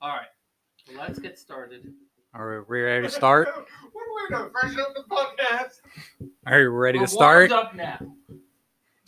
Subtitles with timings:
[0.00, 0.26] All right.
[0.88, 1.92] Well, let's get started.
[2.32, 3.48] Are we ready to start?
[3.48, 4.50] What are we doing?
[4.60, 5.80] Freshen up the podcast.
[6.46, 7.50] Are you ready We're to start?
[7.50, 7.98] warmed up now.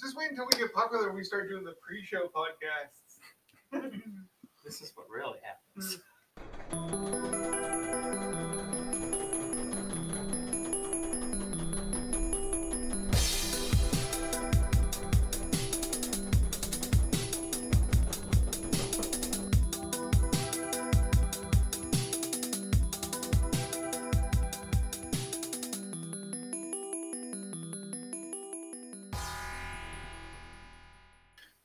[0.01, 3.91] Just wait until we get popular and we start doing the pre-show podcasts.
[4.65, 5.99] This is what really happens.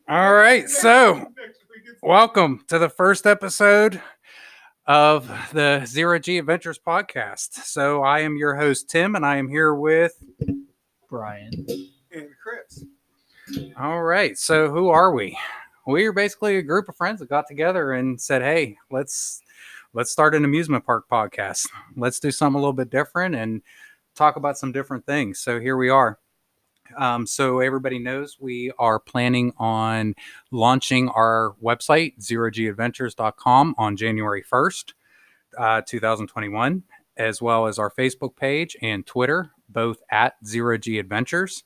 [0.07, 0.70] All right.
[0.70, 1.38] So, Next
[1.70, 4.02] week it's- welcome to the first episode
[4.85, 7.53] of the Zero G Adventures podcast.
[7.66, 10.13] So, I am your host, Tim, and I am here with.
[11.09, 11.52] Brian.
[12.11, 12.83] and Chris.
[13.80, 14.38] All right.
[14.38, 15.38] So, who are we?
[15.85, 19.41] We are basically a group of friends that got together and said, "Hey, let's
[19.94, 21.67] let's start an amusement park podcast.
[21.95, 23.61] Let's do something a little bit different and
[24.16, 26.19] talk about some different things." So here we are.
[26.95, 30.16] Um, so everybody knows we are planning on
[30.52, 34.94] launching our website zerogadventures.com on January 1st,
[35.57, 36.83] uh, 2021,
[37.17, 41.63] as well as our Facebook page and Twitter, both at Zero G Adventures.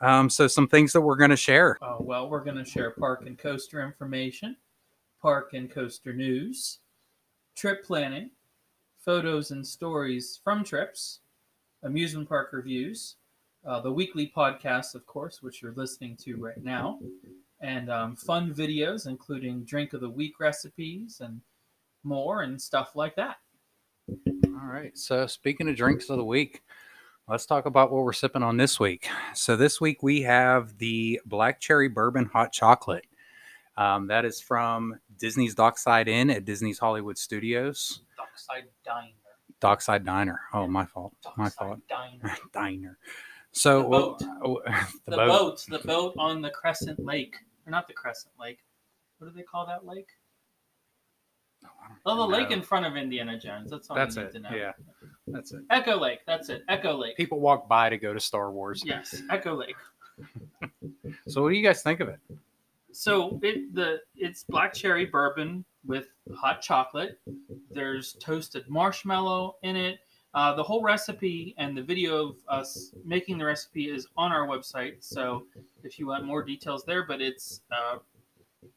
[0.00, 1.78] Um, so some things that we're going to share.
[1.80, 4.56] Uh, well, we're going to share park and coaster information,
[5.22, 6.80] park and coaster news,
[7.56, 8.30] trip planning,
[8.98, 11.20] photos and stories from trips,
[11.82, 13.16] amusement park reviews,
[13.66, 16.98] uh, the weekly podcast, of course, which you're listening to right now,
[17.60, 21.40] and um, fun videos, including drink of the week recipes and
[22.02, 23.36] more and stuff like that.
[24.46, 24.96] All right.
[24.96, 26.62] So speaking of drinks of the week,
[27.28, 29.08] let's talk about what we're sipping on this week.
[29.34, 33.06] So this week we have the Black Cherry Bourbon Hot Chocolate.
[33.76, 38.02] Um, that is from Disney's Dockside Inn at Disney's Hollywood Studios.
[38.16, 39.12] Dockside Diner.
[39.60, 40.40] Dockside Diner.
[40.52, 41.14] Oh, my fault.
[41.36, 41.80] My fault.
[41.88, 42.36] Diner.
[42.52, 42.98] Diner.
[43.54, 44.22] So The boat.
[44.44, 44.60] oh,
[45.06, 45.64] The, the, boat.
[45.68, 48.58] the boat on the Crescent Lake, or not the Crescent Lake.
[49.18, 50.08] What do they call that lake?
[51.64, 51.68] Oh,
[52.04, 53.70] oh the lake in front of Indiana Jones.
[53.70, 54.50] That's all That's you need it, to know.
[54.54, 54.72] yeah.
[55.28, 55.62] That's it.
[55.70, 56.18] Echo Lake.
[56.26, 56.62] That's it.
[56.68, 57.16] Echo Lake.
[57.16, 58.82] People walk by to go to Star Wars.
[58.84, 59.76] Yes, Echo Lake.
[61.26, 62.20] So what do you guys think of it?
[62.92, 66.06] So it the it's black cherry bourbon with
[66.36, 67.18] hot chocolate.
[67.70, 69.98] There's toasted marshmallow in it.
[70.34, 74.48] Uh, the whole recipe and the video of us making the recipe is on our
[74.48, 74.96] website.
[74.98, 75.46] So
[75.84, 77.98] if you want more details there, but it's uh,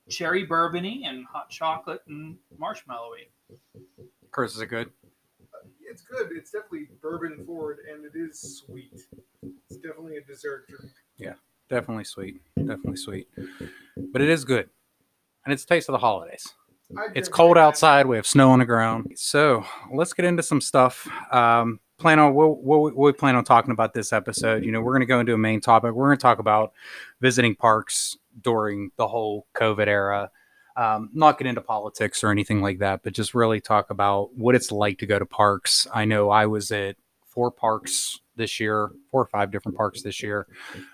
[0.07, 3.29] cherry bourbony and hot chocolate and marshmallowy.
[4.29, 4.91] Chris, is it good?
[5.89, 6.29] It's good.
[6.31, 8.93] It's definitely bourbon forward and it is sweet.
[9.41, 10.91] It's definitely a dessert drink.
[11.17, 11.33] Yeah,
[11.69, 12.39] definitely sweet.
[12.55, 13.27] Definitely sweet.
[13.95, 14.69] But it is good.
[15.43, 16.53] And it's taste of the holidays.
[17.15, 18.05] It's cold outside.
[18.05, 19.13] We have snow on the ground.
[19.15, 21.07] So let's get into some stuff.
[21.31, 24.63] Um, plan on what, what, we- what we plan on talking about this episode.
[24.63, 25.93] You know, we're going to go into a main topic.
[25.93, 26.73] We're going to talk about
[27.19, 30.31] visiting parks during the whole COVID era.
[30.77, 34.53] Um, not get into politics or anything like that, but just really talk about what
[34.53, 35.87] it's like to go to parks.
[35.91, 40.21] I know I was at four parks this year, four or five different parks this
[40.21, 40.45] year.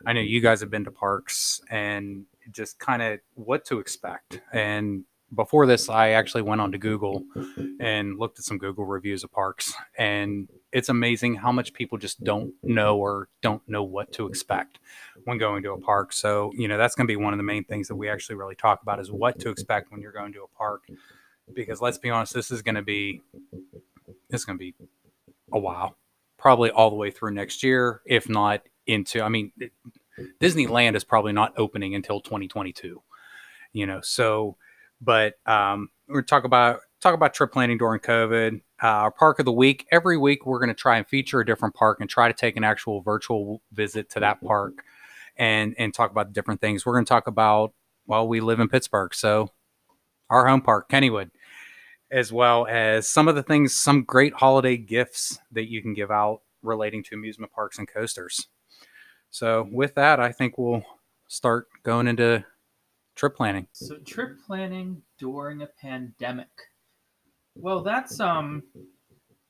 [0.05, 4.39] I know you guys have been to parks and just kind of what to expect.
[4.53, 5.03] And
[5.35, 7.23] before this, I actually went onto Google
[7.79, 12.23] and looked at some Google reviews of parks, and it's amazing how much people just
[12.23, 14.79] don't know or don't know what to expect
[15.25, 16.13] when going to a park.
[16.13, 18.35] So, you know, that's going to be one of the main things that we actually
[18.35, 20.83] really talk about is what to expect when you're going to a park.
[21.53, 23.21] Because let's be honest, this is going to be
[24.29, 24.73] this is going to be
[25.51, 25.95] a while,
[26.37, 29.21] probably all the way through next year, if not into.
[29.21, 29.51] I mean,
[30.41, 33.01] Disneyland is probably not opening until 2022.
[33.73, 34.55] You know, so
[35.03, 38.61] but um, we're talk about talk about trip planning during COVID.
[38.81, 41.45] Uh, our park of the week every week we're going to try and feature a
[41.45, 44.83] different park and try to take an actual virtual visit to that park
[45.37, 46.85] and and talk about different things.
[46.85, 47.73] We're going to talk about
[48.05, 49.49] well, we live in Pittsburgh, so
[50.29, 51.31] our home park, Kennywood,
[52.11, 56.11] as well as some of the things, some great holiday gifts that you can give
[56.11, 58.47] out relating to amusement parks and coasters.
[59.29, 60.83] So with that, I think we'll
[61.27, 62.45] start going into
[63.15, 63.67] trip planning.
[63.73, 66.49] So trip planning during a pandemic.
[67.55, 68.63] Well, that's um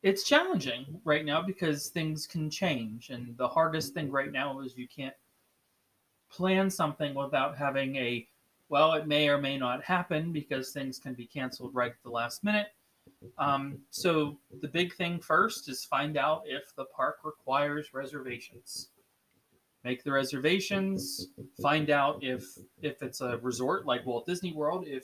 [0.02, 4.78] it's challenging right now because things can change and the hardest thing right now is
[4.78, 5.16] you can't
[6.30, 8.28] plan something without having a
[8.70, 12.10] well, it may or may not happen because things can be canceled right at the
[12.10, 12.70] last minute.
[13.38, 18.90] Um, so the big thing first is find out if the park requires reservations.
[19.84, 21.28] Make the reservations.
[21.62, 22.46] Find out if
[22.82, 25.04] if it's a resort like Walt Disney World, if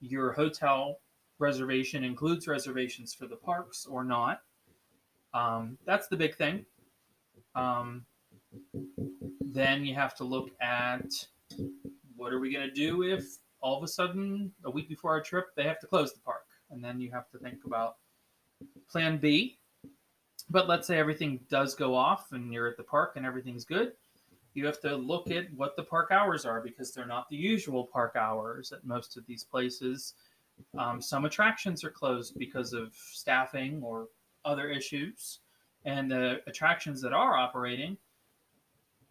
[0.00, 1.00] your hotel
[1.38, 4.40] reservation includes reservations for the parks or not.
[5.34, 6.64] Um, that's the big thing.
[7.54, 8.04] Um,
[9.40, 11.06] then you have to look at
[12.16, 13.24] what are we going to do if
[13.60, 16.42] all of a sudden, a week before our trip, they have to close the park.
[16.70, 17.96] And then you have to think about
[18.90, 19.58] plan B.
[20.50, 23.92] But let's say everything does go off and you're at the park and everything's good.
[24.54, 27.88] You have to look at what the park hours are because they're not the usual
[27.92, 30.14] park hours at most of these places.
[30.78, 34.08] Um, some attractions are closed because of staffing or
[34.44, 35.40] other issues.
[35.84, 37.96] And the attractions that are operating,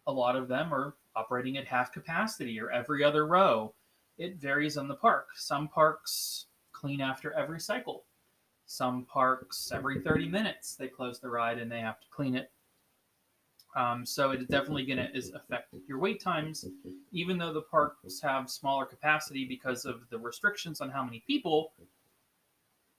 [0.06, 3.74] a lot of them are operating at half capacity or every other row.
[4.18, 5.28] It varies on the park.
[5.36, 8.04] Some parks clean after every cycle.
[8.66, 12.50] Some parks, every 30 minutes, they close the ride and they have to clean it.
[13.74, 16.66] Um, so it is definitely going to affect your wait times,
[17.10, 21.72] even though the parks have smaller capacity because of the restrictions on how many people.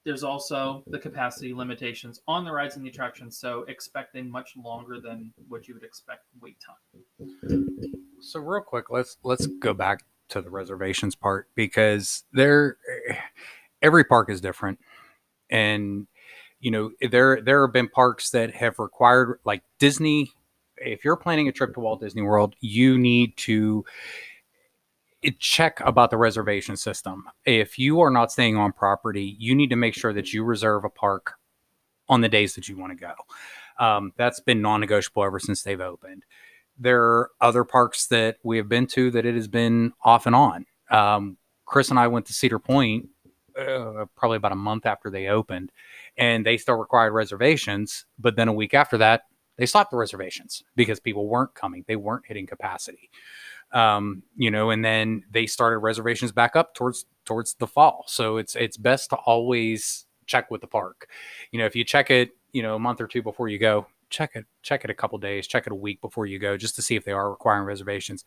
[0.03, 4.99] There's also the capacity limitations on the rides and the attractions, so expecting much longer
[4.99, 7.93] than what you would expect wait time.
[8.19, 12.77] So real quick, let's let's go back to the reservations part because there
[13.81, 14.79] every park is different.
[15.49, 16.07] And
[16.59, 20.33] you know, there there have been parks that have required like Disney
[20.85, 23.85] if you're planning a trip to Walt Disney World, you need to
[25.23, 27.25] eh, check about the reservation system.
[27.45, 30.83] If you are not staying on property, you need to make sure that you reserve
[30.83, 31.33] a park
[32.09, 33.13] on the days that you want to go.
[33.83, 36.23] Um, that's been non-negotiable ever since they've opened.
[36.77, 40.35] There are other parks that we have been to that it has been off and
[40.35, 40.65] on.
[40.89, 43.09] Um, Chris and I went to Cedar Point
[43.57, 45.71] uh, probably about a month after they opened,
[46.17, 48.05] and they still required reservations.
[48.19, 49.23] But then a week after that,
[49.63, 51.85] they stopped the reservations because people weren't coming.
[51.87, 53.09] They weren't hitting capacity.
[53.71, 58.03] Um, you know, and then they started reservations back up towards towards the fall.
[58.07, 61.07] So it's it's best to always check with the park.
[61.51, 63.87] You know, if you check it, you know, a month or two before you go,
[64.09, 66.75] check it check it a couple days, check it a week before you go, just
[66.75, 68.25] to see if they are requiring reservations.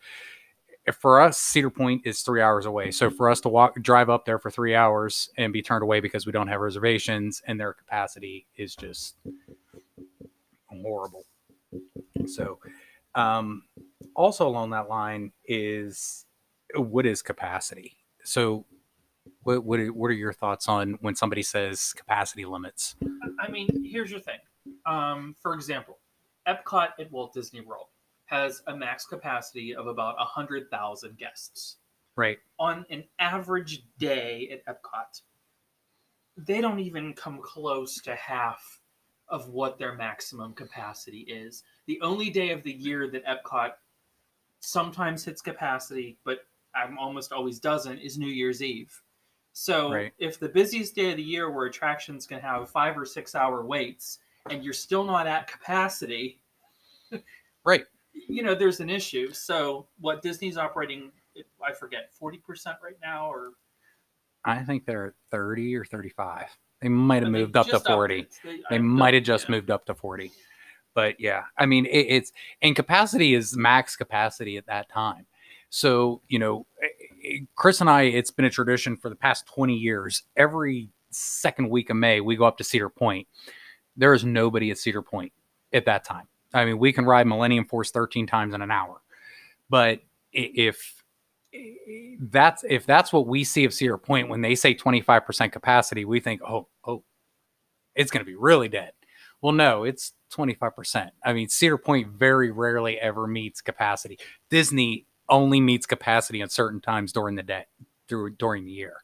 [0.91, 2.89] For us, Cedar Point is three hours away.
[2.89, 5.99] So for us to walk drive up there for three hours and be turned away
[5.99, 9.17] because we don't have reservations and their capacity is just
[10.81, 11.25] horrible.
[12.27, 12.59] So,
[13.15, 13.63] um,
[14.15, 16.25] also along that line is
[16.75, 17.97] what is capacity?
[18.23, 18.65] So,
[19.43, 22.95] what what are, what are your thoughts on when somebody says capacity limits?
[23.39, 24.39] I mean, here's your thing.
[24.85, 25.99] Um, for example,
[26.47, 27.87] Epcot at Walt Disney World
[28.25, 31.77] has a max capacity of about 100,000 guests.
[32.15, 32.39] Right.
[32.59, 35.21] On an average day at Epcot,
[36.37, 38.79] they don't even come close to half
[39.29, 41.63] of what their maximum capacity is.
[41.85, 43.71] The only day of the year that Epcot
[44.59, 46.39] sometimes hits capacity, but
[46.75, 49.01] I'm almost always doesn't, is New Year's Eve.
[49.53, 50.13] So Right.
[50.19, 53.65] if the busiest day of the year where attractions can have five or six hour
[53.65, 54.19] waits
[54.49, 56.39] and you're still not at capacity,
[57.65, 57.85] Right.
[58.13, 59.31] you know, there's an issue.
[59.33, 61.11] So what Disney's operating,
[61.65, 63.53] I forget, 40% right now or
[64.45, 66.45] I think they're at 30 or 35.
[66.81, 68.19] They might have moved up to 40.
[68.19, 68.39] it.
[68.43, 69.55] They, They might have just yeah.
[69.55, 70.31] moved up to 40.
[70.93, 72.31] But yeah, I mean, it, it's
[72.61, 75.25] and capacity is max capacity at that time.
[75.69, 76.87] So, you know, eh,
[77.23, 80.23] eh, Chris and I, it's been a tradition for the past 20 years.
[80.35, 83.27] Every second week of May, we go up to Cedar Point.
[83.95, 85.33] There is nobody at Cedar Point
[85.73, 86.27] at that time.
[86.53, 89.01] I mean, we can ride Millennium Force 13 times in an hour.
[89.69, 89.99] But
[90.31, 90.96] if
[92.19, 96.19] that's if that's what we see of Cedar Point when they say 25% capacity, we
[96.19, 97.03] think, oh, oh,
[97.95, 98.91] it's going to be really dead.
[99.41, 101.11] Well, no, it's 25%.
[101.23, 104.17] I mean, Cedar Point very rarely ever meets capacity.
[104.49, 107.65] Disney only meets capacity at certain times during the day,
[108.07, 108.95] through during the year.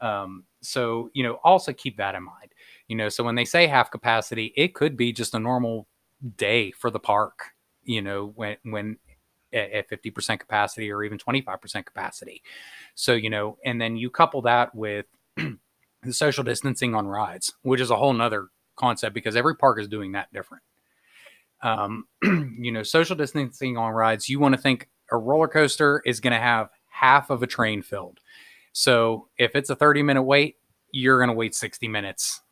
[0.00, 2.52] Um, so, you know, also keep that in mind.
[2.88, 5.88] You know, so when they say half capacity, it could be just a normal
[6.36, 7.52] day for the park,
[7.82, 8.98] you know, when when
[9.52, 12.42] at, at 50% capacity or even 25% capacity.
[12.94, 17.80] So, you know, and then you couple that with the social distancing on rides, which
[17.80, 20.62] is a whole nother concept because every park is doing that different.
[21.62, 26.20] Um, you know, social distancing on rides, you want to think a roller coaster is
[26.20, 28.20] going to have half of a train filled.
[28.72, 30.56] So if it's a 30 minute wait,
[30.92, 32.42] you're going to wait 60 minutes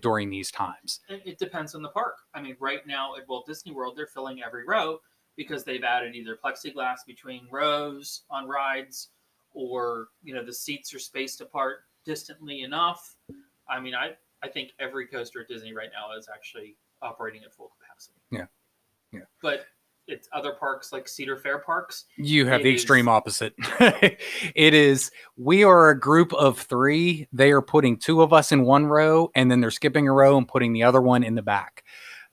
[0.00, 1.00] during these times.
[1.08, 2.16] It, it depends on the park.
[2.34, 4.98] I mean, right now at Walt Disney World, they're filling every row
[5.36, 9.08] because they've added either plexiglass between rows on rides,
[9.54, 13.16] or you know the seats are spaced apart distantly enough.
[13.68, 14.12] I mean, I
[14.42, 18.16] I think every coaster at Disney right now is actually operating at full capacity.
[18.30, 18.46] Yeah.
[19.12, 19.26] Yeah.
[19.40, 19.66] But
[20.08, 22.06] it's other parks like Cedar Fair parks.
[22.16, 23.54] You have It the is- extreme opposite.
[23.80, 27.28] it is we are a group of three.
[27.32, 30.36] They are putting two of us in one row, and then they're skipping a row
[30.36, 31.84] and putting the other one in the back.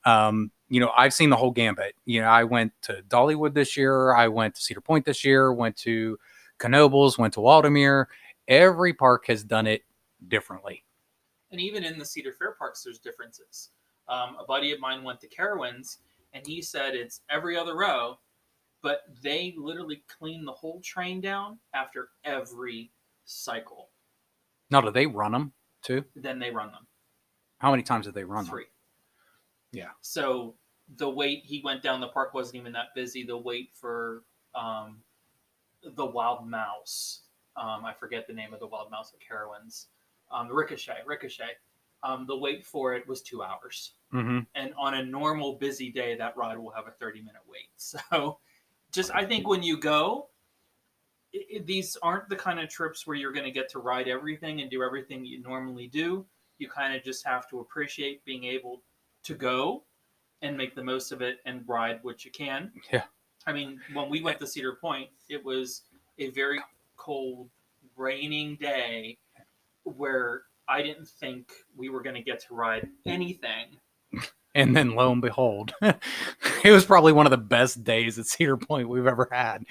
[0.06, 1.96] Um, you know, I've seen the whole gambit.
[2.06, 4.14] You know, I went to Dollywood this year.
[4.14, 5.52] I went to Cedar Point this year.
[5.52, 6.18] Went to
[6.60, 7.18] Knoebels.
[7.18, 8.06] Went to Waldameer.
[8.48, 9.84] Every park has done it
[10.28, 10.84] differently.
[11.52, 13.70] And even in the Cedar Fair parks, there's differences.
[14.08, 15.98] Um, a buddy of mine went to Carowinds,
[16.34, 18.18] and he said it's every other row,
[18.82, 22.92] but they literally clean the whole train down after every
[23.26, 23.90] cycle.
[24.72, 26.04] Now, do they run them too?
[26.16, 26.86] Then they run them.
[27.60, 28.52] How many times did they run them?
[29.72, 29.90] Yeah.
[30.02, 30.56] So
[30.98, 33.24] the wait he went down the park wasn't even that busy.
[33.24, 34.24] The wait for
[34.56, 34.98] um,
[35.96, 37.22] the wild mouse.
[37.56, 39.86] Um, I forget the name of the wild mouse at Carowinds.
[40.32, 41.52] Um, the ricochet, ricochet.
[42.04, 44.40] Um, the wait for it was two hours, Mm-hmm.
[44.56, 47.68] and on a normal busy day, that ride will have a thirty minute wait.
[47.78, 48.40] So,
[48.92, 50.30] just I think when you go,
[51.36, 54.08] i i- these aren't the kind of trips where you're going to get to ride
[54.08, 56.26] everything and do everything you normally do.
[56.58, 58.82] You kind of just have to appreciate being able
[59.24, 59.84] to go
[60.42, 62.72] and make the most of it and ride what you can.
[62.92, 63.04] Yeah.
[63.46, 65.84] I mean, when we went to Cedar Point, it was
[66.18, 66.60] a very
[66.98, 67.50] cold,
[67.96, 69.18] raining day
[69.84, 73.12] where I didn't think we were going to get to ride mm.
[73.12, 73.78] anything.
[74.56, 78.58] And then lo and behold, it was probably one of the best days at Cedar
[78.58, 79.64] Point we've ever had.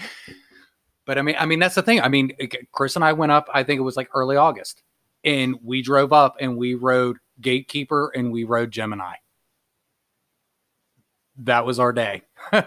[1.05, 2.01] But I mean, I mean that's the thing.
[2.01, 2.33] I mean,
[2.73, 3.49] Chris and I went up.
[3.53, 4.83] I think it was like early August,
[5.25, 9.15] and we drove up and we rode Gatekeeper and we rode Gemini.
[11.39, 12.23] That was our day.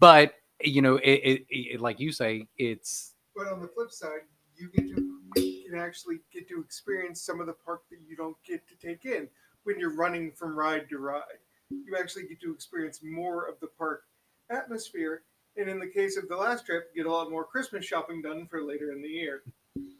[0.00, 4.20] but you know, it, it, it like you say, it's But on the flip side,
[4.56, 8.16] you get to you can actually get to experience some of the park that you
[8.16, 9.28] don't get to take in
[9.64, 11.22] when you're running from ride to ride.
[11.70, 14.02] You actually get to experience more of the park
[14.50, 15.22] atmosphere.
[15.56, 18.46] And in the case of the last trip, get a lot more Christmas shopping done
[18.46, 19.42] for later in the year.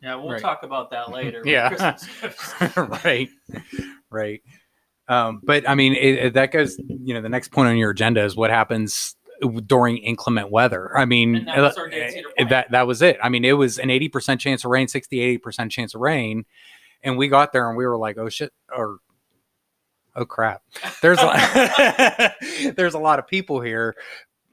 [0.03, 0.43] Yeah, we'll Right.
[0.43, 1.43] talk about that later.
[1.47, 1.69] Yeah.
[1.69, 2.77] Christmas gifts.
[3.05, 3.29] right,
[4.11, 4.43] right.
[5.13, 6.79] Um, but I mean, it, it- that goes.
[6.79, 9.15] You know, the next point on your agenda is what happens
[9.67, 10.97] during inclement weather.
[10.97, 13.19] I mean, that was our day at Cedar uh, that that was it.
[13.23, 16.01] I mean, it was an eighty percent chance of rain, 60 80 percent chance of
[16.01, 16.45] rain,
[17.03, 18.99] and we got there and we were like, oh shit, or
[20.15, 20.63] oh crap.
[21.03, 22.35] There's a,
[22.77, 23.97] there's a lot of people here.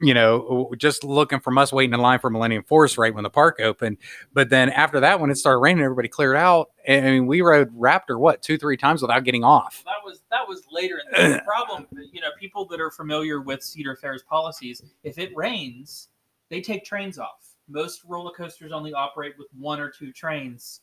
[0.01, 3.29] You know, just looking from us waiting in line for Millennium Force right when the
[3.29, 3.97] park opened.
[4.33, 6.69] But then after that, when it started raining, everybody cleared out.
[6.87, 9.83] And I mean, we rode Raptor what two, three times without getting off.
[9.85, 11.85] that was that was later in the problem.
[12.13, 16.09] You know, people that are familiar with Cedar Fair's policies, if it rains,
[16.49, 17.55] they take trains off.
[17.67, 20.81] Most roller coasters only operate with one or two trains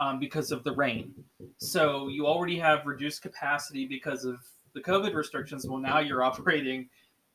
[0.00, 1.12] um, because of the rain.
[1.58, 4.40] So you already have reduced capacity because of
[4.74, 5.66] the COVID restrictions.
[5.66, 6.88] Well, now you're operating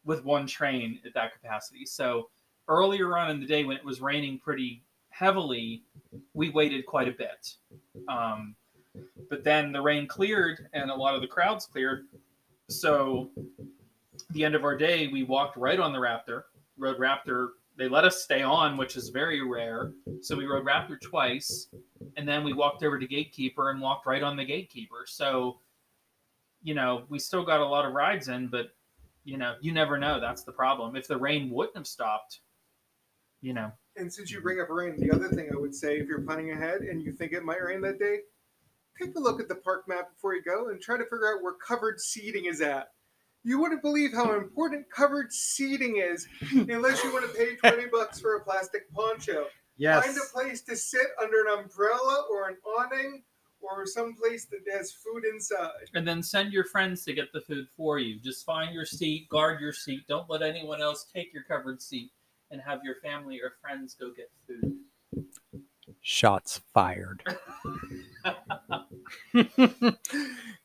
[0.05, 1.86] with one train at that capacity.
[1.86, 2.29] So
[2.67, 5.83] earlier on in the day when it was raining pretty heavily,
[6.33, 7.55] we waited quite a bit.
[8.07, 8.55] Um,
[9.29, 12.05] but then the rain cleared and a lot of the crowds cleared.
[12.69, 13.29] So
[14.31, 16.43] the end of our day, we walked right on the Raptor,
[16.77, 17.50] rode Raptor.
[17.75, 19.93] They let us stay on, which is very rare.
[20.22, 21.69] So we rode Raptor twice,
[22.17, 25.05] and then we walked over to Gatekeeper and walked right on the Gatekeeper.
[25.07, 25.60] So,
[26.62, 28.67] you know, we still got a lot of rides in, but
[29.23, 30.19] you know, you never know.
[30.19, 30.95] That's the problem.
[30.95, 32.39] If the rain wouldn't have stopped,
[33.41, 36.07] you know, And since you bring up rain, the other thing I would say if
[36.07, 38.19] you're planning ahead and you think it might rain that day,
[38.99, 41.43] take a look at the park map before you go and try to figure out
[41.43, 42.89] where covered seating is at.
[43.43, 48.19] You wouldn't believe how important covered seating is unless you want to pay 20 bucks
[48.19, 49.47] for a plastic poncho.
[49.77, 50.05] Yes.
[50.05, 53.23] Find a place to sit under an umbrella or an awning
[53.63, 55.89] or some place that has food inside.
[55.93, 58.20] and then send your friends to get the food for you.
[58.20, 60.01] Just find your seat, guard your seat.
[60.08, 62.12] Don't let anyone else take your covered seat,
[62.51, 64.75] and have your family or friends go get food.
[66.01, 67.24] Shots fired.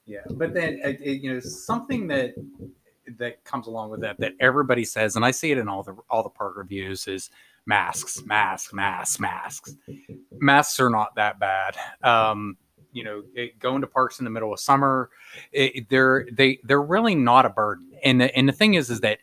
[0.06, 2.34] yeah, but then uh, it- you know something that
[3.18, 5.96] that comes along with that that everybody says, and I see it in all the
[6.10, 7.30] all the park reviews is
[7.66, 9.74] masks, masks, masks, masks.
[10.40, 11.76] Masks are not that bad.
[12.02, 12.56] Um,
[12.98, 15.08] you know, it, going to parks in the middle of summer,
[15.52, 17.92] it, they're they they're really not a burden.
[18.02, 19.20] And the, and the thing is, is that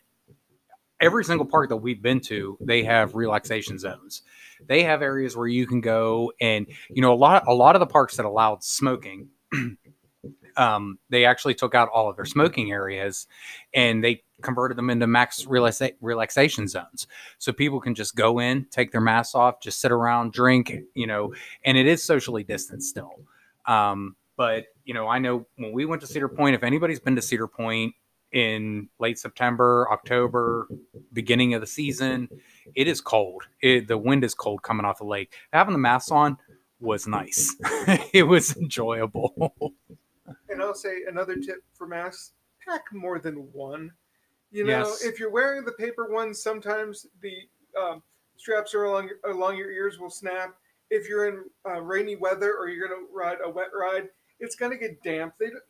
[0.98, 4.22] every single park that we've been to, they have relaxation zones.
[4.66, 7.80] They have areas where you can go and you know a lot a lot of
[7.80, 9.28] the parks that allowed smoking
[10.56, 13.26] um, they actually took out all of their smoking areas
[13.74, 17.06] and they converted them into max relaxa- relaxation zones
[17.38, 21.06] so people can just go in take their masks off just sit around drink you
[21.06, 21.32] know
[21.64, 23.20] and it is socially distanced still
[23.66, 27.16] um, but you know i know when we went to cedar point if anybody's been
[27.16, 27.94] to cedar point
[28.32, 30.68] in late September, October,
[31.12, 32.28] beginning of the season,
[32.74, 33.44] it is cold.
[33.62, 35.32] It, the wind is cold coming off the lake.
[35.52, 36.36] Having the masks on
[36.80, 37.54] was nice.
[38.12, 39.52] it was enjoyable.
[40.50, 42.32] And I'll say another tip for masks:
[42.66, 43.92] pack more than one.
[44.50, 45.04] You know, Yes.
[45.04, 47.32] if you're wearing the paper ones, sometimes the
[47.80, 48.02] um,
[48.36, 50.56] straps are along along your ears will snap.
[50.90, 54.08] If you're in uh, rainy weather or you're gonna ride a wet ride,
[54.40, 55.34] it's gonna get damp.
[55.38, 55.62] They don't,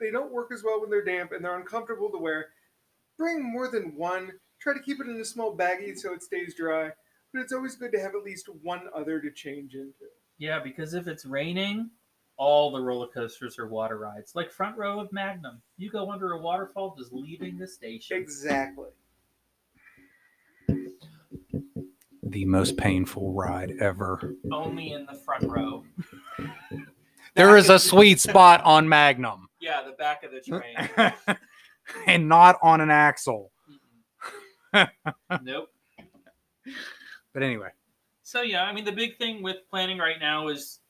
[0.00, 2.48] they don't work as well when they're damp and they're uncomfortable to wear.
[3.18, 4.32] Bring more than one.
[4.60, 6.90] Try to keep it in a small baggie so it stays dry.
[7.32, 9.92] But it's always good to have at least one other to change into.
[10.38, 11.90] Yeah, because if it's raining,
[12.36, 14.34] all the roller coasters are water rides.
[14.34, 18.16] Like front row of Magnum, you go under a waterfall just leaving the station.
[18.16, 18.90] Exactly.
[22.30, 24.34] The most painful ride ever.
[24.52, 25.84] Only in the front row.
[27.34, 31.38] There is a sweet spot on Magnum Yeah, the back of the train.
[32.06, 33.52] and not on an axle.
[35.42, 35.70] Nope.
[37.32, 37.68] But anyway,
[38.22, 40.80] So yeah, I mean the big thing with planning right now is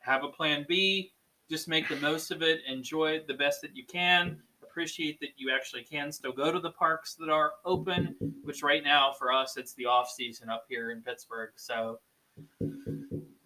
[0.00, 1.12] have a plan B,
[1.48, 4.42] just make the most of it, enjoy it the best that you can,
[4.76, 8.84] appreciate that you actually can still go to the parks that are open, which right
[8.84, 11.48] now for us it's the off season up here in Pittsburgh.
[11.56, 11.98] So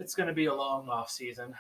[0.01, 1.55] it's going to be a long off season.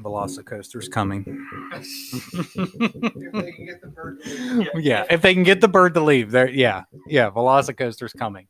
[0.00, 1.26] Velocicoaster's coming.
[1.74, 4.22] If they can get the bird.
[4.22, 4.68] to leave.
[4.76, 6.48] yeah, if they can get the bird to leave, there.
[6.48, 8.46] Yeah, yeah, Velocicoaster's coming.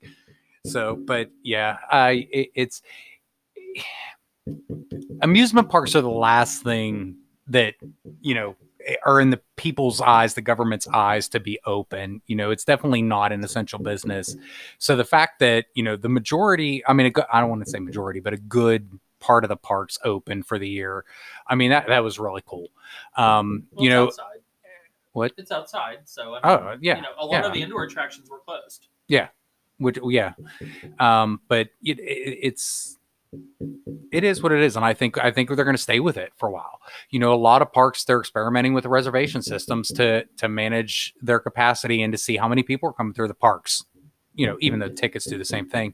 [0.64, 2.82] So, but yeah, I it, it's
[5.22, 7.16] amusement parks are the last thing
[7.48, 7.74] that
[8.20, 8.54] you know
[9.04, 12.22] are in the people's eyes, the government's eyes, to be open.
[12.26, 14.36] You know, it's definitely not an essential business.
[14.78, 17.78] So the fact that you know the majority, I mean, I don't want to say
[17.78, 18.88] majority, but a good
[19.20, 21.04] part of the parks open for the year.
[21.46, 22.68] I mean, that that was really cool.
[23.16, 24.24] Um, Well, you know, outside.
[25.12, 25.32] what?
[25.36, 27.46] It's outside, so I mean, Oh, yeah, you know, a lot yeah.
[27.46, 28.88] of the indoor attractions were closed.
[29.08, 29.28] Yeah.
[29.78, 30.34] Which yeah
[31.00, 32.96] um but it, it it's
[34.12, 36.16] it is what it is and i think i think they're going to stay with
[36.16, 39.42] it for a while you know a lot of parks they're experimenting with the reservation
[39.42, 43.28] systems to to manage their capacity and to see how many people are coming through
[43.28, 43.84] the parks
[44.34, 45.92] you know even though tickets do the same thing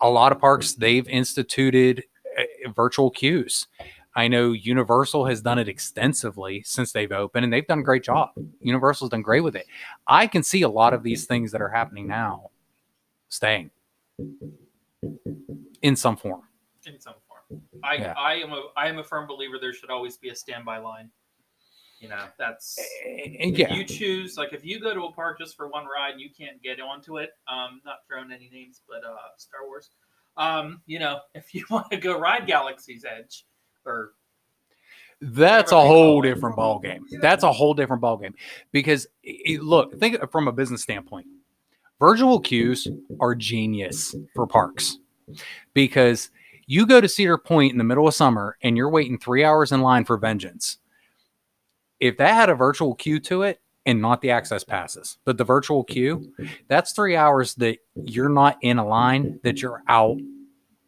[0.00, 2.04] a lot of parks they've instituted
[2.38, 3.66] uh, virtual queues
[4.18, 8.02] I know Universal has done it extensively since they've opened, and they've done a great
[8.02, 8.30] job.
[8.62, 9.66] Universal's done great with it.
[10.06, 12.48] I can see a lot of these things that are happening now
[13.28, 13.72] staying
[15.82, 16.44] in some form.
[16.86, 17.62] In some form.
[17.82, 18.14] I Yeah.
[18.16, 21.10] I am a I am a firm believer there should always be a standby line.
[22.00, 25.38] You know, that's And if yeah, you choose like if you go to a park
[25.38, 28.82] just for one ride and you can't get onto it, um, not throwing any names,
[28.88, 29.90] but uh, Star Wars.
[30.36, 33.46] Um, you know, if you want to go ride Galaxy's Edge
[33.84, 34.12] or
[35.20, 37.06] that's a whole different ball game.
[37.22, 38.34] That's a whole different ball game
[38.70, 41.26] because it, look, think from a business standpoint.
[41.98, 42.86] Virtual queues
[43.20, 44.98] are genius for parks
[45.72, 46.30] because
[46.66, 49.72] you go to Cedar Point in the middle of summer and you're waiting three hours
[49.72, 50.78] in line for Vengeance.
[52.00, 55.44] If that had a virtual queue to it and not the access passes, but the
[55.44, 56.32] virtual queue,
[56.68, 60.18] that's three hours that you're not in a line, that you're out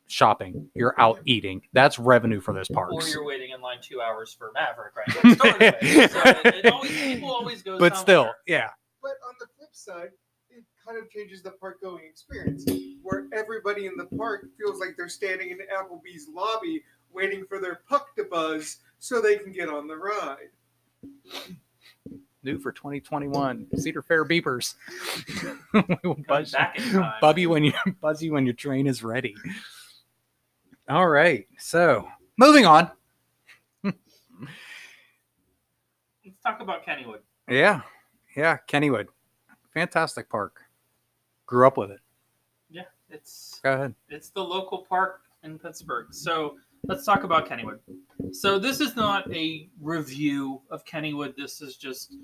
[0.08, 1.62] shopping, you're out eating.
[1.72, 2.92] That's revenue for those parks.
[2.92, 5.24] or you're waiting in line two hours for Maverick, right?
[5.24, 7.78] Like so it, it always, people always go.
[7.78, 8.70] but still, yeah.
[9.02, 10.18] But on the flip side, it
[10.88, 12.64] kind of changes the park going experience,
[13.03, 17.81] where everybody in the park feels like they're standing in Applebee's lobby waiting for their
[17.88, 20.48] puck to buzz so they can get on the ride.
[22.42, 24.77] New for 2021, Cedar Fair beepers.
[25.74, 27.12] we will buzz, back in time.
[27.20, 29.35] buzz you when you buzz you when your train is ready.
[30.88, 32.90] All right, so moving on.
[33.85, 33.98] Let's
[36.42, 37.18] talk about Kennywood.
[37.46, 37.83] Yeah,
[38.35, 39.09] yeah, Kennywood,
[39.74, 40.62] fantastic park.
[41.48, 42.00] Grew up with it.
[42.70, 43.94] Yeah, it's Go ahead.
[44.11, 46.08] it's the local park in Pittsburgh.
[46.12, 46.56] So
[46.87, 47.78] let's talk about Kennywood.
[48.32, 51.37] So this is not a review of Kennywood.
[51.37, 52.16] This is just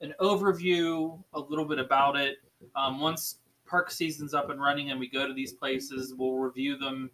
[0.00, 2.38] an overview, a little bit about it.
[2.74, 6.78] Um, once park season's up and running and we go to these places, we'll review
[6.78, 7.10] them.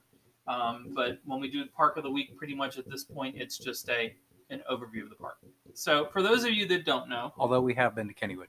[0.46, 3.34] Um, but when we do the park of the week, pretty much at this point,
[3.36, 4.14] it's just a
[4.50, 5.38] an overview of the park.
[5.74, 8.46] So for those of you that don't know, Although we have been to Kennywood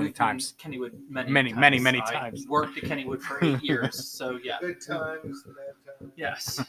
[0.00, 0.54] many we've times.
[0.60, 2.46] Kennywood many, Many, many, many I times.
[2.48, 4.58] Worked at Kennywood for eight years, so yeah.
[4.60, 6.12] Good times, bad times.
[6.16, 6.64] Yes.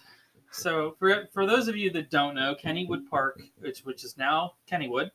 [0.52, 4.54] So for for those of you that don't know, Kennywood Park, which which is now
[4.70, 5.12] Kennywood,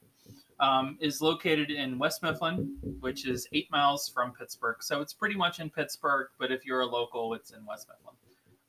[0.61, 4.77] um, is located in West Mifflin, which is eight miles from Pittsburgh.
[4.81, 8.15] So it's pretty much in Pittsburgh, but if you're a local, it's in West Mifflin.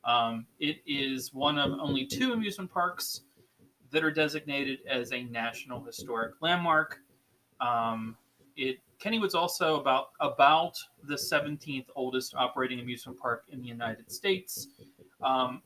[0.04, 3.22] Um, it is one of only two amusement parks
[3.90, 7.00] that are designated as a National Historic Landmark.
[7.60, 8.16] Um,
[8.56, 14.68] it Kennywood's also about about the 17th oldest operating amusement park in the United States.
[15.22, 15.62] Um,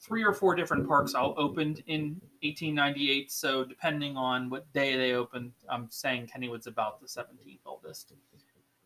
[0.00, 3.32] three or four different parks all opened in 1898.
[3.32, 8.12] So depending on what day they opened, I'm saying Kennywood's about the 17th oldest.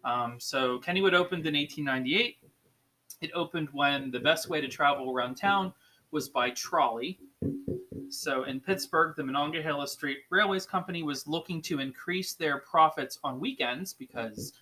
[0.05, 2.37] Um, so Kennywood opened in 1898.
[3.21, 5.75] It opened when the best way to travel around town
[6.11, 7.19] was by trolley.
[8.11, 13.39] So in Pittsburgh, the Monongahela Street Railways Company was looking to increase their profits on
[13.39, 14.53] weekends because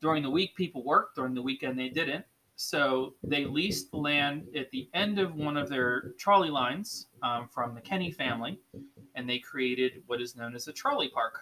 [0.00, 2.24] during the week people worked, during the weekend they didn't.
[2.56, 7.48] So they leased the land at the end of one of their trolley lines um,
[7.52, 8.58] from the Kenny family,
[9.14, 11.40] and they created what is known as a trolley park.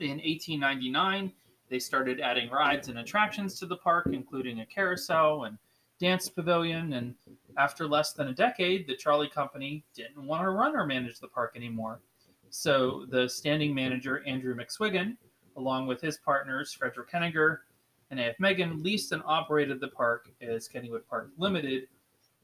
[0.00, 1.32] In 1899,
[1.68, 5.56] they started adding rides and attractions to the park, including a carousel and
[6.00, 6.94] dance pavilion.
[6.94, 7.14] And
[7.56, 11.28] after less than a decade, the trolley company didn't want to run or manage the
[11.28, 12.00] park anymore.
[12.50, 15.16] So the standing manager, Andrew McSwigan,
[15.56, 17.62] along with his partners, Frederick Henninger
[18.10, 18.36] and A.F.
[18.38, 21.88] Megan, leased and operated the park as Kennywood Park Limited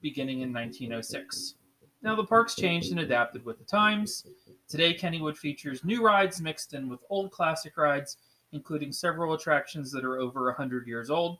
[0.00, 1.54] beginning in 1906.
[2.00, 4.24] Now, the park's changed and adapted with the times.
[4.68, 8.18] Today, Kennywood features new rides mixed in with old classic rides,
[8.52, 11.38] including several attractions that are over 100 years old.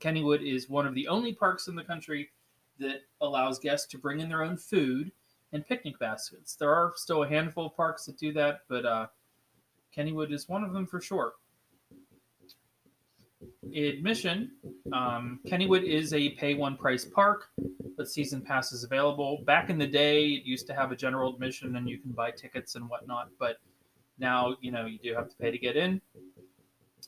[0.00, 2.30] Kennywood is one of the only parks in the country
[2.78, 5.12] that allows guests to bring in their own food
[5.52, 6.56] and picnic baskets.
[6.56, 9.06] There are still a handful of parks that do that, but uh,
[9.96, 11.34] Kennywood is one of them for sure.
[13.74, 14.50] Admission
[14.92, 17.50] um, Kennywood is a pay one price park,
[17.96, 19.42] but season pass is available.
[19.46, 22.30] Back in the day, it used to have a general admission and you can buy
[22.30, 23.56] tickets and whatnot, but
[24.18, 26.00] now you know you do have to pay to get in.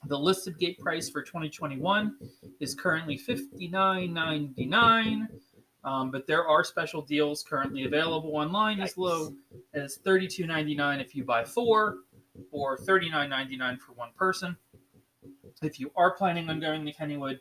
[0.07, 2.17] The listed gate price for 2021
[2.61, 5.27] is currently $59.99,
[5.87, 9.33] um, but there are special deals currently available online as low
[9.73, 11.99] as $32.99 if you buy four,
[12.51, 14.57] or $39.99 for one person.
[15.63, 17.39] If you are planning on going to Kennywood,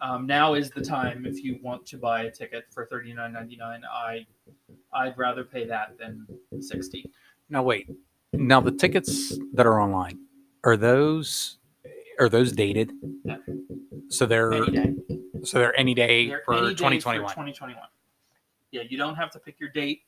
[0.00, 3.80] um, now is the time if you want to buy a ticket for $39.99.
[3.90, 4.26] I
[4.92, 6.26] I'd rather pay that than
[6.60, 7.08] 60.
[7.48, 7.88] Now wait.
[8.32, 10.18] Now the tickets that are online
[10.64, 11.58] are those
[12.18, 12.92] are those dated?
[13.24, 13.36] Yeah.
[14.08, 14.52] So they're.
[15.44, 17.30] So they're any day They're for any day 2021.
[17.30, 17.82] 2021.
[18.72, 20.02] Yeah, you don't have to pick your date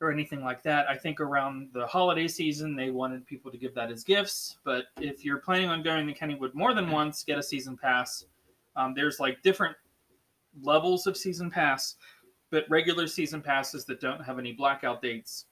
[0.00, 0.88] or anything like that.
[0.88, 4.58] I think around the holiday season, they wanted people to give that as gifts.
[4.64, 8.24] But if you're planning on going to Kennywood more than once, get a season pass.
[8.76, 9.76] Um, there's like different
[10.62, 11.96] levels of season pass,
[12.50, 15.46] but regular season passes that don't have any blackout dates,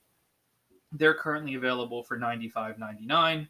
[0.92, 3.48] they're currently available for $95.99.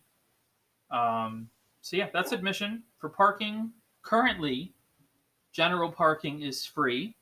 [0.90, 1.48] Um,
[1.80, 3.72] so yeah, that's admission for parking.
[4.02, 4.72] Currently,
[5.52, 7.14] general parking is free,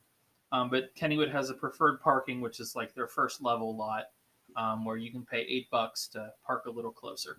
[0.53, 4.07] um, but Kennywood has a preferred parking, which is like their first level lot,
[4.57, 7.37] um, where you can pay eight bucks to park a little closer.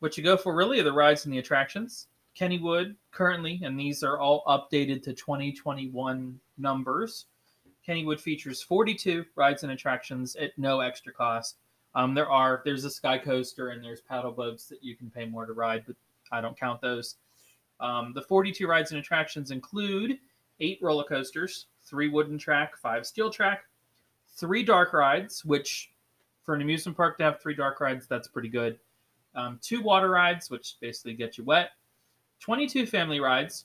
[0.00, 2.08] What you go for really are the rides and the attractions.
[2.38, 7.26] Kennywood currently, and these are all updated to 2021 numbers.
[7.86, 11.58] Kennywood features 42 rides and attractions at no extra cost.
[11.94, 15.26] Um, there are there's a sky coaster and there's paddle boats that you can pay
[15.26, 15.96] more to ride, but
[16.32, 17.16] I don't count those.
[17.78, 20.18] Um, the 42 rides and attractions include
[20.60, 23.64] eight roller coasters, three wooden track, five steel track,
[24.36, 25.92] three dark rides, which
[26.44, 28.78] for an amusement park to have three dark rides, that's pretty good.
[29.34, 31.70] Um, two water rides, which basically get you wet.
[32.40, 33.64] 22 family rides.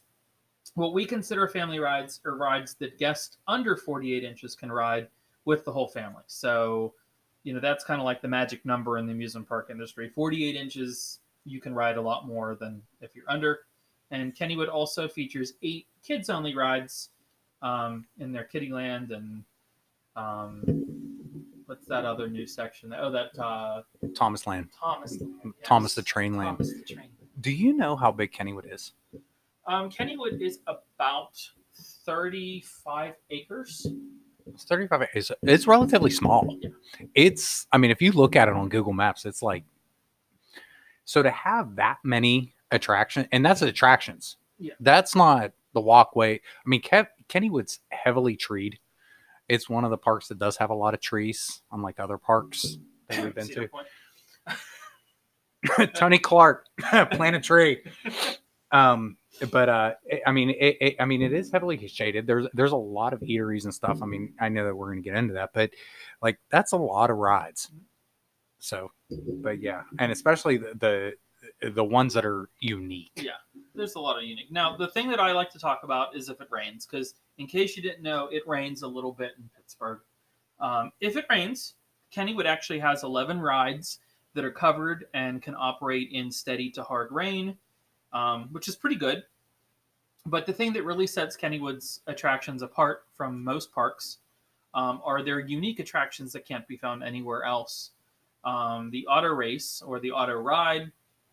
[0.75, 5.08] What we consider family rides are rides that guests under 48 inches can ride
[5.45, 6.23] with the whole family.
[6.28, 6.93] So,
[7.43, 10.10] you know, that's kind of like the magic number in the amusement park industry.
[10.10, 13.62] 48 inches, you can ride a lot more than if you're under.
[14.11, 17.09] And Kennywood also features eight kids only rides
[17.61, 19.43] um, in their Kittyland and
[20.15, 20.63] um,
[21.65, 22.93] what's that other new section?
[22.97, 23.83] Oh, that uh,
[24.15, 24.69] Thomas Land.
[24.77, 25.17] Thomas.
[25.19, 25.53] yes.
[25.63, 26.57] Thomas the Train Land.
[26.57, 27.09] Thomas the Train.
[27.41, 28.93] Do you know how big Kennywood is?
[29.67, 31.39] Um, Kennywood is about
[32.05, 33.87] 35 acres.
[34.47, 36.57] It's 35 it's, it's relatively small.
[36.59, 36.69] Yeah.
[37.13, 39.63] It's I mean if you look at it on Google Maps it's like
[41.05, 44.38] so to have that many attraction and that's attractions.
[44.58, 44.73] Yeah.
[44.79, 46.36] That's not the walkway.
[46.36, 48.79] I mean Kev, Kennywood's heavily treed.
[49.47, 52.77] It's one of the parks that does have a lot of trees unlike other parks
[53.10, 53.69] that we've been to.
[55.95, 56.67] Tony Clark,
[57.12, 57.82] plant a tree.
[58.71, 59.17] Um,
[59.51, 62.27] but uh, it- I mean, it, it, I mean, it is heavily shaded.
[62.27, 63.99] There's there's a lot of eateries and stuff.
[64.01, 65.71] I mean, I know that we're going to get into that, but
[66.21, 67.71] like that's a lot of rides.
[68.60, 71.13] So, but yeah, and especially the the,
[71.62, 73.12] the ones that are unique.
[73.15, 73.31] Yeah.
[73.75, 74.51] There's a lot of unique.
[74.51, 77.47] Now, the thing that I like to talk about is if it rains, because in
[77.47, 79.99] case you didn't know, it rains a little bit in Pittsburgh.
[80.59, 81.75] Um, if it rains,
[82.13, 83.99] Kennywood actually has 11 rides
[84.33, 87.57] that are covered and can operate in steady to hard rain,
[88.13, 89.23] um, which is pretty good.
[90.25, 94.17] But the thing that really sets Kennywood's attractions apart from most parks
[94.73, 97.91] um, are their unique attractions that can't be found anywhere else.
[98.43, 100.91] Um, the auto race or the auto ride,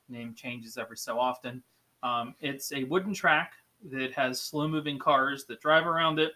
[0.08, 1.62] name changes every so often.
[2.02, 3.52] Um, it's a wooden track
[3.90, 6.32] that has slow moving cars that drive around it.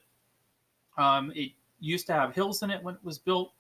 [0.97, 3.53] Um, it used to have hills in it when it was built.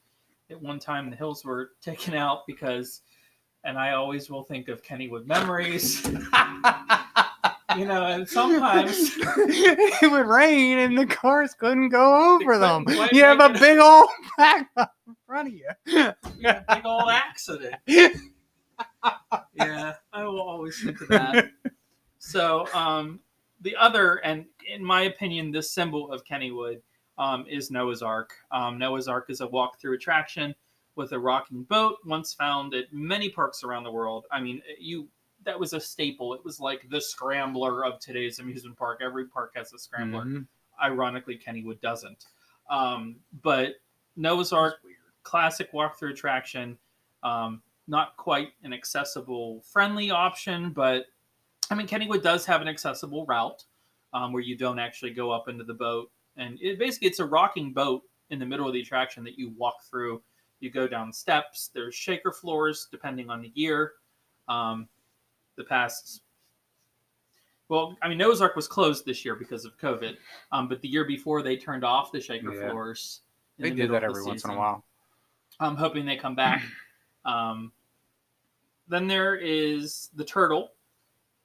[0.51, 3.03] At one time, the hills were taken out because,
[3.64, 6.05] and I always will think of Kennywood memories.
[7.77, 12.85] you know, and sometimes it would rain and the cars couldn't go over them.
[13.12, 15.68] You have a big old back in front of you.
[15.87, 16.12] you
[16.68, 17.77] big old accident.
[19.54, 21.50] Yeah, I will always think of that.
[22.18, 23.20] So, um,
[23.62, 26.80] the other, and in my opinion, this symbol of Kennywood
[27.18, 28.32] um, is Noah's Ark.
[28.50, 30.54] Um, Noah's Ark is a walk-through attraction
[30.96, 34.26] with a rocking boat, once found at many parks around the world.
[34.30, 35.08] I mean, you
[35.44, 36.34] that was a staple.
[36.34, 39.00] It was like the scrambler of today's amusement park.
[39.02, 40.24] Every park has a scrambler.
[40.24, 40.46] Mhm.
[40.82, 42.26] Ironically, Kennywood doesn't.
[42.68, 43.76] Um, but
[44.16, 44.74] Noah's Ark,
[45.22, 46.78] classic walkthrough attraction.
[47.22, 51.07] Um, not quite an accessible, friendly option, but
[51.70, 53.64] I mean, Kennywood does have an accessible route
[54.12, 57.24] um, where you don't actually go up into the boat, and it basically it's a
[57.26, 60.22] rocking boat in the middle of the attraction that you walk through.
[60.61, 61.70] You go down steps.
[61.74, 63.94] There's shaker floors depending on the year.
[64.48, 64.88] Um,
[65.57, 66.22] the past,
[67.68, 70.16] well, I mean, Noah's Ark was closed this year because of COVID,
[70.53, 72.68] um, but the year before they turned off the shaker Yeah.
[72.68, 73.22] floors.
[73.59, 74.85] They the do that the every once in a while.
[75.59, 76.62] I'm hoping they come back.
[77.26, 77.70] Um,
[78.90, 80.72] then there is the Turtle,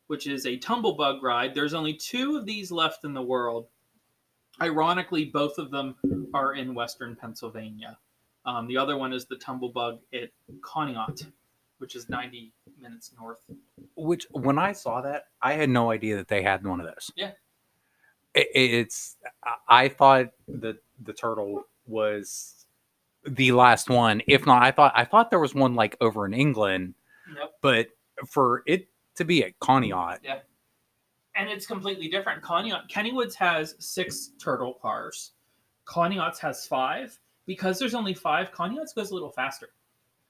[0.08, 1.54] which is a tumblebug ride.
[1.54, 3.68] There's only two of these left in the world.
[4.62, 5.96] Ironically, both of them
[6.34, 7.98] are in western Pennsylvania.
[8.46, 10.30] Um, the other one is the Tumblebug at
[10.62, 11.26] Conneaut,
[11.80, 13.40] which is 90 minutes north.
[13.96, 17.12] Which, when I saw that, I had no idea that they had one of those.
[17.16, 17.32] Yeah.
[18.34, 19.18] It, it's.
[19.68, 22.66] I- thought the the turtle was
[23.26, 24.22] the last one.
[24.28, 26.94] If not, I thought I thought there was one like over in England,
[27.34, 27.56] Yep.
[27.62, 27.88] but
[28.28, 30.40] for it to be at Conneaut, Yeah.
[31.36, 32.44] and it's completely different.
[32.44, 35.32] Conneaut, Kennywood's has six turtle cars.
[35.86, 37.18] Conneaut's has five.
[37.48, 39.70] Because there's only five, Conneaut's goes a little faster.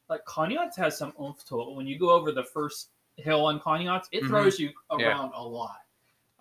[0.09, 1.73] Like Conneaut's has some oomph to it.
[1.73, 4.27] When you go over the first hill on Conneaut's, it Mhm.
[4.27, 5.07] throws you Yeah.
[5.07, 5.79] around a lot.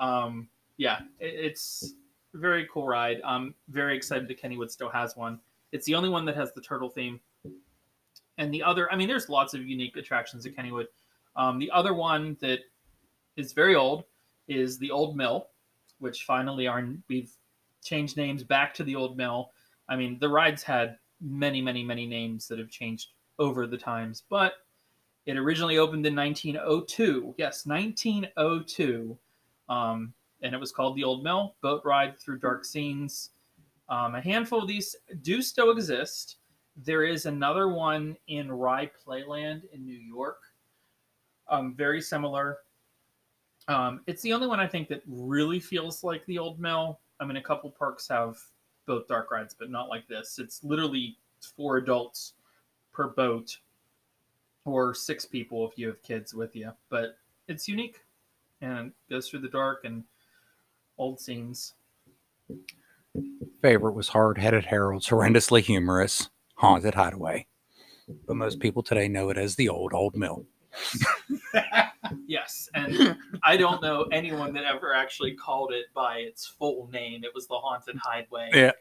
[0.01, 1.95] Um, yeah, it, it's
[2.35, 3.21] a very cool ride.
[3.25, 5.41] I'm very excited that Kennywood still has one.
[5.71, 7.21] It's the only one that has the turtle theme.
[8.39, 10.87] And the other, I mean, there's lots of unique attractions at Kennywood.
[11.37, 12.61] Um, the other one that
[13.37, 14.05] is very old
[14.49, 15.49] is the Old Mill,
[15.99, 17.33] which finally are we've
[17.83, 19.51] changed names back to the Old Mill.
[19.89, 24.25] I mean, the rides had many, many, many names that have changed over the times,
[24.29, 24.55] but
[25.27, 27.35] it originally opened in 1902.
[27.39, 29.19] Yes, 1902,
[29.69, 33.31] um, and it was called the Old Mill Boat Ride Through Dark Scenes.
[33.89, 36.37] Um, a handful of these do still exist.
[36.77, 40.41] There is another one in Rye Playland in New York,
[41.49, 42.59] um, very similar.
[43.69, 47.01] Um, it's the only one I think that really feels like the old mill.
[47.21, 48.37] I mean, a couple parks have
[48.87, 50.39] both dark rides, but not like this.
[50.39, 51.17] It's literally
[51.57, 52.35] four adults
[52.93, 53.59] per boat,
[54.65, 56.73] or six people if you have kids with you.
[56.89, 58.01] But it's unique
[58.61, 60.05] and goes through the dark and
[60.99, 61.75] old scenes.
[63.63, 67.47] favorite was Hard Headed Harold's horrendously humorous Haunted Hideaway.
[68.27, 70.45] But most people today know it as the Old Old Mill.
[72.27, 77.25] Yes, and I don't know anyone that ever actually called it by its full name.
[77.25, 78.51] It was the Haunted Hideaway.
[78.53, 78.73] Yeah.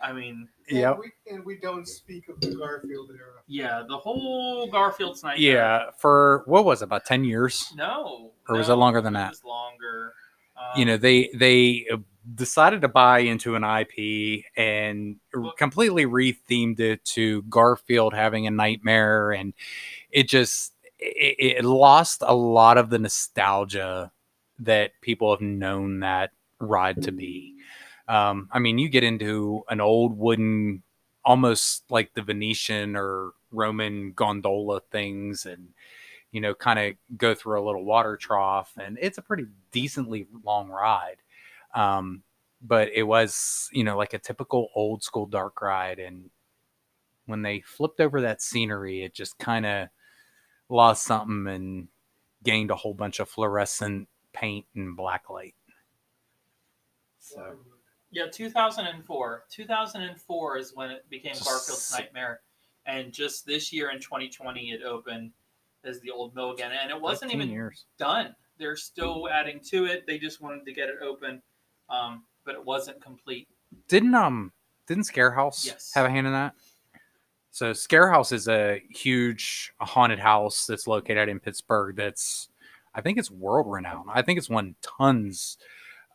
[0.00, 3.40] I mean, yeah, we, and we don't speak of the Garfield era.
[3.46, 5.50] yeah, the whole Garfield's Nightmare.
[5.54, 7.72] Yeah, for what was it, about 10 years?
[7.74, 8.32] No.
[8.48, 9.30] Or was no, it longer than it that?
[9.30, 10.12] was longer.
[10.76, 11.96] you Um, know they they uh,
[12.34, 15.16] decided to buy into an IP and
[15.56, 19.54] completely rethemed it to Garfield having a nightmare, and
[20.10, 24.10] it just it, it lost a lot of the nostalgia
[24.60, 27.54] that people have known that ride to be.
[28.08, 30.82] Um, I mean, you get into an old wooden,
[31.24, 35.68] almost like the Venetian or Roman gondola things, and
[36.32, 40.26] you know, kind of go through a little water trough, and it's a pretty decently
[40.44, 41.16] long ride.
[41.74, 42.22] Um,
[42.60, 46.30] but it was, you know, like a typical old school dark ride, and
[47.26, 49.88] when they flipped over that scenery, it just kind of
[50.68, 51.88] lost something and
[52.42, 55.54] gained a whole bunch of fluorescent paint and black light.
[57.20, 57.56] So
[58.10, 59.44] Yeah, 2004.
[59.50, 62.40] 2004 is when it became S- Garfield's Nightmare.
[62.86, 65.32] and just this year in 2020 it opened
[65.84, 67.84] as the old mill again, and it wasn't even years.
[67.98, 68.34] done.
[68.58, 70.06] They're still adding to it.
[70.06, 71.40] They just wanted to get it open,
[71.90, 73.48] um, but it wasn't complete.
[73.88, 74.52] Didn't um
[74.86, 75.92] didn't Scarehouse Yes.
[75.94, 76.54] have a hand in that?
[77.50, 81.96] So Scarehouse is a huge haunted house that's located in Pittsburgh.
[81.96, 82.48] That's
[82.94, 84.08] I think it's world renowned.
[84.12, 85.58] I think it's won tons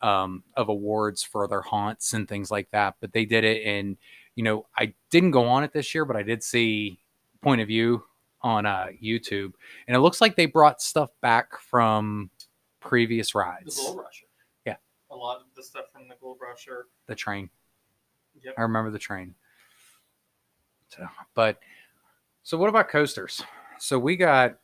[0.02, 2.96] um, of awards for their haunts and things like that.
[3.00, 3.98] But they did it, and
[4.36, 7.00] you know I didn't go on it this year, but I did see
[7.42, 8.04] Point of View
[8.42, 9.54] on uh, YouTube,
[9.88, 12.30] and it looks like they brought stuff back from
[12.80, 13.78] previous The rides.
[13.78, 14.26] Gold Rusher.
[15.13, 16.88] A lot of the stuff from the Gold Rusher.
[17.06, 17.49] The train.
[18.43, 18.56] Yep.
[18.58, 19.36] I remember the train.
[20.89, 21.60] So, but
[22.41, 23.43] so what about coasters?
[23.80, 24.58] So we got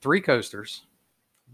[0.00, 0.82] three coasters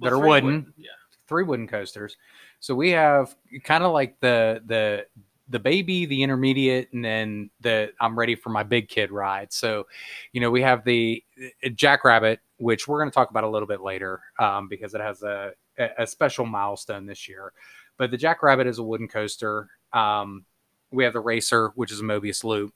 [0.00, 0.90] that are wooden, Yeah.
[1.27, 2.16] three wooden coasters.
[2.61, 5.07] So we have kind of like the the
[5.48, 9.53] the baby, the intermediate, and then the I'm ready for my big kid ride.
[9.53, 9.87] So,
[10.33, 11.22] you know, we have the
[11.64, 15.00] uh, Jackrabbit, which we're going to talk about a little bit later um, because it
[15.00, 15.53] has a
[15.98, 17.53] a special milestone this year.
[17.97, 19.69] But the Jackrabbit is a wooden coaster.
[19.93, 20.45] Um,
[20.91, 22.73] we have the Racer, which is a Mobius loop,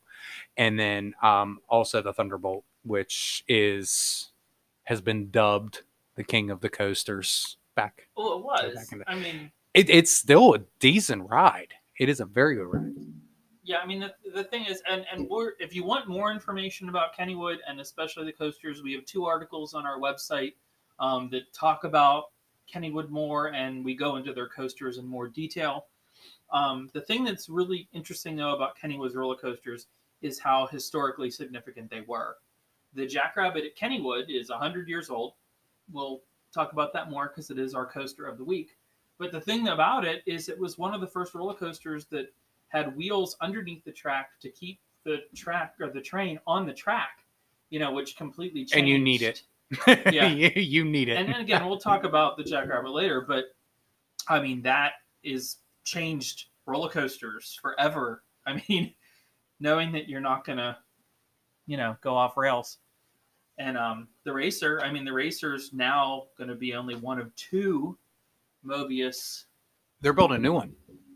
[0.56, 4.30] and then um, also the Thunderbolt, which is
[4.84, 5.82] has been dubbed
[6.14, 7.56] the king of the coasters.
[7.74, 8.88] Back, Well, it was.
[8.88, 11.74] the- I mean, it, it's still a decent ride.
[12.00, 12.92] It is a very good ride.
[13.62, 13.76] yeah.
[13.78, 17.14] I mean, the, the thing is, and and we're, if you want more information about
[17.16, 20.54] Kennywood and especially the coasters, we have two articles on our website
[20.98, 22.30] um, that talk about
[22.72, 25.86] Kennywood more, and we go into their coasters in more detail.
[26.52, 29.86] Um, the thing that's really interesting though about Kennywood's roller coasters
[30.22, 32.36] is how historically significant they were.
[32.94, 35.34] The Jackrabbit at Kennywood is 100 years old.
[35.92, 38.76] We'll talk about that more because it is our coaster of the week.
[39.18, 42.32] But the thing about it is, it was one of the first roller coasters that
[42.68, 47.24] had wheels underneath the track to keep the track or the train on the track,
[47.70, 48.76] you know, which completely changed.
[48.76, 49.42] And you need it.
[49.86, 50.28] Yeah.
[50.28, 51.16] you, you need it.
[51.16, 53.46] And then again, we'll talk about the Jackrabbit later, but
[54.28, 58.22] I mean, that is changed roller coasters forever.
[58.46, 58.94] I mean,
[59.60, 60.76] knowing that you're not going to,
[61.66, 62.78] you know, go off rails.
[63.58, 67.34] And um, the racer, I mean, the racer's now going to be only one of
[67.34, 67.98] two
[68.64, 69.44] Mobius.
[70.00, 70.74] They're building a new one.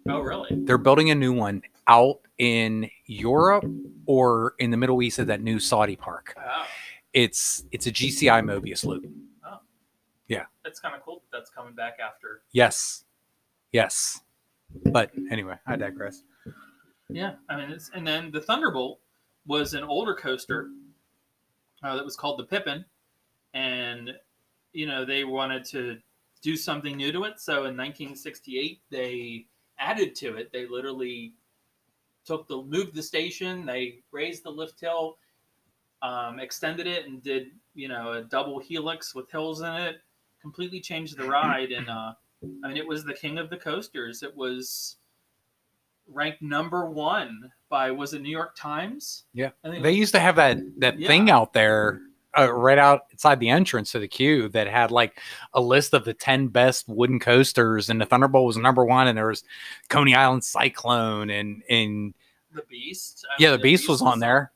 [0.09, 0.49] Oh, really?
[0.65, 3.65] They're building a new one out in Europe
[4.07, 6.35] or in the Middle East at that new Saudi park.
[6.37, 6.65] Wow.
[7.13, 9.05] It's it's a GCI Mobius loop.
[9.47, 9.59] Oh.
[10.29, 10.45] Yeah.
[10.65, 11.23] That's kind of cool.
[11.33, 12.43] That's coming back after.
[12.53, 13.05] Yes.
[13.73, 14.21] Yes.
[14.87, 16.23] But anyway, I digress.
[17.11, 18.99] Yeah, I mean, it's, and then the Thunderbolt
[19.47, 20.71] was an older coaster
[21.83, 22.85] uh, that was called the Pippin,
[23.55, 24.13] and
[24.73, 25.99] you know they wanted to
[26.41, 27.39] do something new to it.
[27.39, 29.47] So in 1968, they
[29.79, 30.51] added to it.
[30.53, 31.35] They literally
[32.25, 35.19] took the moved the station, they raised the lift hill,
[36.03, 39.97] um, extended it, and did you know a double helix with hills in it.
[40.41, 42.13] Completely changed the ride, and uh,
[42.65, 44.23] I mean it was the king of the coasters.
[44.23, 44.97] It was
[46.09, 49.25] ranked number one by was it New York Times?
[49.33, 49.51] Yeah.
[49.65, 51.07] I think it They used to have that that Yeah.
[51.07, 52.01] thing out there
[52.37, 55.21] uh, right outside the entrance to the queue that had like
[55.55, 59.17] a list of the 10 best wooden coasters and the Thunderbolt was number 1 and
[59.17, 59.45] there was
[59.89, 62.15] Coney Island Cyclone and and
[62.55, 63.25] the Beast.
[63.31, 64.53] I yeah, mean, the Beast was on there.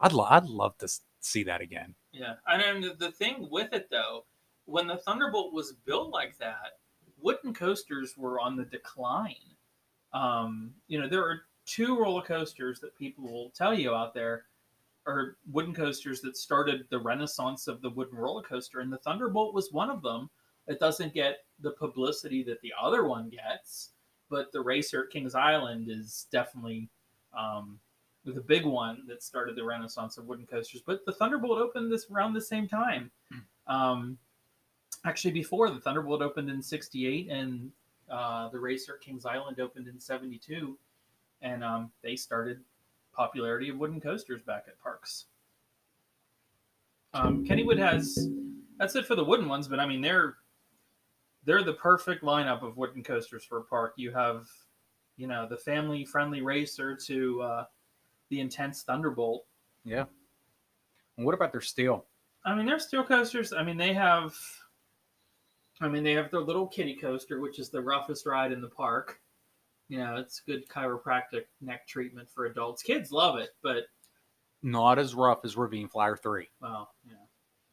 [0.00, 0.88] I'd lo- I'd love to
[1.20, 1.94] see that again.
[2.12, 4.24] Yeah, and then the, thing with it though,
[4.64, 6.78] when the Thunderbolt was built like that,
[7.20, 9.34] wooden coasters were on the decline.
[10.12, 14.46] Um, you know, there are two roller coasters that people will tell you out there
[15.06, 19.54] are wooden coasters that started the renaissance of the wooden roller coaster, and the Thunderbolt
[19.54, 20.30] was one of them.
[20.66, 23.90] It doesn't get the publicity that the other one gets,
[24.28, 26.88] but the racer at Kings Island is definitely
[27.36, 27.78] um,
[28.24, 30.82] the big one that started the renaissance of wooden coasters.
[30.84, 33.10] But the Thunderbolt opened this around the same time.
[33.66, 34.18] Um,
[35.04, 37.70] actually, before the Thunderbolt opened in '68, and
[38.10, 40.76] uh, the racer at Kings Island opened in '72,
[41.42, 42.60] and um, they started
[43.12, 45.26] popularity of wooden coasters back at parks.
[47.12, 48.28] Um, Kennywood has
[48.78, 50.36] that's it for the wooden ones, but I mean they're
[51.44, 53.94] they're the perfect lineup of wooden coasters for a park.
[53.96, 54.46] You have,
[55.16, 57.64] you know, the family friendly racer to uh,
[58.30, 59.44] the intense Thunderbolt.
[59.84, 60.04] Yeah.
[61.16, 62.06] And what about their steel?
[62.44, 63.52] I mean, they're steel coasters.
[63.52, 64.34] I mean, they have.
[65.82, 68.68] I mean, they have their little kitty coaster, which is the roughest ride in the
[68.68, 69.20] park.
[69.88, 72.82] You know, it's good chiropractic neck treatment for adults.
[72.82, 73.84] Kids love it, but
[74.62, 76.48] Not as rough as Ravine Flyer 3.
[76.60, 77.14] well, yeah.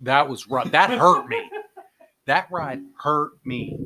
[0.02, 0.72] That was rough.
[0.72, 1.50] That hurt me.
[2.26, 3.78] That ride hurt me.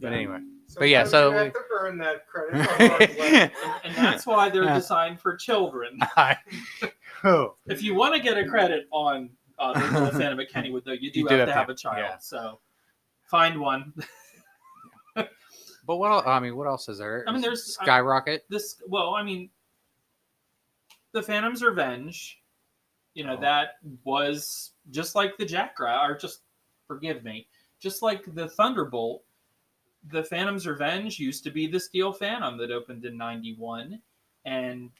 [0.00, 0.38] But anyway.
[0.78, 2.64] But yeah, so- you have to earn that credit.
[2.66, 3.10] for hard work.
[3.20, 3.52] And,
[3.84, 4.74] and that's why they're Yeah.
[4.74, 5.98] designed for children.
[6.16, 6.36] I-
[7.22, 7.56] Oh.
[7.66, 10.92] If you want to get a credit on uh, the little Phantom at Kennywood, though,
[10.92, 11.98] you do You have, to have a child.
[11.98, 12.16] yeah.
[12.18, 12.60] So
[13.28, 13.92] find one.
[15.86, 16.12] But what?
[16.12, 17.24] el- I mean, what else is there?
[17.26, 18.44] I mean, there's Skyrocket.
[18.48, 18.80] this.
[18.86, 19.50] Well, I mean,
[21.12, 22.40] the Phantom's Revenge.
[23.14, 23.40] You know Oh.
[23.40, 26.42] that was just like the Jackrabbit, or just
[26.86, 27.48] forgive me,
[27.80, 29.24] just like the Thunderbolt.
[30.08, 34.00] The Phantom's Revenge used to be the Steel Phantom that opened in '91,
[34.44, 34.90] and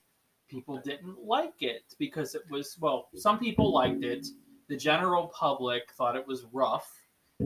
[0.49, 3.09] people didn't like it because it was well.
[3.15, 4.27] Some people liked it.
[4.69, 6.91] The general public thought it was rough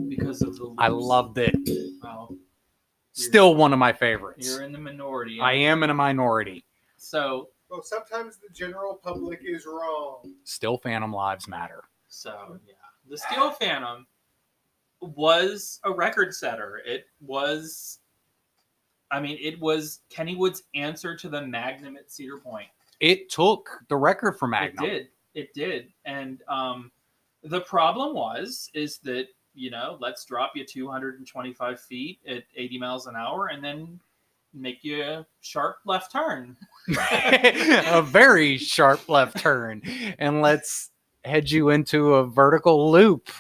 [0.08, 0.74] because of the.
[0.78, 1.54] I loved it.
[2.02, 2.36] Well,
[3.12, 4.44] Still one of my favorites.
[4.46, 5.38] you're in the minority.
[5.40, 6.64] I am in a minority.
[6.96, 10.34] So Well, sometimes the general public is wrong.
[10.42, 11.84] Still, Phantom Lives matter.
[12.08, 12.74] So yeah,
[13.08, 14.04] the Steel Phantom
[15.00, 16.80] was a record setter.
[16.84, 17.98] It was,
[19.10, 22.68] I mean, it was Kennywood's answer to the Magnum at Cedar Point.
[23.00, 24.84] It took the record for Magnum.
[24.84, 26.90] It did, it did, and um,
[27.42, 33.06] the problem was is that you know let's drop you 225 feet at 80 miles
[33.06, 34.00] an hour and then
[34.54, 36.56] make you a sharp left turn.
[36.88, 39.82] a very sharp left turn,
[40.18, 40.90] and let's
[41.24, 43.30] head you into a vertical loop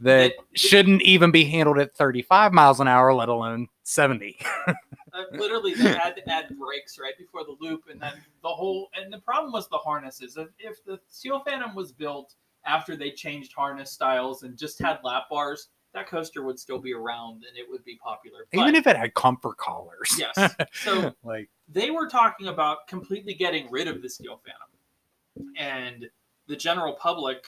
[0.00, 4.38] that shouldn't even be handled at 35 miles an hour, let alone 70.
[5.16, 8.90] Uh, literally they had to add brakes right before the loop and then the whole
[8.94, 12.34] and the problem was the harnesses if, if the steel phantom was built
[12.66, 16.92] after they changed harness styles and just had lap bars that coaster would still be
[16.92, 20.14] around and it would be popular Even if it had comfort collars.
[20.18, 26.10] yes so like, they were talking about completely getting rid of the steel phantom and
[26.46, 27.46] the general public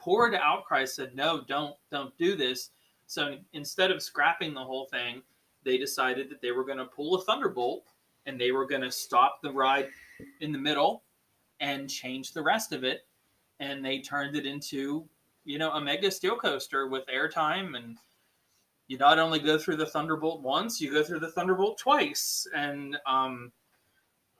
[0.00, 2.70] poured outcry said no don't don't do this.
[3.06, 5.22] So instead of scrapping the whole thing
[5.64, 7.84] they decided that they were going to pull a thunderbolt
[8.26, 9.88] and they were going to stop the ride
[10.40, 11.02] in the middle
[11.60, 13.06] and change the rest of it.
[13.58, 15.06] And they turned it into
[15.44, 17.76] you know a mega steel coaster with airtime.
[17.76, 17.98] And
[18.88, 22.46] you not only go through the thunderbolt once you go through the thunderbolt twice.
[22.54, 23.52] And um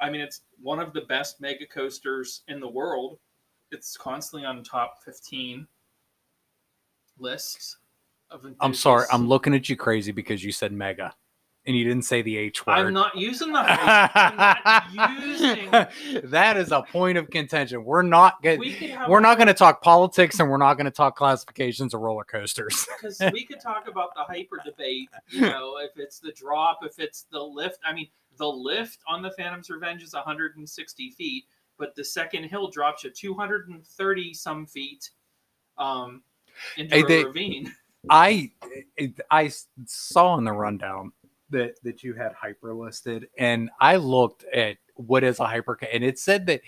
[0.00, 3.18] i mean it's one of the best mega coasters in the world
[3.70, 5.66] it's constantly on top 15
[7.18, 7.78] lists
[8.30, 9.06] of I'm sorry.
[9.12, 11.14] I'm looking at you crazy because you said mega
[11.66, 12.72] and you didn't say the H word.
[12.72, 15.70] I'm not using the I'm not using
[16.30, 17.84] that is a point of contention.
[17.84, 18.60] We're not getting.
[18.60, 21.92] we have We're not going to talk politics and we're not going to talk classifications
[21.92, 22.86] of roller coasters.
[23.00, 25.10] because we could talk about the hyper debate.
[25.28, 27.78] You know, if it's the drop, if it's the lift.
[27.84, 28.08] I mean,
[28.38, 31.44] the lift on the Phantom's Revenge is 160 feet,
[31.80, 35.10] but the second hill drops you 230 some feet
[35.78, 36.22] um,
[36.76, 37.72] into Hey, a they- ravine.
[38.10, 38.50] I
[39.30, 39.50] I
[39.86, 41.12] saw in the rundown
[41.50, 46.02] that that you had hyper listed, and I looked at what is a hyper, and
[46.04, 46.60] it said that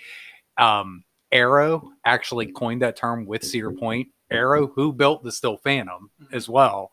[0.59, 4.09] um, Arrow actually coined that term with Cedar Point.
[4.31, 6.33] Arrow, who built the Steel Phantom Mhm.
[6.35, 6.91] as well,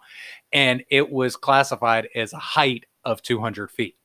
[0.54, 3.98] and it was classified as a height of 200 feet.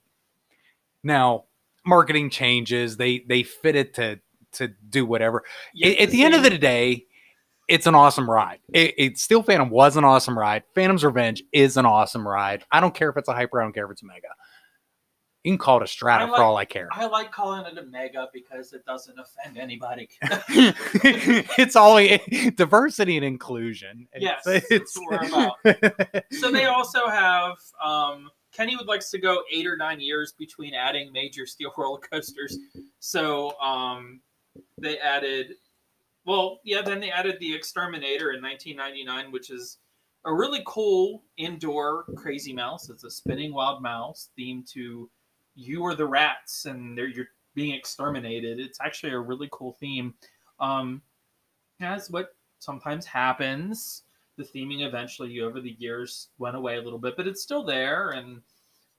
[1.03, 1.45] Now,
[1.85, 4.21] marketing changes; they they fit it to
[4.53, 5.43] to do whatever
[5.83, 7.07] at, the end of the day,
[7.69, 8.61] it's an awesome ride.
[8.73, 10.63] It, it Steel Phantom was an awesome ride.
[10.75, 12.65] Phantom's Revenge is an awesome ride.
[12.71, 13.61] I don't care if it's a hyper.
[13.61, 14.29] I don't care if it's a mega.
[15.45, 16.89] You can call it a strata I for all I care.
[16.91, 20.09] I like calling it a mega because it doesn't offend anybody.
[20.23, 22.19] it's always
[22.55, 24.09] diversity and inclusion.
[24.17, 30.01] Yes, It's- we're so they also have um, Kennywood likes to go eight or nine
[30.01, 32.59] years between adding major steel roller coasters.
[33.01, 34.21] So um,
[34.81, 35.55] they added,
[36.25, 39.79] well, yeah, then they added the Exterminator in 1999, which is
[40.25, 42.89] a really cool indoor crazy mouse.
[42.89, 45.11] It's a spinning wild mouse themed to
[45.55, 48.59] you are the rats and they're you're being exterminated.
[48.59, 50.15] It's actually a really cool theme.
[50.59, 51.03] Um,
[51.81, 54.03] as what sometimes happens
[54.37, 58.11] the theming eventually over the years went away a little bit, but it's still there,
[58.11, 58.41] and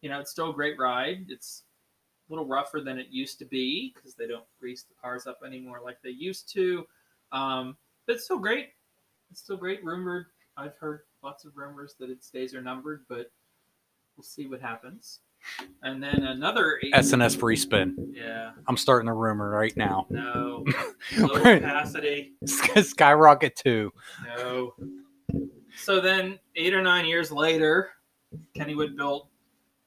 [0.01, 1.25] you know it's still a great ride.
[1.29, 1.63] It's
[2.29, 5.39] a little rougher than it used to be because they don't grease the cars up
[5.45, 6.85] anymore like they used to,
[7.31, 7.77] um,
[8.07, 8.69] but it's still great.
[9.31, 9.83] It's still great.
[9.83, 10.27] Rumored,
[10.57, 13.31] I've heard lots of rumors that its days are numbered, but
[14.15, 15.19] we'll see what happens.
[15.83, 18.13] And then another S&S free spin.
[18.15, 20.07] Yeah, I'm starting a rumor right now.
[20.09, 20.65] no,
[21.17, 22.33] low capacity.
[22.45, 23.91] Skyrocket 2.
[24.37, 24.73] No.
[25.77, 27.91] So then, eight or nine years later,
[28.57, 29.27] Kennywood built,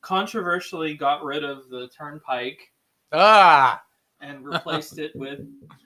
[0.00, 2.72] controversially got rid of the Turnpike
[3.12, 3.82] Ah!
[4.20, 5.40] and replaced it with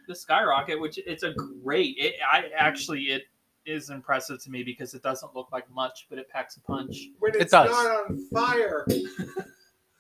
[0.09, 1.97] the Skyrocket, which it's a great.
[1.99, 3.23] It, I actually it
[3.65, 7.09] is impressive to me because it doesn't look like much, but it packs a punch.
[7.21, 7.71] When It it's does.
[7.71, 8.87] not on fire.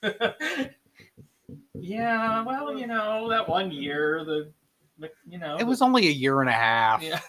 [1.75, 4.53] yeah, well, you know that one year the
[4.99, 7.03] But, You know, It was only a year and a half.
[7.03, 7.21] Yeah.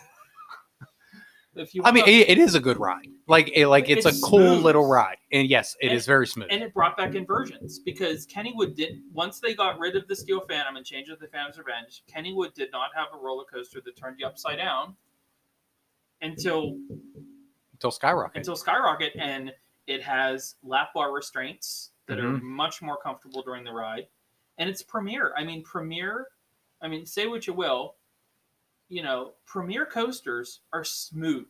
[1.56, 3.08] If you, I mean, it, it is a good ride.
[3.28, 4.64] Like, it, like it's, It's a cool smooth.
[4.64, 6.48] little ride, and yes, it And- is very smooth.
[6.52, 10.42] and it brought back inversions because Kennywood did once they got rid of the Steel
[10.42, 12.04] Phantom and changed it to the Phantom's Revenge.
[12.14, 14.96] Kennywood did not have a roller coaster that turned you upside down
[16.22, 16.78] until
[17.74, 18.38] Until Skyrocket.
[18.38, 19.52] until Skyrocket, and
[19.88, 22.42] it has lap bar restraints that are Mhm.
[22.42, 24.08] much more comfortable during the ride,
[24.58, 25.34] and it's Premier.
[25.38, 26.28] I mean, Premier.
[26.82, 27.96] I mean, say what you will,
[28.94, 31.48] you know, Premier coasters are smooth.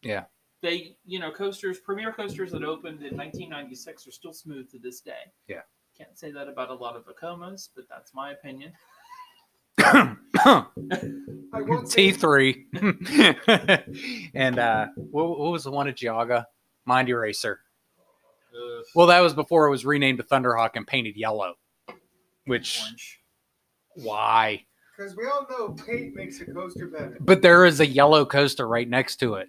[0.00, 0.24] Yeah.
[0.62, 5.00] They, you know, coasters, Premier coasters that opened in 1996 are still smooth to this
[5.00, 5.30] day.
[5.46, 5.60] Yeah.
[5.96, 8.72] Can't say that about a lot of Vekomas, but that's my opinion.
[9.78, 10.16] I
[11.84, 14.30] say T3.
[14.34, 16.46] and uh, what, what was the one at Geauga?
[16.86, 17.60] Mind Eraser.
[18.54, 21.56] Ugh, Well, that was before it was renamed to Thunderhawk and painted yellow.
[22.46, 23.20] Which, orange.
[23.96, 24.65] why?
[24.96, 27.16] Because we all know paint makes a coaster better.
[27.20, 29.48] But there is a yellow coaster right next to it.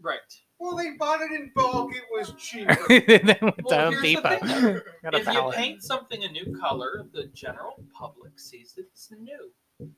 [0.00, 0.18] Right.
[0.58, 1.94] Well, they bought it in bulk.
[1.94, 2.68] It was cheap.
[2.88, 4.38] then went to Well, Home here's the Depot.
[4.46, 4.80] thing, though.
[5.02, 9.10] Got a if you paint something a new color, the general public sees that it's
[9.18, 9.50] new.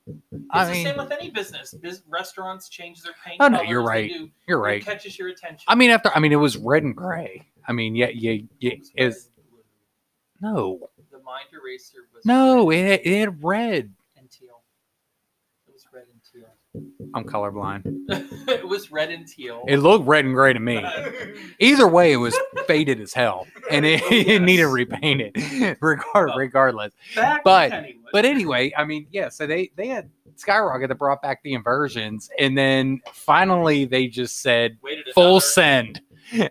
[0.06, 1.74] It's I the mean, same with any business.
[1.74, 3.36] Biz- restaurants change their paint.
[3.40, 4.10] Oh, no, colors, you're right.
[4.10, 4.84] do- you're it right.
[4.84, 5.64] catches your attention.
[5.68, 7.42] I mean, after I mean, it was red and gray.
[7.68, 8.72] I mean, yeah, yeah, yeah.
[8.72, 10.50] It was Is blue.
[10.50, 13.92] no, The mind eraser was no, red it, it had red.
[14.16, 14.62] and teal.
[15.68, 16.48] It was red and teal.
[17.14, 17.82] I'm colorblind.
[18.48, 19.62] it was red and teal.
[19.68, 20.84] It looked red and gray to me.
[21.60, 25.36] Either way, it was faded as hell, and it, oh, it needed repainted,
[25.80, 26.92] regard, Well, regardless.
[27.44, 27.72] But-
[28.12, 29.28] But anyway, I mean, yeah.
[29.28, 34.40] So they they had Skyrocket that brought back the inversions, and then finally they just
[34.42, 36.00] said Waited full another- send,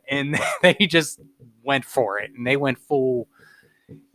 [0.09, 1.19] and they just
[1.63, 3.27] went for it, and they went full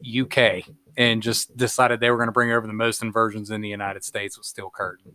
[0.07, 0.63] UK,
[0.97, 4.05] and just decided they were going to bring over the most inversions in the United
[4.05, 5.13] States with steel curtain.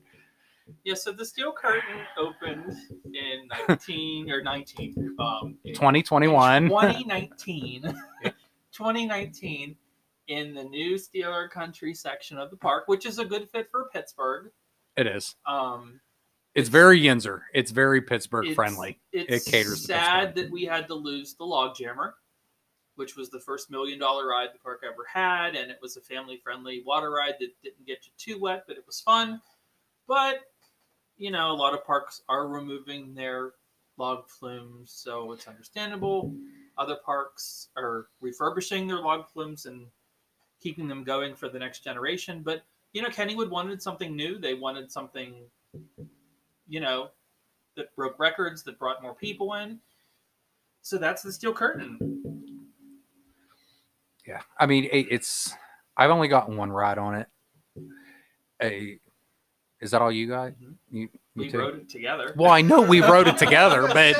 [0.84, 5.16] Yeah, so the steel curtain opened in 19 or 19.
[5.20, 6.68] Um, 2021.
[6.70, 7.82] 2019.
[8.72, 9.76] 2019
[10.28, 13.90] in the new Steeler Country section of the park, which is a good fit for
[13.94, 14.52] Pittsburgh.
[14.96, 15.36] It is.
[15.46, 16.00] Um,
[16.56, 17.42] It's very Yinzer.
[17.54, 19.00] It's very Pittsburgh it's- friendly.
[19.12, 22.16] It's It caters to sad that we had to lose the Log Jammer,
[22.96, 26.02] which was the first million dollar ride the park ever had, and it was a
[26.02, 29.42] family friendly water ride that didn't get you too wet, but it was fun.
[30.08, 30.42] But
[31.18, 33.52] you know, a lot of parks are removing their
[33.98, 36.34] log flumes, so it's understandable.
[36.78, 39.88] Other parks are refurbishing their log flumes and
[40.60, 42.42] keeping them going for the next generation.
[42.44, 44.38] But you know, Kennywood wanted something new.
[44.38, 45.36] They wanted something,
[46.68, 47.10] you know,
[47.76, 49.80] that broke records, that brought more people in.
[50.82, 51.98] So that's the steel curtain.
[54.28, 54.42] Yeah.
[54.60, 55.56] I mean, it's.
[55.98, 57.28] I've only gotten one ride on it.
[58.62, 59.00] A,
[59.84, 60.54] is that all you got?
[60.54, 60.76] Mhm.
[60.92, 61.60] You, you We too?
[61.60, 62.34] wrote it together.
[62.36, 64.16] Well, I know we wrote it together, but.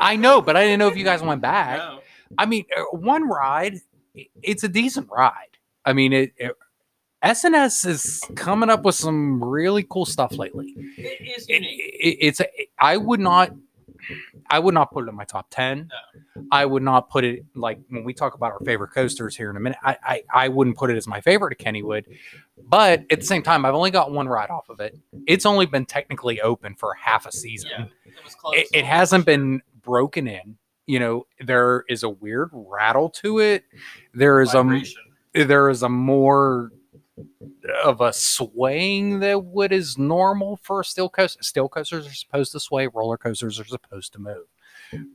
[0.00, 1.78] I know, but I didn't know if you guys went back.
[1.78, 2.00] No.
[2.36, 3.78] I mean, uh, one ride,
[4.42, 5.56] it's a decent ride.
[5.84, 6.56] I mean, it, it
[7.22, 10.74] S&S is coming up with some really cool stuff lately.
[10.98, 12.46] It is It, it, it's a,
[12.78, 13.52] I would not
[14.50, 15.88] I would not put it in my top 10.
[16.50, 19.56] I would not put it like when we talk about our favorite coasters here in
[19.56, 19.78] a minute.
[19.82, 22.04] I, I I wouldn't put it as my favorite at Kennywood,
[22.68, 24.96] but at the same time, I've only got one ride off of it.
[25.26, 27.84] It's only been technically open for half a season Yeah,
[28.52, 30.56] it it, it hasn't been broken in.
[30.86, 33.64] You know, there is a weird rattle to it.
[34.14, 34.98] There is Vibration.
[35.34, 36.70] a there is a more
[37.84, 41.42] of a swaying that what is normal for a steel coaster.
[41.42, 42.86] Steel coasters are supposed to sway.
[42.88, 44.46] Roller coasters are supposed to move,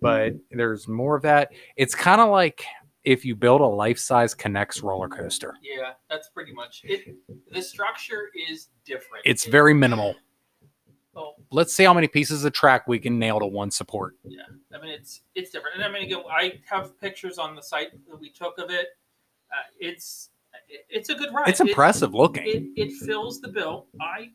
[0.01, 1.51] but there's more of that.
[1.75, 2.63] It's kind of like
[3.03, 5.55] if you build a life size K'NEX roller coaster.
[5.61, 7.15] Yeah, that's pretty much it.
[7.51, 9.23] The structure is different.
[9.25, 10.15] It's very minimal.
[11.13, 14.15] well, Let's see how many pieces of track we can nail to one support.
[14.25, 14.41] Yeah,
[14.73, 15.77] I mean, it's it's different.
[15.77, 18.87] And I mean, again, I have pictures on the site that we took of it.
[19.51, 20.36] Uh, it's it-
[20.89, 21.47] it's a good ride.
[21.49, 22.43] It's It- impressive looking.
[22.45, 23.87] It, it fills the bill.
[24.01, 24.31] I,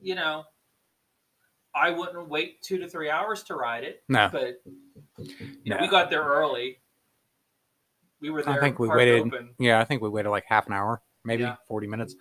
[0.00, 0.44] you know,
[1.74, 4.02] I wouldn't wait two to three hours to ride it.
[4.08, 4.28] No.
[4.32, 4.62] but
[5.18, 6.78] you know, we got there early.
[8.20, 9.50] We were I think we waited- Open.
[9.58, 11.56] Yeah, I think we waited like half an hour, maybe Yeah.
[11.68, 12.14] 40 minutes.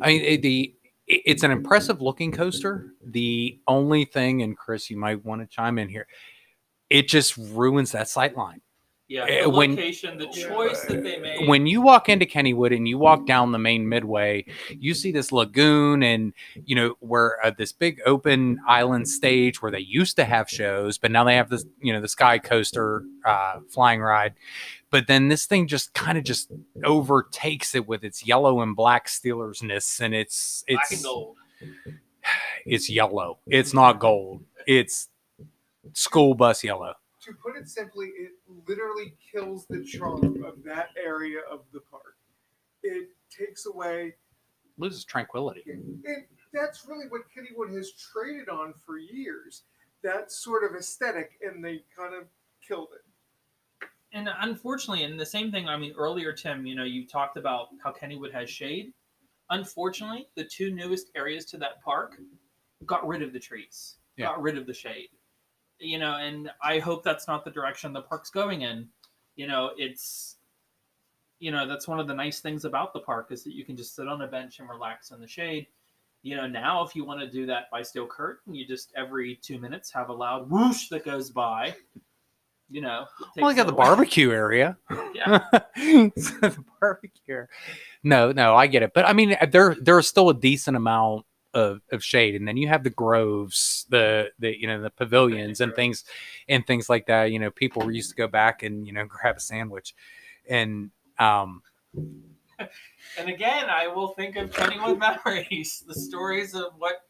[0.00, 0.74] I mean, it, the
[1.06, 2.94] it- it's an impressive looking coaster.
[3.04, 6.06] The only thing, and Chris, you might want to chime in here,
[6.88, 8.62] it just ruins that sight line.
[9.14, 11.46] Yeah, Uh, the when- location, the choice that they made.
[11.48, 15.30] When you walk into Kennywood and you walk down the main midway, you see this
[15.30, 16.32] lagoon and
[16.64, 20.98] you know where uh, this big open island stage where they used to have shows,
[20.98, 24.34] but now they have this you know the sky coaster uh, flying ride.
[24.90, 26.50] But then this thing just kind of just
[26.82, 31.36] overtakes it with its yellow and black Steelersness, and it's it's and gold.
[32.66, 33.38] it's yellow.
[33.46, 34.42] It's not gold.
[34.66, 35.08] It's
[35.92, 36.94] school bus yellow.
[37.24, 38.32] To put it simply, it
[38.68, 42.16] literally kills the charm of that area of the park.
[42.82, 44.14] It takes away,
[44.76, 45.62] Loses tranquility.
[45.66, 46.02] and
[46.52, 49.62] that's really what Kennywood has traded on for years.
[50.02, 52.24] That sort of aesthetic, and they kind of
[52.66, 53.88] killed it.
[54.12, 57.68] And unfortunately, and the same thing, I mean, earlier, Tim, you know, you talked about
[57.82, 58.92] how Kennywood has shade.
[59.50, 62.18] Unfortunately, the two newest areas to that park
[62.84, 64.26] got rid of the trees, Yeah.
[64.26, 65.08] got rid of the shade.
[65.84, 68.88] You know, and I hope that's not the direction the park's going in.
[69.36, 70.36] You know, it's,
[71.40, 73.76] you know, that's one of the nice things about the park is that you can
[73.76, 75.66] just sit on a bench and relax in the shade.
[76.22, 79.36] You know, now if you want to do that by steel curtain, you just every
[79.42, 81.74] two minutes have a loud whoosh that goes by.
[82.70, 83.04] You know,
[83.36, 84.78] Well, got the barbecue area.
[85.14, 85.44] Yeah.
[85.76, 87.44] The barbecue.
[88.02, 88.92] No, no, I get it.
[88.94, 92.68] But I mean, there there's still a decent amount of, of shade, and then you
[92.68, 96.04] have the groves, the the you know the pavilions and things
[96.48, 97.30] and things like that.
[97.32, 99.94] You know, people used to go back and you know grab a sandwich,
[100.48, 101.62] and um,
[103.16, 107.02] And again, I will think of Kennywood memories, the stories of what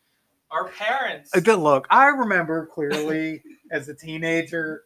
[0.50, 1.30] our parents.
[1.34, 1.86] a good look.
[1.88, 4.84] I remember clearly as a teenager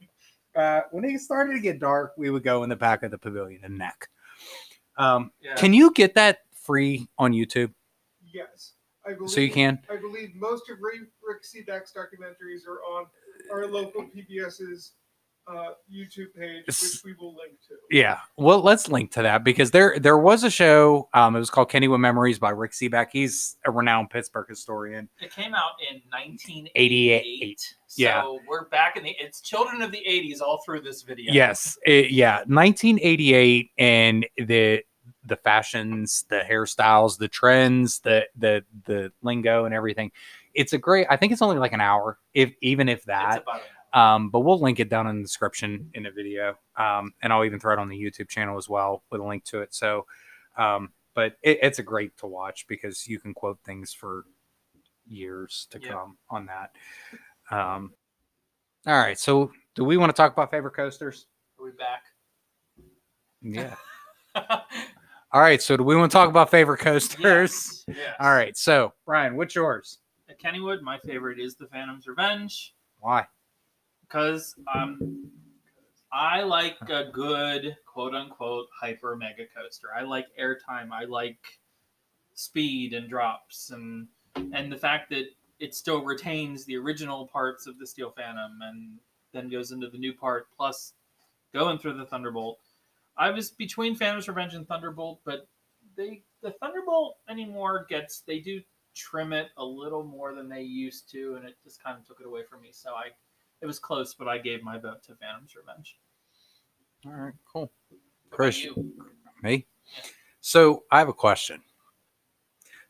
[0.54, 3.18] uh, when it started to get dark, we would go in the back of the
[3.18, 4.08] pavilion and neck.
[4.96, 5.54] Um, Yeah.
[5.54, 7.72] Can you get that free on YouTube?
[8.32, 8.77] Yes, I
[9.14, 9.30] believe.
[9.30, 9.78] So you can.
[9.90, 11.62] I believe most of Ray, Rick C.
[11.62, 13.06] Documentaries are on
[13.52, 14.92] our local PBS's
[15.46, 17.74] uh, YouTube page, which we will link to.
[17.90, 18.18] Yeah.
[18.36, 21.08] Well, let's link to that because there there was a show.
[21.14, 23.06] Um, it was called Kennywood Memories by Rick Sebak.
[23.12, 25.08] He's a renowned Pittsburgh historian.
[25.20, 27.60] It came out in 1988.
[27.86, 28.36] So Yeah.
[28.46, 29.16] we're back in the.
[29.18, 31.32] It's children of the 80s all through this video.
[31.32, 31.78] Yes.
[31.86, 32.38] it- yeah.
[32.46, 34.82] 1988, and the
[35.28, 40.10] the fashions, the hairstyles, the trends, the the the lingo, and everything.
[40.54, 41.06] It's a great.
[41.10, 43.44] I think it's only like an hour, if even if that.
[43.94, 46.58] Um, but we'll link it down in the description in the video.
[46.76, 49.44] Um, and I'll even throw it on the YouTube channel as well with a link
[49.44, 49.74] to it.
[49.74, 50.06] So,
[50.58, 54.24] um, but it, it's a great to watch because you can quote things for
[55.06, 56.72] years to come on that.
[57.50, 57.94] Um,
[58.86, 59.18] all right.
[59.18, 61.26] So, do we want to talk about favorite coasters?
[61.58, 62.04] Are we back?
[63.42, 63.74] Yeah.
[65.32, 65.60] all right.
[65.60, 67.20] So, do we want to talk about favorite coasters?
[67.20, 67.84] yes.
[67.88, 68.14] yes.
[68.20, 68.56] All right.
[68.56, 69.98] So, Brian, what's yours?
[70.28, 72.74] At Kennywood, my favorite is the Phantom's Revenge.
[73.00, 73.26] Why?
[74.08, 75.28] because um,
[76.12, 79.88] I like a good quote unquote hyper mega coaster.
[79.96, 80.90] I like airtime.
[80.92, 81.38] I like
[82.34, 84.06] speed and drops and
[84.52, 85.24] and the fact that
[85.58, 88.98] it still retains the original parts of the Steel Phantom and
[89.32, 90.92] then goes into the new part plus
[91.52, 92.60] going through the Thunderbolt.
[93.18, 95.48] I was between Phantom's Revenge and Thunderbolt, but
[95.96, 98.60] they the Thunderbolt anymore gets they do
[98.94, 102.20] trim it a little more than they used to, and it just kind of took
[102.20, 102.68] it away from me.
[102.72, 103.08] So I
[103.60, 105.98] it was close, but I gave my vote to Phantom's Revenge.
[107.06, 107.34] All right.
[107.52, 107.72] Cool.
[107.88, 108.00] What
[108.30, 108.66] Chris?
[109.42, 109.66] Me?
[110.40, 111.62] So I have a question.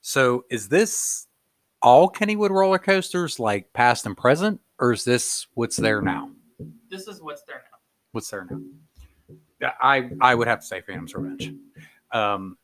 [0.01, 1.27] So is this
[1.83, 6.31] all Kennywood roller coasters, like past and present, or is this what's there now?
[6.91, 7.79] This is what's there now.
[8.13, 8.61] What's there now?
[9.61, 11.53] Yeah, I I would have to say Phantom's Revenge.
[12.13, 12.57] Um,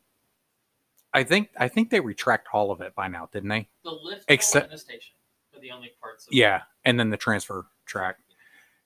[1.13, 3.67] I think I think they retract all of it by now, didn't they?
[3.83, 5.13] The lift Except- the station
[5.55, 6.27] are the only parts.
[6.27, 8.17] Of Yeah, and then the transfer track.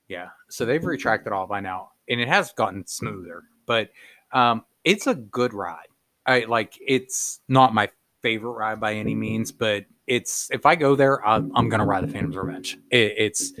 [0.08, 3.44] Yeah, so they've retracted all by now, and it has gotten smoother.
[3.66, 3.90] But
[4.32, 5.86] um, it's a good ride.
[6.26, 6.78] I like.
[6.84, 7.88] It's not my
[8.22, 12.04] favorite ride by any means, but it's if I go there, I'm, I'm gonna ride
[12.04, 12.78] the Phantom's Revenge.
[12.90, 13.52] It, it's.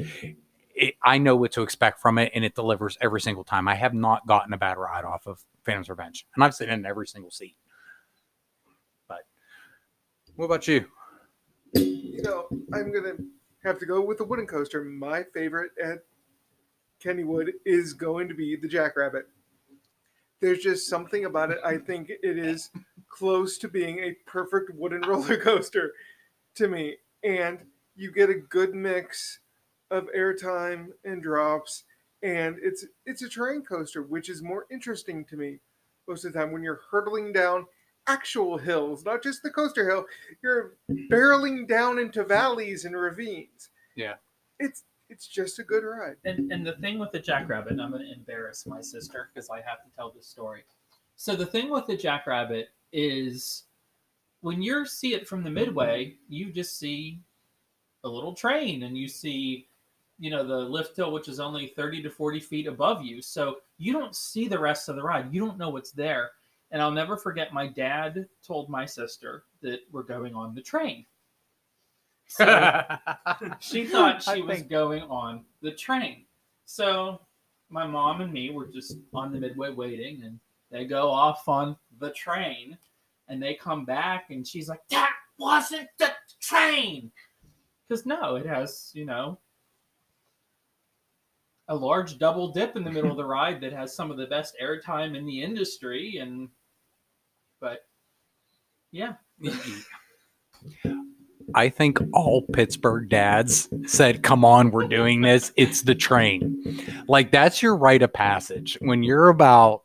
[0.80, 3.68] It, I know what to expect from it, and it delivers every single time.
[3.68, 6.86] I have not gotten a bad ride off of Phantom's Revenge, and I've sat in
[6.86, 7.54] every single seat.
[9.06, 9.20] But
[10.36, 10.86] what about you?
[11.74, 13.16] You know, I'm gonna
[13.62, 14.82] have to go with the wooden coaster.
[14.82, 15.98] My favorite at
[17.04, 19.28] Kennywood is going to be the Jackrabbit.
[20.40, 21.58] There's just something about it.
[21.62, 22.70] I think it is
[23.10, 25.92] close to being a perfect wooden roller coaster
[26.54, 27.58] to me, and
[27.96, 29.40] you get a good mix
[29.90, 31.84] of airtime and drops,
[32.22, 35.58] and it's it's a terrain coaster, which is more interesting to me
[36.08, 37.66] most of the time when you're hurtling down
[38.06, 40.04] actual hills, not just the coaster hill.
[40.42, 40.74] You're
[41.10, 43.70] barreling down into valleys and ravines.
[43.96, 44.14] Yeah.
[44.58, 46.16] It's it's just a good ride.
[46.24, 49.50] And and the thing with the Jackrabbit, and I'm going to embarrass my sister because
[49.50, 50.62] I have to tell this story.
[51.16, 53.64] So the thing with the Jackrabbit is
[54.40, 57.20] when you see it from the midway, you just see
[58.04, 59.68] a little train, and you see,
[60.20, 63.22] you know, the lift hill, which is only 30 to 40 feet above you.
[63.22, 65.32] So you don't see the rest of the ride.
[65.32, 66.30] You don't know what's there.
[66.70, 71.06] And I'll never forget my dad told my sister that we're going on the train.
[72.28, 72.44] So
[73.60, 76.26] she thought she I was think- going on the train.
[76.66, 77.20] So
[77.70, 80.38] my mom and me were just on the midway waiting, and
[80.70, 82.78] they go off on the train,
[83.28, 87.10] and they come back, and she's like, "That wasn't the train,"
[87.88, 89.38] because no, it has you know
[91.70, 94.26] a large double dip in the middle of the ride that has some of the
[94.26, 96.48] best airtime in the industry, and
[97.60, 97.86] but
[98.90, 99.14] yeah,
[101.54, 105.52] I think all Pittsburgh dads said, "Come on, we're doing this.
[105.56, 109.82] It's the train." Like that's your rite of passage when you're about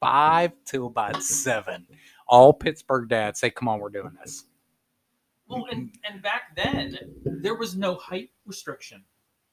[0.00, 1.86] five to about seven.
[2.26, 4.44] All Pittsburgh dads say, "Come on, we're doing this."
[5.48, 9.02] Well, and, and back then there was no height restriction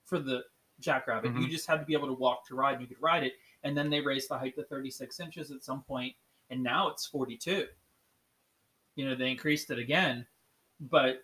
[0.03, 0.43] for the
[0.80, 1.32] Jackrabbit.
[1.32, 1.42] Mm-hmm.
[1.42, 2.74] You just had to be able to walk to ride.
[2.74, 5.64] and You could ride it, and then they raised the height to 36 inches at
[5.64, 6.14] some point,
[6.50, 7.66] and now it's 42.
[8.96, 10.26] You know, they increased it again,
[10.80, 11.24] but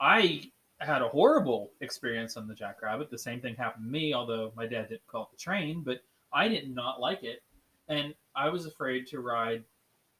[0.00, 3.10] I had a horrible experience on the Jackrabbit.
[3.10, 6.02] The same thing happened to me, although my dad didn't call it the train, but
[6.32, 7.42] I did not like it,
[7.88, 9.64] and I was afraid to ride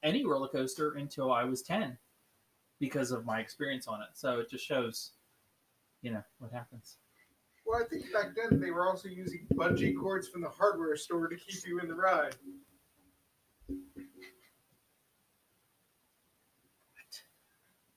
[0.02, 1.96] any roller coaster until I was 10
[2.78, 4.08] because of my experience on it.
[4.14, 5.12] So it just shows,
[6.02, 6.96] you know, what happens.
[7.70, 11.28] Well, I think back then they were also using bungee cords from the hardware store
[11.28, 12.34] to keep you in the ride.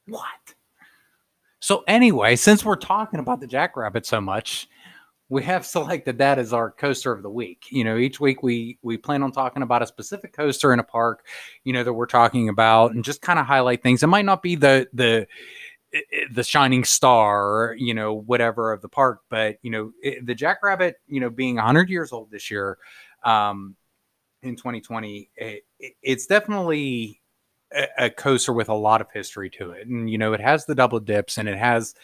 [0.05, 0.53] What?
[1.59, 4.67] So anyway, since we're talking about the Jackrabbit so much,
[5.29, 7.63] we have selected that as our coaster of the week.
[7.71, 10.83] You know, each week we we plan on talking about a specific coaster in a
[10.83, 11.25] park,
[11.63, 14.03] you know, that we're talking about, and just kind of highlight things.
[14.03, 15.25] It might not be the the
[16.31, 20.95] the shining star, you know, whatever of the park, but you know, it, the Jackrabbit,
[21.07, 22.77] you know, being 100 years old this year,
[23.23, 23.75] um,
[24.41, 27.21] in 2020, it, it- it's definitely
[27.75, 29.87] a, a coaster with a lot of history to it.
[29.87, 31.95] And you know it has the double dips and it has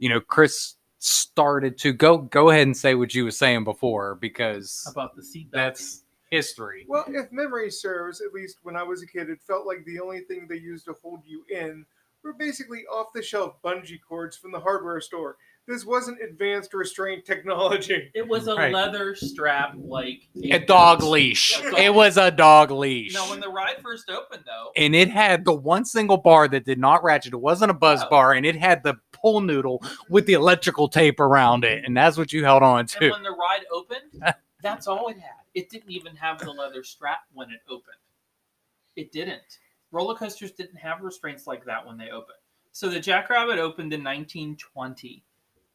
[0.00, 4.14] you know chris started to go go ahead and say what you was saying before
[4.16, 6.86] because About the seat that's history.
[6.88, 10.00] Well, if memory serves, at least when I was a kid, it felt like the
[10.00, 11.84] only thing they used to hold you in
[12.22, 15.36] were basically off the shelf bungee cords from the hardware store.
[15.66, 18.10] This wasn't advanced restraint technology.
[18.14, 18.72] It was a Right.
[18.72, 23.38] leather strap, like a dog leash A dog- it was a dog leash Now, when
[23.40, 27.04] the ride first opened, though, and it had the one single bar that did not
[27.04, 28.10] ratchet it wasn't a buzz No.
[28.10, 32.16] bar and it had the pull noodle with the electrical tape around it and that's
[32.18, 34.20] what you held on and to when the ride opened,
[34.62, 35.30] that's all it had.
[35.54, 37.96] It didn't even have the leather strap when it opened.
[38.96, 39.58] It didn't.
[39.92, 42.38] Roller coasters didn't have restraints like that when they opened.
[42.72, 45.22] So the Jackrabbit opened in 1920,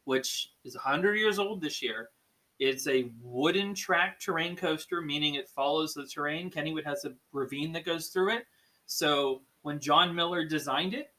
[0.04, 2.10] which is 100 years old this year.
[2.58, 6.50] It's a wooden track terrain coaster, meaning it follows the terrain.
[6.50, 8.46] Kennywood has a ravine that goes through it.
[8.86, 11.12] So when John Miller designed it,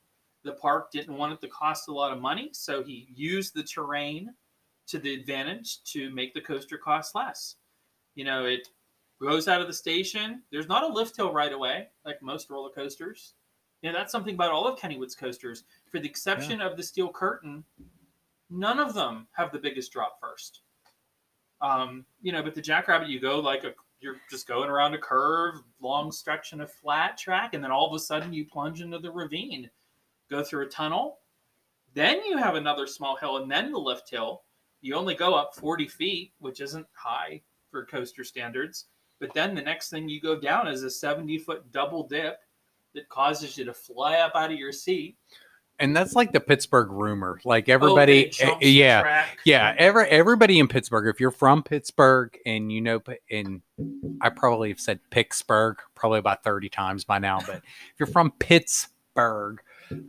[0.44, 3.64] the park didn't want it to cost a lot of money, so he used the
[3.64, 4.34] terrain
[4.88, 7.56] to the advantage to make the coaster cost less.
[8.16, 8.68] You know, it
[9.22, 10.42] goes out of the station.
[10.52, 13.34] There's not a lift hill right away, like most roller coasters.
[13.82, 15.64] You know, that's something about all of Kennywood's coasters.
[15.90, 17.64] For the exception of the Steel Curtain,
[18.50, 20.62] none of them have the biggest drop first.
[21.62, 24.98] Um, you know, but the Jackrabbit, you go like a you're just going around a
[24.98, 28.82] curve, long stretch in a flat track, and then all of a sudden you plunge
[28.82, 29.70] into the ravine,
[30.30, 31.20] go through a tunnel,
[31.94, 34.44] then you have another small hill, and then the lift hill.
[34.82, 37.42] You only go up 40 feet, which isn't high
[37.72, 38.86] for coaster standards.
[39.20, 42.40] But then the next thing you go down is a 70 foot double dip
[42.96, 45.18] that causes you to fly up out of your seat.
[45.82, 49.26] and that's like the pittsburgh rumor like Oh, everybody eh, yeah.
[49.46, 51.08] Yeah, every everybody in Pittsburgh.
[51.08, 53.02] If you're from Pittsburgh and you know,
[53.32, 53.62] and
[54.22, 58.32] I probably have said Pittsburgh probably about thirty times by now, but if you're from
[58.40, 59.62] Pittsburgh,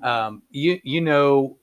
[0.02, 1.56] um, you you know,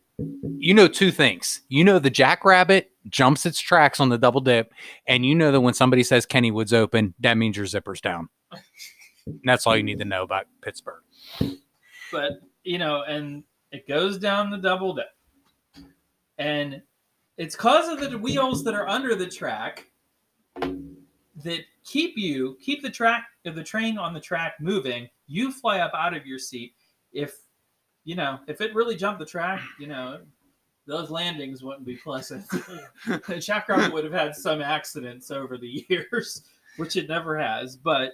[0.57, 1.61] you know two things.
[1.67, 4.73] You know the Jackrabbit jumps its tracks on the double dip,
[5.07, 8.29] and you know that when somebody says Kennywood's open, that means your zipper's down.
[9.43, 11.01] That's all you need to know about Pittsburgh.
[12.11, 12.33] but
[12.63, 15.07] you know, and it goes down the double dip,
[16.37, 16.81] and
[17.37, 19.87] it's because of the wheels that are under the track
[21.43, 25.07] that keep you keep the track of the train on the track moving.
[25.27, 26.73] You fly up out of your seat.
[27.13, 27.37] If
[28.03, 30.21] you know, if it really jumped the track, you know,
[30.87, 32.45] those landings wouldn't be pleasant.
[33.39, 36.43] Jackrabbit would have had some accidents over the years,
[36.77, 37.75] which it never has.
[37.75, 38.13] But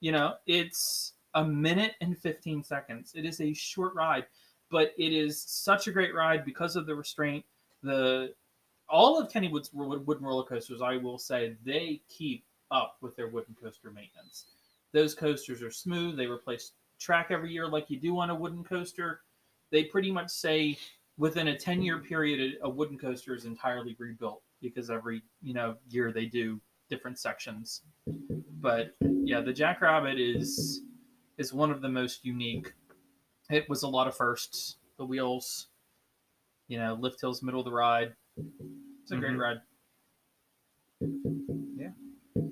[0.00, 3.12] you know, it's a minute and 15 seconds.
[3.14, 4.26] It is a short ride,
[4.68, 7.44] but it is such a great ride because of the restraint.
[7.82, 8.34] The
[8.88, 13.28] all of Kennywood's wood- wooden roller coasters, I will say, they keep up with their
[13.28, 14.46] wooden coaster maintenance.
[14.92, 16.16] Those coasters are smooth.
[16.16, 19.20] They replace track every year like you do on a wooden coaster.
[19.70, 20.76] They pretty much say
[21.16, 25.76] within a 10 year period, a wooden coaster is entirely rebuilt because every you know
[25.88, 27.82] year they do different sections.
[28.60, 30.82] But yeah, the Jackrabbit is
[31.38, 32.72] is one of the most unique.
[33.50, 34.76] It was a lot of firsts.
[34.98, 35.68] The wheels,
[36.68, 38.14] you know, lift hills, middle of the ride.
[39.02, 39.38] It's a great Mhm.
[39.38, 39.60] ride.
[41.76, 41.92] Yeah.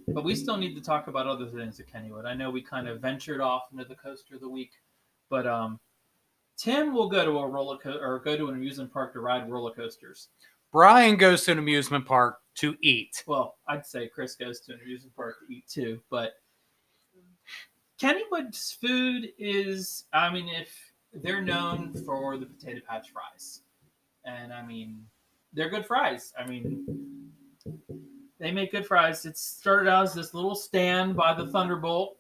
[0.09, 2.25] But we still need to talk about other things at Kennywood.
[2.25, 4.73] I know we kind of ventured off into the coaster of the week,
[5.29, 5.79] but um,
[6.61, 9.73] Tim will go to a roller or go to an amusement park to ride roller
[9.73, 10.29] coasters.
[10.73, 13.25] Brian goes to an amusement park to eat.
[13.27, 16.35] Well, I'd say Chris goes to an amusement park to eat too, but
[18.01, 23.63] Kennywood's food is, I mean, if they're known for the potato patch fries,
[24.25, 25.05] and I mean,
[25.55, 26.33] they're good fries.
[26.39, 26.87] I mean,
[28.39, 29.25] they make good fries.
[29.25, 32.19] It started out as this little stand by the Thunderbolt,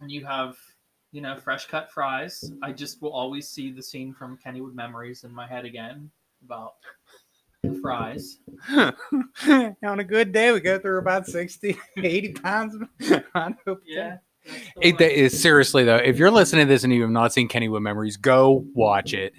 [0.00, 0.56] and you have,
[1.14, 2.52] you know, fresh cut fries.
[2.60, 6.10] I just will always see the scene from Kennywood Memories in my head again
[6.44, 6.74] about
[7.62, 8.38] the fries.
[9.86, 12.76] On a good day, we go through about 60, 80 pounds.
[13.36, 13.56] on
[13.86, 14.16] Yeah.
[14.82, 15.96] It, that is seriously though.
[15.96, 19.34] If you're listening to this and you have not seen Kennywood Memories, go watch it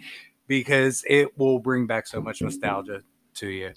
[0.48, 3.02] because it will bring back so much nostalgia
[3.36, 3.74] to you.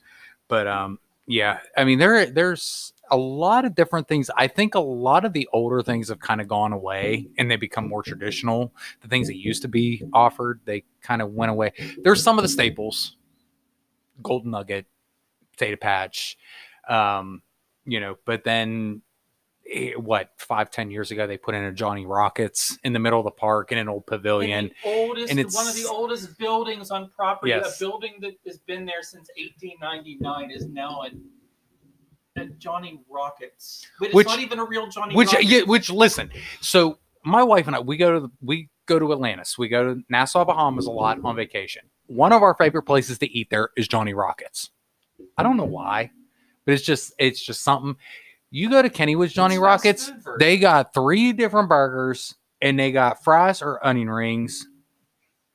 [0.46, 4.30] But um, yeah, I mean there there's a lot of different things.
[4.36, 7.56] I think a lot of the older things have kind of gone away and they
[7.56, 8.72] become more traditional.
[9.02, 11.72] The things that used to be offered, they kind of went away.
[12.02, 13.16] There's some of the staples,
[14.22, 14.86] Golden Nugget,
[15.52, 16.38] Potato Patch,
[16.88, 17.42] um,
[17.84, 19.02] you know, but then
[19.70, 23.18] eh, what five ten years ago they put in a johnny rockets in the middle
[23.18, 26.90] of the park in an old pavilion oldest, and it's one of the oldest buildings
[26.90, 27.50] on property.
[27.50, 27.80] Yes.
[27.80, 31.12] A building that has been there since 1899 is now at
[32.58, 33.86] Johnny Rockets.
[33.98, 35.14] But it's Which- not even a real Johnny.
[35.14, 35.50] which Rockets.
[35.50, 36.30] yeah, which listen
[36.60, 39.94] so my wife and i we go to the, we go to atlantis we go
[39.94, 43.70] to nassau bahamas a lot on vacation one of our favorite places to eat there
[43.76, 44.70] is johnny rockets
[45.36, 46.10] i don't know why
[46.64, 47.96] but it's just it's just something
[48.50, 53.22] you go to kennywood's johnny It's rockets they got three different burgers and they got
[53.24, 54.66] fries or onion rings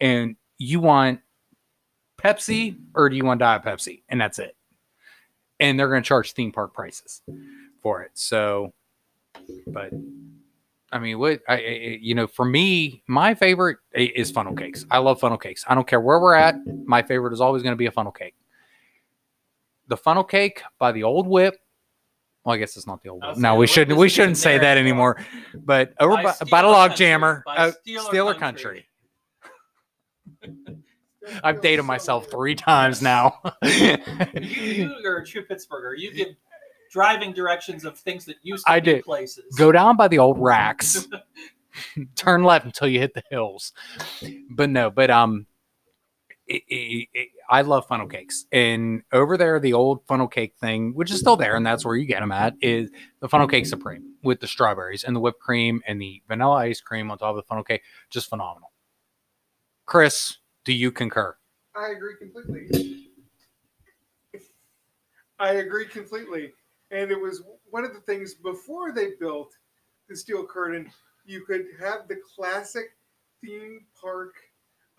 [0.01, 1.21] and you want
[2.21, 4.55] pepsi or do you want diet pepsi and that's it
[5.59, 7.21] and they're going to charge theme park prices
[7.81, 8.73] for it so
[9.67, 9.91] but
[10.91, 14.97] i mean what I, I you know for me my favorite is funnel cakes i
[14.97, 17.77] love funnel cakes i don't care where we're at my favorite is always going to
[17.77, 18.35] be a funnel cake
[19.87, 21.57] the funnel cake by the old whip
[22.43, 23.37] well, I guess it's not the old whip.
[23.37, 23.97] No, we shouldn't.
[23.97, 25.17] We shouldn't say that anymore.
[25.17, 25.63] anymore.
[25.63, 27.05] But over By by, by the log Country.
[27.05, 28.85] jammer, By uh, Steeler Steeler Country.
[30.41, 30.77] Country.
[31.43, 33.39] I've dated myself three times now.
[33.63, 33.97] you,
[34.41, 35.93] you are a true Pittsburgher.
[35.97, 36.29] You give
[36.91, 39.03] driving directions of things that used to I be did.
[39.03, 39.55] places.
[39.57, 41.07] Go down by the old racks.
[42.15, 43.73] Turn left until you hit the hills.
[44.49, 45.47] But no, but um,
[46.47, 50.93] it, it, it, I love funnel cakes, and over there, the old funnel cake thing,
[50.93, 53.65] which is still there, and that's where you get them at, is the funnel cake
[53.65, 57.31] supreme with the strawberries and the whipped cream and the vanilla ice cream on top
[57.31, 58.71] of the funnel cake, just phenomenal.
[59.85, 61.37] Chris, do you concur?
[61.75, 63.09] I agree completely.
[65.39, 66.53] I agree completely.
[66.91, 69.57] And it was one of the things before they built
[70.07, 70.91] the steel curtain,
[71.25, 72.97] you could have the classic
[73.41, 74.35] theme park,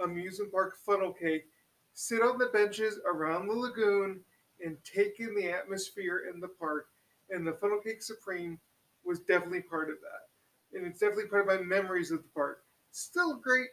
[0.00, 1.44] amusement park funnel cake,
[1.92, 4.20] sit on the benches around the lagoon
[4.60, 6.88] and take in the atmosphere in the park.
[7.30, 8.58] And the funnel cake supreme
[9.04, 10.76] was definitely part of that.
[10.76, 12.64] And it's definitely part of my memories of the park.
[12.90, 13.68] Still great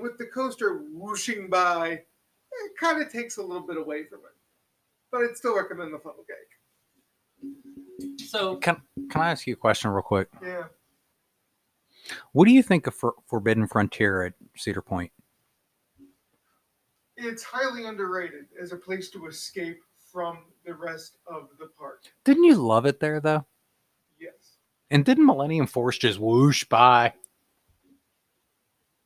[0.00, 4.20] but with the coaster whooshing by, it kind of takes a little bit away from
[4.20, 4.36] it.
[5.10, 8.18] But I'd still recommend the funnel cake.
[8.28, 8.80] So Can
[9.10, 10.28] Can I ask you a question real quick?
[10.42, 10.64] Yeah.
[12.32, 15.12] What do you think of For- Forbidden Frontier at Cedar Point?
[17.16, 19.80] It's highly underrated as a place to escape
[20.10, 22.04] from the rest of the park.
[22.24, 23.44] Didn't you love it there though?
[24.18, 24.56] Yes.
[24.90, 27.12] And didn't Millennium Force just whoosh by?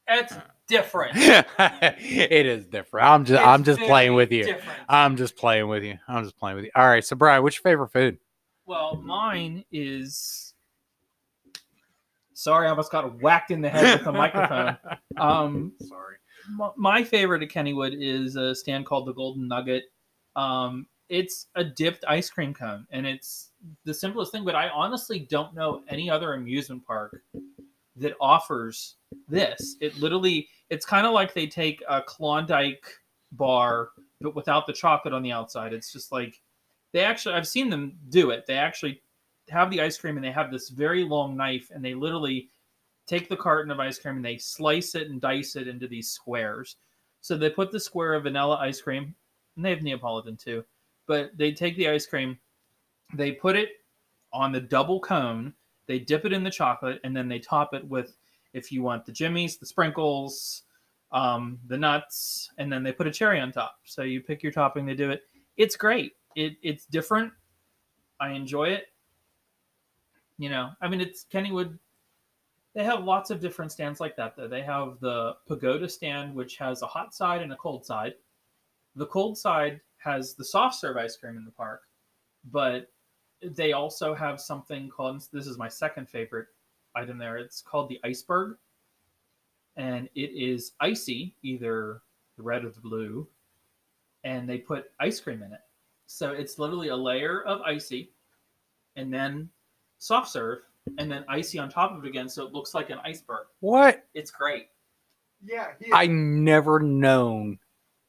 [0.06, 0.34] it's
[0.68, 1.12] different.
[1.16, 3.06] it is different.
[3.06, 4.44] I'm just I'm just playing with you.
[4.44, 4.78] Different.
[4.88, 5.98] I'm just playing with you.
[6.08, 6.70] I'm just playing with you.
[6.74, 8.18] All right, so Brian, what's your favorite food?
[8.66, 10.54] Well, mine is.
[12.32, 14.76] Sorry, I almost got whacked in the head with the microphone.
[15.16, 16.16] Um, Sorry.
[16.76, 19.84] my favorite at Kennywood is a stand called the Golden Nugget.
[20.34, 23.52] Um, it's a dipped ice cream cone, and it's
[23.84, 24.44] the simplest thing.
[24.44, 27.22] But I honestly don't know any other amusement park
[27.96, 28.96] that offers
[29.28, 29.76] this.
[29.80, 32.86] It literally, it's kind of like they take a Klondike
[33.32, 33.90] bar,
[34.20, 35.72] but without the chocolate on the outside.
[35.72, 36.40] It's just like
[36.92, 37.34] they actually.
[37.34, 38.46] I've seen them do it.
[38.46, 39.02] They actually
[39.50, 42.48] have the ice cream, and they have this very long knife, and they literally
[43.06, 46.10] take the carton of ice cream and they slice it and dice it into these
[46.10, 46.76] squares.
[47.20, 49.14] So they put the square of vanilla ice cream,
[49.56, 50.64] and they have Neapolitan too.
[51.06, 52.38] But they take the ice cream,
[53.14, 53.70] they put it
[54.32, 55.52] on the double cone,
[55.86, 58.16] they dip it in the chocolate, and then they top it with,
[58.54, 60.62] if you want the jimmies, the sprinkles,
[61.12, 63.76] um, the nuts, and then they put a cherry on top.
[63.84, 65.22] So you pick your topping, they do it.
[65.56, 66.12] It's great.
[66.34, 67.32] It it's different.
[68.20, 68.86] I enjoy it.
[70.38, 71.78] You know, I mean, it's Kennywood.
[72.74, 74.34] They have lots of different stands like that.
[74.36, 78.14] Though they have the pagoda stand, which has a hot side and a cold side.
[78.96, 81.82] The cold side has the soft serve ice cream in the park,
[82.50, 82.90] but
[83.42, 85.24] they also have something called.
[85.32, 86.48] This is my second favorite
[86.96, 87.36] item there.
[87.36, 88.56] It's called the iceberg,
[89.76, 92.02] and it is icy, either
[92.36, 93.26] the red or the blue,
[94.24, 95.60] and they put ice cream in it.
[96.06, 98.10] So it's literally a layer of icy,
[98.96, 99.48] and then
[99.98, 100.60] soft serve,
[100.98, 103.46] and then icy on top of it again, so it looks like an iceberg.
[103.60, 104.04] What?
[104.14, 104.68] It's great.
[105.44, 107.58] Yeah, he I never known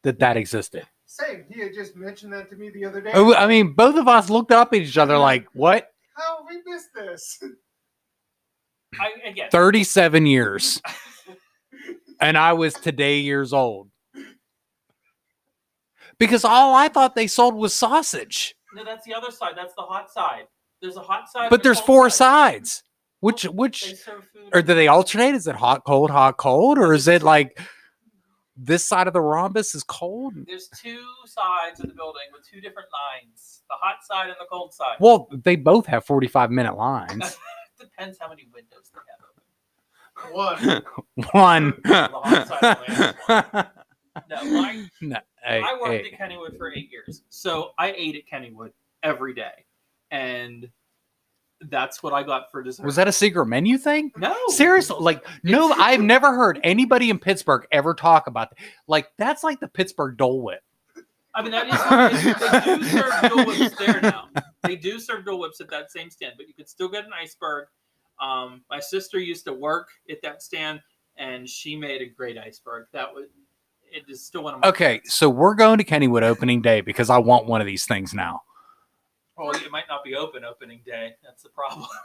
[0.04, 0.86] that that existed.
[1.06, 1.46] same.
[1.50, 3.12] He had just mentioned that to me the other day.
[3.14, 6.46] Oh, I mean, both of us looked up at each other like, "What?" How have
[6.50, 7.44] we missed this?
[9.00, 10.82] I again, 37 years,
[12.20, 13.90] and I was today years old.
[16.18, 19.54] Because all I thought they sold was sausage, no, that's the other side.
[19.56, 20.48] That's the hot side.
[20.82, 22.68] There's a hot side, but there's four side.
[22.68, 22.84] sides.
[23.22, 23.96] Which which
[24.54, 25.34] or do they alternate?
[25.34, 27.60] Is it hot, cold, hot, cold, or is it like
[28.58, 30.34] this side of the rhombus is cold?
[30.46, 34.46] There's two sides of the building with two different lines: the hot side and the
[34.52, 34.98] cold side.
[35.00, 37.38] Well, they both have 45 minute lines.
[37.98, 40.34] Depends how many windows they have.
[40.34, 40.84] One.
[41.32, 41.74] One.
[41.86, 43.64] hot side only
[44.30, 46.12] No, mine No, hey, I worked hey.
[46.14, 48.72] at Kennywood for eight years, so I ate at Kennywood
[49.04, 49.66] every day,
[50.12, 50.70] and
[51.70, 52.86] that's what I got for dessert.
[52.86, 54.12] Was that a secret menu thing?
[54.18, 54.36] no?
[54.48, 58.60] Seriously, like no, I've never heard anybody in Pittsburgh ever talk about that.
[58.88, 60.62] Like that's like the Pittsburgh Dole Whip.
[61.34, 62.64] I mean, that is what it is.
[62.66, 64.30] they do serve Dole Whips there now.
[64.64, 67.12] They do serve Dole Whips at that same stand, but you could still get an
[67.14, 67.68] iceberg.
[68.20, 70.82] Um, my sister used to work at that stand,
[71.18, 72.88] and she made a great iceberg.
[72.94, 73.28] That was
[73.92, 77.10] it is still one of my Okay, so we're going to Kennywood opening day because
[77.10, 78.42] I want one of these things now.
[79.38, 81.16] Well, it might not be open opening day.
[81.24, 81.88] That's the problem.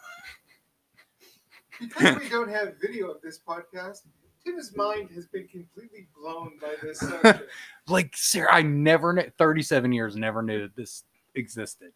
[1.80, 4.00] Because we don't have video of this podcast,
[4.44, 7.50] Tim's mind has been completely blown by this subject.
[7.88, 9.30] Like, sir, I never knew.
[9.38, 11.04] Thirty-seven years, never knew that this
[11.34, 11.92] existed.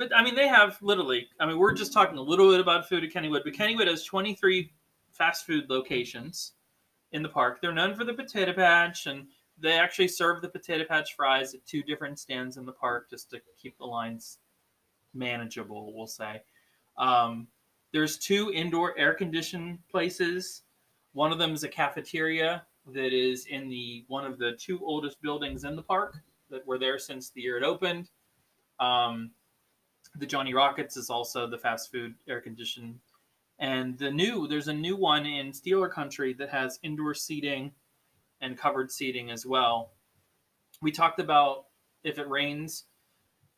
[0.00, 1.28] But I mean, they have literally.
[1.38, 4.02] I mean, we're just talking a little bit about food at Kennywood, but Kennywood has
[4.02, 4.72] 23
[5.12, 6.54] fast food locations
[7.12, 7.60] in the park.
[7.60, 9.26] They're known for the potato patch, and
[9.58, 13.28] they actually serve the potato patch fries at two different stands in the park just
[13.32, 14.38] to keep the lines
[15.12, 15.92] manageable.
[15.94, 16.40] We'll say.
[16.96, 17.46] Um,
[17.92, 20.62] there's two indoor air conditioned places.
[21.12, 25.20] One of them is a cafeteria that is in the one of the two oldest
[25.20, 26.16] buildings in the park
[26.48, 28.08] that were there since the year it opened.
[28.78, 29.32] Um,
[30.16, 32.98] the Johnny Rockets is also the fast food air conditioned.
[33.58, 37.72] And the new, there's a new one in Steeler Country that has indoor seating
[38.40, 39.92] and covered seating as well.
[40.80, 41.66] We talked about
[42.02, 42.84] if it rains,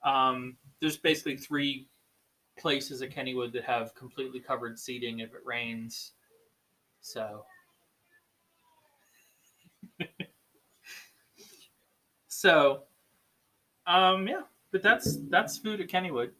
[0.05, 1.87] um, there's basically three
[2.59, 6.13] places at Kennywood that have completely covered seating if it rains.
[7.01, 7.45] So,
[12.29, 12.83] so,
[13.87, 14.43] um, yeah,
[14.73, 16.31] but that's that's food at Kennywood.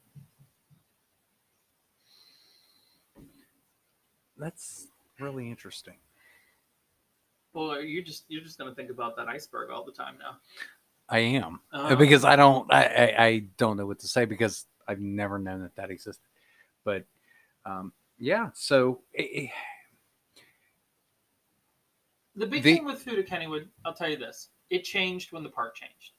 [4.43, 4.89] That's
[5.21, 5.95] really interesting.
[7.53, 10.37] Well, you're just you're just gonna think about that iceberg all the time now.
[11.09, 12.73] I am Uh, because I don't.
[12.73, 16.25] I, I I don't know what to say because I've never known that that existed.
[16.85, 17.05] But
[17.65, 19.47] um, yeah, so eh, eh,
[22.35, 25.45] the big the- thing with food at Kennywood, I'll tell you this: it changed when
[25.45, 26.15] the park changed.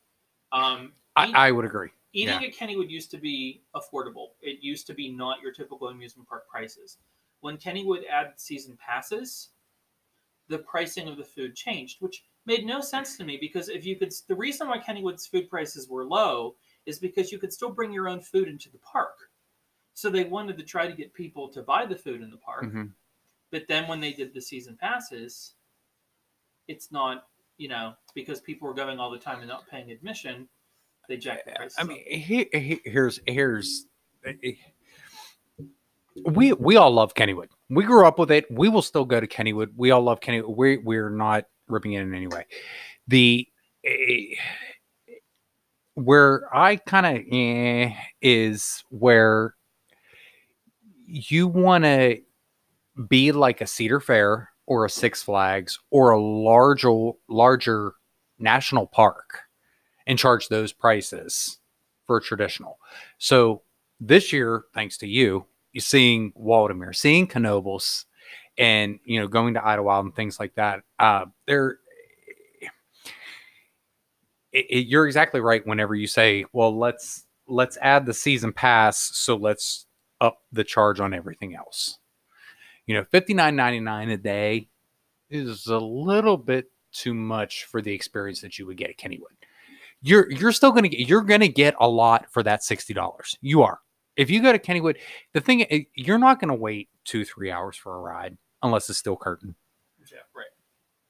[0.54, 1.90] Um, I, I would agree.
[2.14, 2.48] eating yeah.
[2.48, 4.28] at Kennywood used to be affordable.
[4.42, 7.00] It used to be not your typical amusement park prices.
[7.44, 9.50] When Kennywood added season passes,
[10.48, 13.98] the pricing of the food changed, which made no sense to me because if you
[13.98, 17.92] could, the reason why Kennywood's food prices were low is because you could still bring
[17.92, 19.30] your own food into the park.
[19.94, 22.64] So they wanted to try to get people to buy the food in the park.
[22.64, 22.94] Mhm.
[23.52, 25.56] But then when they did the season passes,
[26.70, 27.28] it's not,
[27.58, 30.48] you know, because people were going all the time and not paying admission,
[31.10, 31.78] they jacked the prices.
[31.78, 33.88] I mean, he, he, here's here's
[34.24, 34.54] eh,
[36.26, 37.50] we we all love Kennywood.
[37.70, 38.46] We grew up with it.
[38.52, 39.70] We will still go to Kennywood.
[39.76, 40.56] We all love Kennywood.
[40.56, 42.46] We we're not ripping it in any way.
[43.08, 43.48] The
[43.84, 44.36] eh,
[45.96, 49.56] where I kind of eh, is where
[51.06, 52.22] you want to
[53.08, 57.94] be like a Cedar Fair or a Six Flags or a larger larger
[58.40, 59.42] national park
[60.06, 61.60] and charge those prices
[62.06, 62.78] for traditional.
[63.18, 63.62] So
[64.00, 65.46] this year, thanks to you,
[65.80, 68.06] seeing Waldameer, seeing Knoebels,
[68.58, 70.82] and you know going to Idlewild and things like that.
[71.00, 71.80] Uh, they're
[74.54, 75.66] it, it, you're exactly right.
[75.66, 79.88] Whenever you say, "Well, let's let's add the season pass, so let's
[80.22, 81.98] up the charge on everything else."
[82.86, 84.70] You know, fifty nine ninety nine a day
[85.30, 89.34] is a little bit too much for the experience that you would get at Kennywood.
[90.02, 93.38] You're you're still gonna get you're gonna get a lot for that sixty dollars.
[93.42, 93.80] You are.
[94.16, 94.98] If you go to Kennywood,
[95.34, 99.00] the thing eh, you're not gonna wait two three hours for a ride unless it's
[99.00, 99.56] Steel Curtain.
[100.12, 100.46] Yeah, right.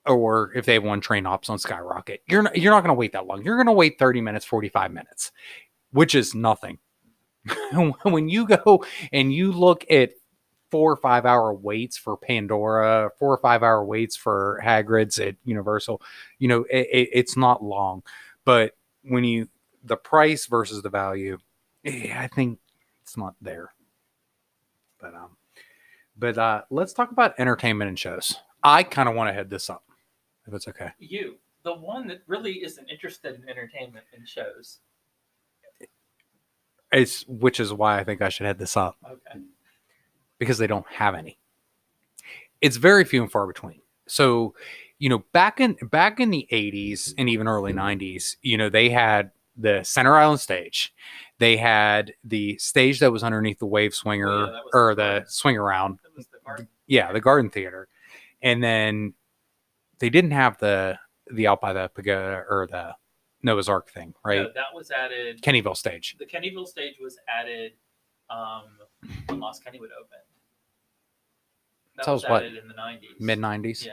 [0.06, 2.99] Or if they have one train ops on Skyrocket, you're not, you're not going to
[2.99, 3.43] wait that long.
[3.43, 5.32] You're going to wait 30 minutes, 45 minutes,
[5.91, 6.80] which is nothing.
[8.04, 10.12] when you go and you look at
[10.72, 15.36] four or five hour waits for Pandora, four or five hour waits for Hagrid's at
[15.45, 16.01] Universal,
[16.39, 18.04] you know, it, it, it's not long.
[18.43, 18.74] But
[19.04, 19.47] when you,
[19.84, 21.38] the price versus the value,
[21.86, 22.60] eh, I think
[23.14, 23.72] it's not there.
[24.99, 25.38] But, um,
[26.18, 28.36] but uh, let's talk about entertainment and shows.
[28.64, 29.84] I kind of want to head this up,
[30.47, 30.89] if it's okay.
[30.97, 34.80] You, the one that really isn't interested in entertainment and shows.
[36.91, 39.41] It's which is why I think I should head this up Okay.
[40.39, 41.38] because they don't have any.
[42.61, 43.82] It's very few and far between.
[44.07, 44.55] So,
[44.97, 48.89] you know, back in back in the 80s and even early 90s, you know, they
[48.89, 50.93] had the Center Island stage.
[51.40, 55.32] They had the stage that was underneath the wave swinger Oh, yeah, or the the
[55.32, 56.00] swing around.
[56.16, 56.68] The.
[56.88, 57.88] Yeah, the Garden Theater.
[58.42, 59.14] And then
[60.00, 60.98] they didn't have the
[61.32, 62.96] the out by the pagoda or the
[63.42, 64.42] Noah's Ark thing, right?
[64.42, 65.42] No, that was added.
[65.42, 66.16] Kennyville stage.
[66.20, 67.74] the Kennyville stage was added
[68.30, 68.64] um,
[69.28, 70.22] when Lost Kennywood opened.
[71.98, 73.20] That Tell was us what, added in the 90s.
[73.20, 73.86] Mid 90s.
[73.86, 73.92] Yeah.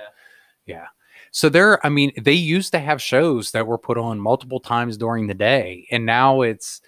[0.66, 0.86] Yeah.
[1.32, 4.96] So there, I mean, they used to have shows that were put on multiple times
[4.96, 6.80] during the day, and now it's,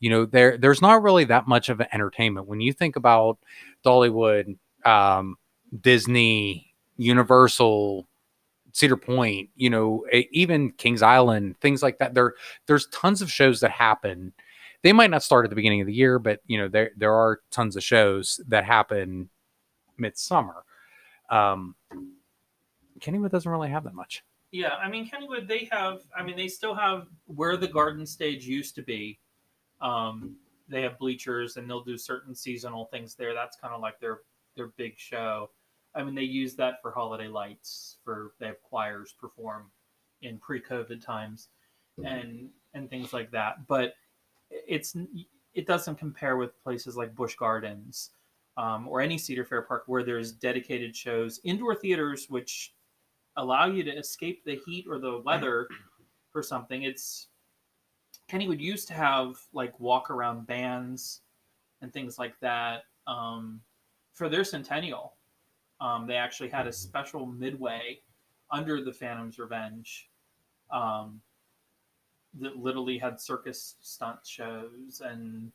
[0.00, 3.38] you know, there there's not really that much of an entertainment when you think about
[3.84, 5.36] Dollywood, um,
[5.80, 8.06] Disney, Universal,
[8.72, 12.14] Cedar Point, you know, even Kings Island, things like that.
[12.14, 12.34] There
[12.66, 14.32] there's tons of shows that happen.
[14.82, 17.14] They might not start at the beginning of the year, but you know, there there
[17.14, 19.30] are tons of shows that happen
[19.96, 20.64] midsummer.
[21.30, 21.74] Um,
[23.00, 24.22] Kennywood doesn't really have that much.
[24.52, 26.00] Yeah, I mean Kennywood, they have.
[26.16, 29.18] I mean, they still have where the garden stage used to be.
[29.80, 30.36] Um,
[30.68, 33.34] they have bleachers, and they'll do certain seasonal things there.
[33.34, 34.20] That's kind of like their
[34.56, 35.50] their big show.
[35.94, 37.98] I mean, they use that for holiday lights.
[38.04, 39.70] For they have choirs perform
[40.22, 41.48] in pre-COVID times,
[42.04, 43.66] and and things like that.
[43.66, 43.94] But
[44.50, 44.96] it's
[45.54, 48.10] it doesn't compare with places like Busch Gardens
[48.56, 52.74] um, or any Cedar Fair park where there's dedicated shows, indoor theaters, which
[53.36, 55.68] allow you to escape the heat or the weather
[56.32, 56.82] for something.
[56.82, 57.28] It's
[58.30, 61.22] Kennywood used to have like walk around bands
[61.80, 63.60] and things like that um,
[64.12, 65.14] for their centennial.
[65.80, 68.00] Um, they actually had a special midway
[68.50, 70.08] under the Phantom's Revenge
[70.70, 71.20] um,
[72.40, 75.52] that literally had circus stunt shows and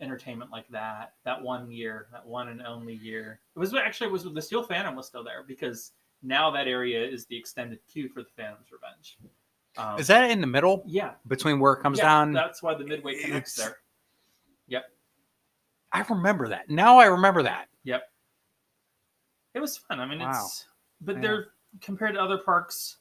[0.00, 1.14] entertainment like that.
[1.24, 4.62] That one year, that one and only year, it was actually it was the Steel
[4.62, 5.92] Phantom was still there because
[6.22, 9.18] now that area is the extended queue for the Phantom's Revenge.
[9.76, 11.12] Um, Is that in the middle yeah?
[11.26, 12.32] between where it comes yeah, down?
[12.32, 13.78] That's why the midway connects there.
[14.68, 14.84] Yep,
[15.92, 16.70] I remember that.
[16.70, 17.68] Now I remember that.
[17.82, 18.10] yep.
[19.54, 20.00] It was fun.
[20.00, 20.30] I mean, Wow.
[20.30, 20.66] it's
[21.00, 21.22] but Yeah.
[21.22, 21.46] they're
[21.80, 22.98] compared to other parks,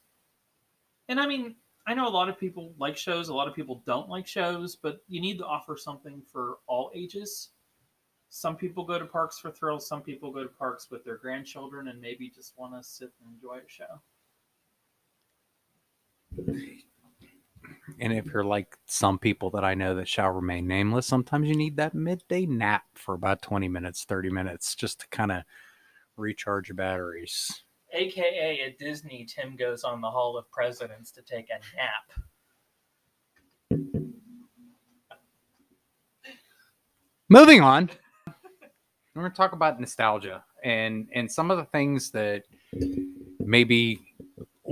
[1.10, 3.82] and I mean, I know a lot of people like shows, a lot of people
[3.86, 7.50] don't like shows, but you need to offer something for all ages.
[8.30, 9.88] Some people go to parks for thrills.
[9.88, 13.32] Some people go to parks with their grandchildren and maybe just want to sit and
[13.36, 14.02] enjoy a show.
[18.00, 21.56] And if you're like some people that I know that shall remain nameless, sometimes you
[21.56, 25.44] need that midday nap for about 20 minutes, 30 minutes just to kind of
[26.18, 27.64] recharge your batteries.
[27.94, 32.12] AKA at Disney, Tim goes on the Hall of Presidents to take a nap.
[37.30, 37.90] Moving on,
[39.16, 42.44] we're going to talk about nostalgia and and some of the things that
[43.40, 44.00] maybe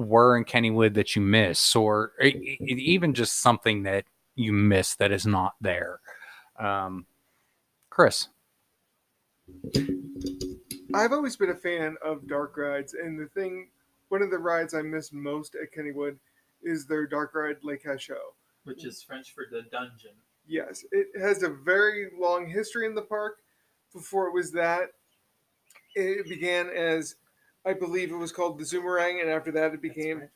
[0.02, 4.06] were in Kennywood that you miss, or even just something that
[4.36, 6.00] you miss that is not there.
[6.60, 7.06] Um,
[7.90, 8.28] Chris,
[10.94, 13.70] I've always been a fan of dark rides, and the thing,
[14.10, 16.18] one of the rides I miss most at Kennywood
[16.64, 18.18] is their dark ride Le Cachot.
[18.64, 20.12] which is French for the dungeon.
[20.48, 23.38] Yes, it has a very long history in the park.
[23.94, 24.90] Before it was that,
[25.96, 27.16] it began as,
[27.66, 30.30] I believe it was called the Zoomerang, and after that it became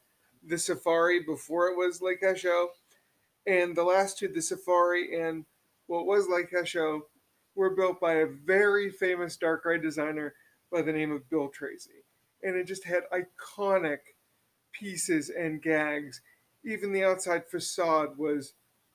[0.46, 2.68] the Safari before it was Le Cachot.
[3.48, 5.46] And the last two, the Safari and
[5.88, 7.02] what was Le Cachot,
[7.56, 10.36] were built by a very famous dark ride designer
[10.72, 12.04] by the name of Bill Tracy.
[12.44, 14.00] And it just had iconic
[14.72, 16.22] pieces and gags.
[16.64, 18.54] Even the outside facade was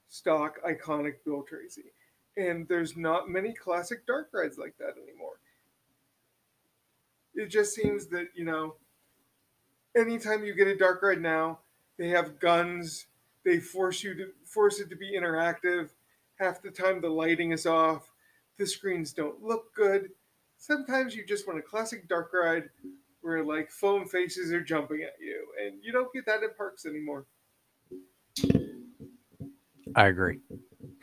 [0.09, 1.93] stock iconic Bill Tracy.
[2.37, 5.41] And there's not many classic dark rides like that anymore.
[7.35, 8.75] It just seems that, you know,
[9.97, 11.61] anytime you get a dark ride now,
[11.99, 13.07] they have guns,
[13.45, 15.91] they force you to force it to be interactive.
[16.39, 18.11] Half the time the lighting is off,
[18.59, 20.11] the screens don't look good.
[20.57, 22.65] Sometimes you just want a classic dark ride
[23.21, 26.87] where like foam faces are jumping at you, and you don't get that in parks
[26.87, 27.27] anymore.
[29.95, 30.41] I agree.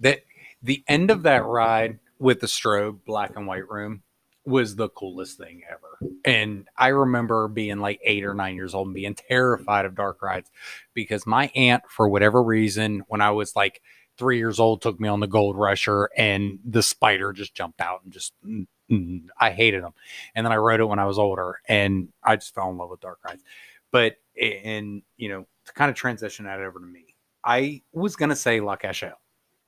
[0.00, 0.20] that
[0.62, 4.02] the end of that ride with the strobe black and white room
[4.44, 5.98] was the coolest thing ever.
[6.24, 10.22] And I remember being like eight or nine years old and being terrified of dark
[10.22, 10.50] rides
[10.92, 13.80] because my aunt, for whatever reason, when I was like
[14.18, 18.02] three years old, took me on the Gold Rusher and the spider just jumped out
[18.04, 19.94] and just, mm, mm, I hated them.
[20.34, 22.90] And then I rode it when I was older and I just fell in love
[22.90, 23.42] with dark rides.
[23.90, 28.36] But, and, you know, to kind of transition that over to me, I was to
[28.36, 29.14] say Le Cachot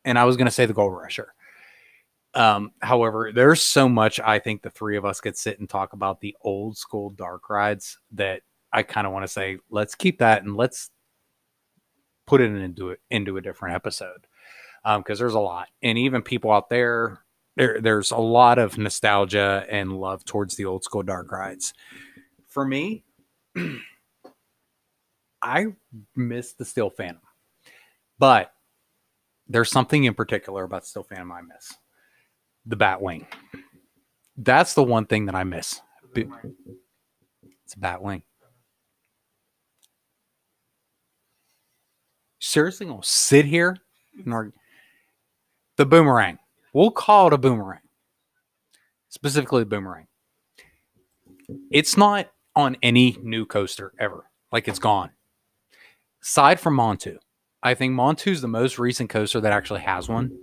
[0.05, 1.35] and I was to say the Gold Rusher.
[2.35, 5.95] Um, however, there's so much I think the three of us could sit and talk
[5.95, 8.43] about the old school dark rides that
[8.73, 10.91] I kind of want to say, let's keep that and let's
[12.27, 14.27] put it into it into a different episode.
[14.85, 15.69] Um, because there's a lot.
[15.83, 17.25] And even people out there,
[17.57, 21.73] there there's a lot of nostalgia and love towards the old school dark rides.
[22.49, 23.05] For me,
[25.43, 25.67] I
[26.15, 27.23] miss the Steel Phantom.
[28.19, 28.53] But
[29.49, 31.75] there's something in particular about Steel Phantom I miss
[32.67, 33.27] the Batwing.
[34.37, 35.81] That's the one thing that I miss.
[36.15, 38.23] It's a Batwing.
[42.41, 43.77] Seriously, gonna sit here
[44.25, 44.53] and argue?
[45.77, 46.39] The boomerang.
[46.73, 47.81] We'll call it a boomerang.
[49.09, 50.07] Specifically, the boomerang.
[51.71, 54.25] It's not on any new coaster ever.
[54.53, 55.11] Like it's gone.
[56.23, 57.19] Aside from Montu,
[57.63, 60.39] I think Montu's the most recent coaster that actually has one.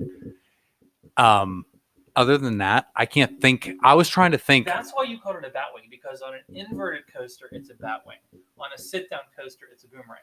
[1.17, 1.65] Um,
[2.15, 3.69] other than that, I can't think.
[3.83, 4.65] I was trying to think.
[4.65, 8.21] That's why you called it a batwing because on an inverted coaster, it's a batwing.
[8.59, 10.21] On a sit-down coaster, it's a boomerang.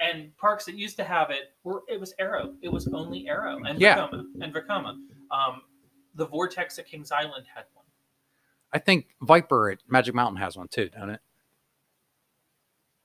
[0.00, 2.54] And parks that used to have it were it was Arrow.
[2.62, 3.96] It was only Arrow and Yeah.
[3.98, 4.90] Vekoma and Vekoma.
[5.30, 5.62] Um,
[6.14, 7.84] the Vortex at Kings Island had one.
[8.72, 11.20] I think Viper at Magic Mountain has one too, don't it?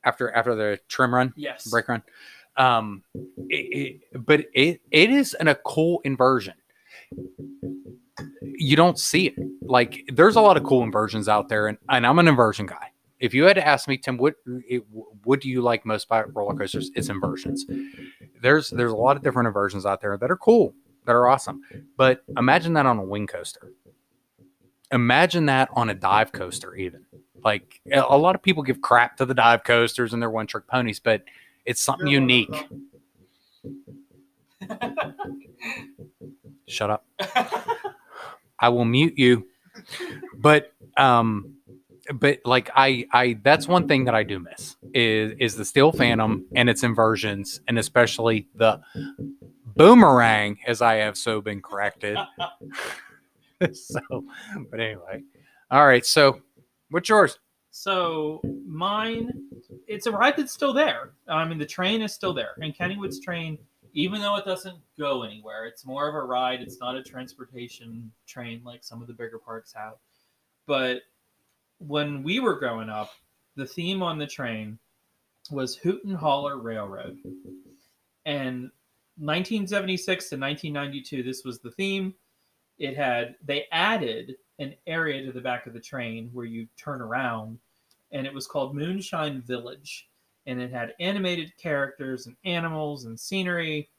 [0.03, 1.67] After after the trim run, Yes.
[1.69, 2.03] break run.
[2.57, 3.03] Um,
[3.49, 6.53] it, it, but it it is an, a cool inversion.
[8.57, 9.35] You don't see it.
[9.61, 12.91] Like there's a lot of cool inversions out there, and, and I'm an inversion guy.
[13.19, 14.83] If you had to ask me, Tim, what it,
[15.23, 16.91] what do you like most about roller coasters?
[16.95, 17.65] It's inversions.
[18.41, 20.73] There's there's a lot of different inversions out there that are cool,
[21.05, 21.61] that are awesome.
[21.95, 23.71] But imagine that on a wing coaster.
[24.91, 27.05] Imagine that on a dive coaster, even.
[27.43, 30.47] Like a a lot of people give crap to the dive coasters and their one
[30.47, 31.23] trick ponies, but
[31.65, 32.67] it's something unique.
[36.67, 37.05] Shut up.
[38.63, 39.45] I will mute you.
[40.37, 41.55] But um
[42.13, 45.91] but like I I that's one thing that I do miss is is the Steel
[45.91, 48.81] Phantom and its inversions and especially the
[49.75, 52.17] boomerang as I have so been corrected.
[53.73, 53.99] so
[54.71, 55.23] but anyway.
[55.69, 56.41] All right, so
[56.89, 57.39] what's yours?
[57.71, 59.31] So mine,
[59.87, 61.13] it's a ride that's still there.
[61.27, 63.57] I mean, the train is still there, and Kennywood's train,
[63.93, 66.61] even though it doesn't go anywhere, it's more of a ride.
[66.61, 69.93] It's not a transportation train like some of the bigger parks have.
[70.65, 71.01] But
[71.77, 73.11] when we were growing up,
[73.55, 74.79] the theme on the train
[75.51, 77.19] was Hoot and Holler Railroad,
[78.25, 78.71] and
[79.17, 82.15] 1976 to 1992, this was the theme.
[82.79, 87.01] It had they added an area to the back of the train where you turn
[87.01, 87.59] around
[88.11, 90.09] and it was called Moonshine Village.
[90.45, 93.89] And it had animated characters and animals and scenery,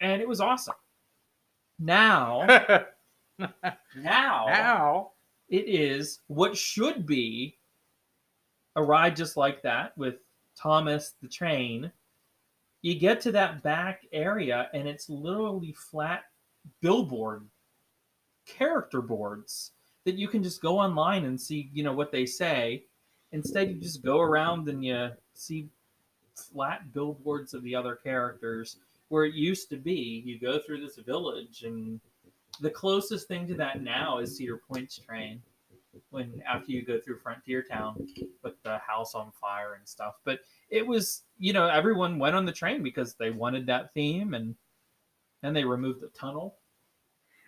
[0.00, 0.74] and it was awesome.
[1.78, 2.46] Now,
[3.38, 3.56] now,
[3.94, 5.12] now
[5.48, 7.56] it is what should be
[8.76, 10.16] a ride just like that with
[10.56, 11.90] Thomas the train.
[12.82, 16.24] You get to that back area, and it's literally flat
[16.80, 17.48] billboard
[18.46, 19.72] character boards
[20.04, 22.84] that you can just go online and see, you know, what they say.
[23.32, 25.68] Instead, you just go around and you see
[26.44, 28.76] flat billboards of the other characters
[29.08, 32.00] where it used to be you go through this village and
[32.60, 35.40] the closest thing to that now is Cedar Point's train.
[36.10, 38.06] When after you go through Frontier Town
[38.42, 40.40] with the house on fire and stuff, but
[40.70, 44.54] it was you know everyone went on the train because they wanted that theme and
[45.42, 46.56] then they removed the tunnel.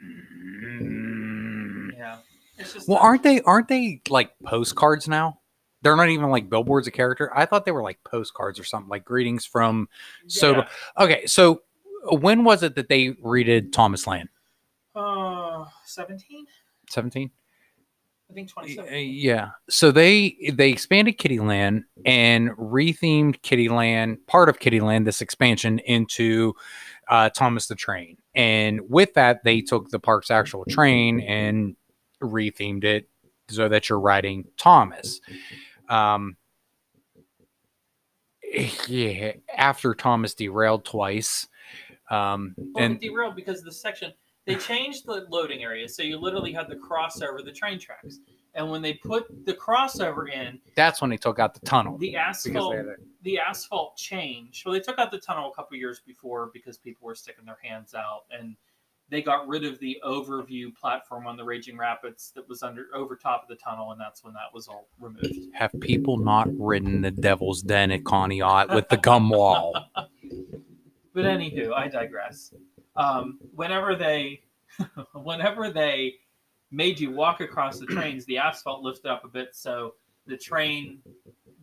[0.02, 1.90] Mm-hmm.
[1.96, 2.16] Yeah,
[2.58, 5.38] it's just Well, aren't they aren't they like postcards now?
[5.82, 7.30] They're not even like billboards of character.
[7.34, 9.88] I thought they were like postcards or something, like greetings from
[10.26, 10.66] Sodor.
[10.98, 11.62] Okay, so
[12.10, 14.28] uh, when was it that they redid Thomas Land?
[14.94, 16.46] Uh, seventeen.
[16.88, 17.30] 17?
[18.28, 18.98] I think Y- 27.
[19.10, 19.50] Yeah.
[19.68, 26.54] So they they expanded Kiddieland and rethemed Kiddieland, part of Kiddieland, this expansion into
[27.08, 28.16] uh, Thomas the Train.
[28.34, 31.76] And with that, they took the park's actual train and
[32.22, 33.08] rethemed it
[33.48, 35.20] so that you're riding Thomas.
[35.90, 36.36] Um,
[38.88, 39.32] yeah.
[39.54, 41.46] After Thomas derailed twice.
[42.10, 44.12] Um, Well, and derailed because the section
[44.46, 48.18] they changed the loading area, so you literally had the crossover the train tracks.
[48.54, 51.96] And when they put the crossover in, that's when they took out the tunnel.
[51.98, 54.64] the asphalt a- the asphalt changed.
[54.66, 57.58] Well, they took out the tunnel a couple years before because people were sticking their
[57.62, 58.56] hands out, and
[59.10, 63.16] they got rid of the overview platform on the Raging Rapids that was under over
[63.16, 65.52] top of the tunnel, and that's when that was all removed.
[65.52, 69.74] have people not ridden the Devil's Den at Conneaut with the gum wall?
[71.12, 72.54] But anywho, I digress.
[72.94, 74.42] Um, whenever they,
[75.12, 76.14] whenever they
[76.70, 79.94] made you walk across the trains, the asphalt lifted up a bit, so
[80.26, 81.00] the train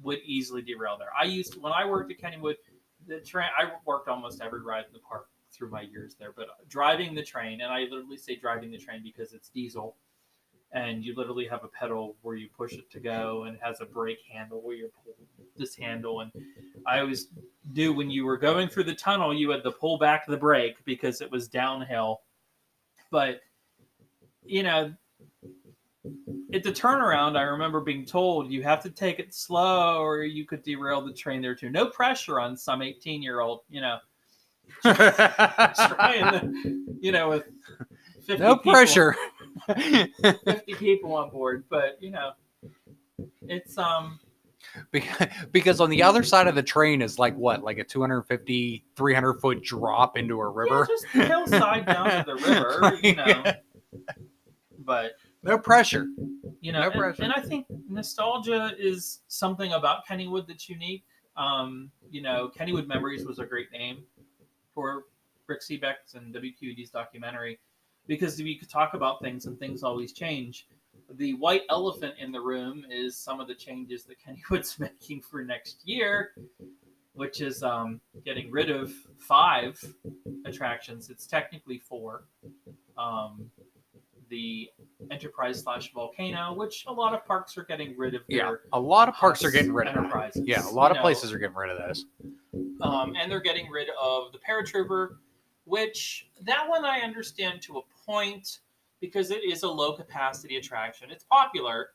[0.03, 1.11] would easily derail there.
[1.17, 2.55] I used when I worked at Kennywood,
[3.07, 3.47] the train.
[3.57, 7.23] I worked almost every ride in the park through my years there, but driving the
[7.23, 9.95] train, and I literally say driving the train because it's diesel,
[10.71, 13.81] and you literally have a pedal where you push it to go, and it has
[13.81, 15.15] a brake handle where you pull
[15.55, 16.31] this handle, and
[16.85, 17.27] I always
[17.73, 20.77] do when you were going through the tunnel, you had to pull back the brake
[20.85, 22.21] because it was downhill.
[23.11, 23.41] But
[24.45, 24.93] you know,
[26.53, 30.45] at the turnaround, I remember being told you have to take it slow or you
[30.45, 31.69] could derail the train there too.
[31.69, 33.97] No pressure on some 18 year old, you know,
[34.83, 37.43] trying to, you know, with
[38.25, 39.15] 50 no people- pressure.
[39.67, 41.63] 50 people on board.
[41.69, 42.31] But, you know,
[43.41, 44.19] it's, um,
[44.93, 48.85] Beca- because on the other side of the train is like what like a 250
[48.95, 53.43] 300 foot drop into a yeah, river just hillside down to the river, you know.
[54.79, 55.13] But
[55.43, 56.07] no pressure
[56.61, 57.23] you know, No and, pressure.
[57.23, 61.05] and I think nostalgia is something about Kennywood that's unique.
[61.35, 64.03] Um, you know, Kennywood Memories was a great name
[64.77, 65.05] for
[65.47, 67.57] Rick Sebak's and WQED's documentary
[68.05, 70.67] because you could talk about things and things always change.
[71.15, 75.43] The white elephant in the room is some of the changes that Kennywood's making for
[75.43, 76.33] next year,
[77.13, 79.83] which is um, getting rid of five
[80.45, 81.09] attractions.
[81.09, 82.25] It's technically four.
[82.99, 83.49] Um,
[84.29, 84.69] the
[85.11, 88.21] Enterprise slash Volcano, which a lot of parks are getting rid of.
[88.27, 90.43] yeah a lot of parks are getting rid of enterprises.
[90.45, 92.05] yeah a lot you of know, places are getting rid of those
[92.81, 95.17] um, and they're getting rid of the paratrooper,
[95.65, 98.59] which that one I understand to a point
[98.99, 101.11] because it is a low capacity attraction.
[101.11, 101.89] It's popular,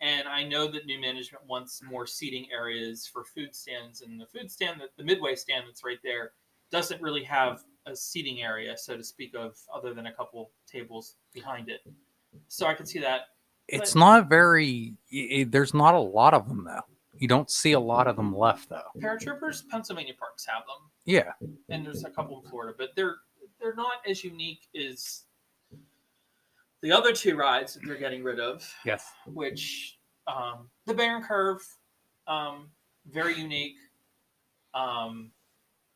[0.00, 4.26] and I know that new management wants more seating areas for food stands, and the
[4.26, 6.32] food stand that the midway stand that's right there
[6.70, 11.16] doesn't really have a seating area, so to speak of, other than a couple tables
[11.32, 11.80] behind it.
[12.48, 13.22] So I can see that.
[13.68, 16.80] it's But- not very i- i- there's not a lot of them though
[17.18, 20.90] you don't see a lot of them left though Paratroopers, Pennsylvania parks have them.
[21.04, 21.32] yeah
[21.68, 23.16] and there's a couple in Florida, but they're
[23.60, 25.24] they're not as unique as
[26.80, 28.64] the other two rides that they're getting rid of.
[28.84, 31.60] yes Which um, the Bayern Kurve,
[32.26, 32.70] um,
[33.06, 33.76] very unique.
[34.74, 35.30] Um,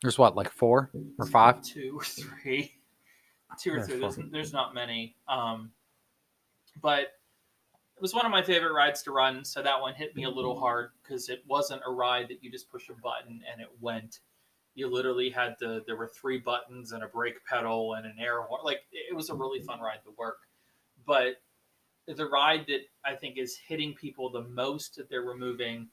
[0.03, 2.73] there's what like four or five two or three,
[3.59, 3.99] two or Yeah, three.
[3.99, 5.15] There's, there's not many.
[5.27, 5.71] Um,
[6.81, 6.99] but
[7.95, 10.29] it was one of my favorite rides to run, so that one hit me a
[10.29, 13.69] little hard because it wasn't a ride that you just push a button and it
[13.79, 14.19] went.
[14.75, 18.41] You literally had the, There were three buttons and a brake pedal and an air
[18.41, 18.61] horn.
[18.63, 20.37] Like it was a really fun ride to work.
[21.05, 21.35] But
[22.07, 25.87] the ride that I think is hitting people the most that they're removing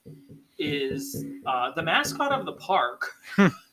[0.58, 3.12] is uh, the mascot of the park,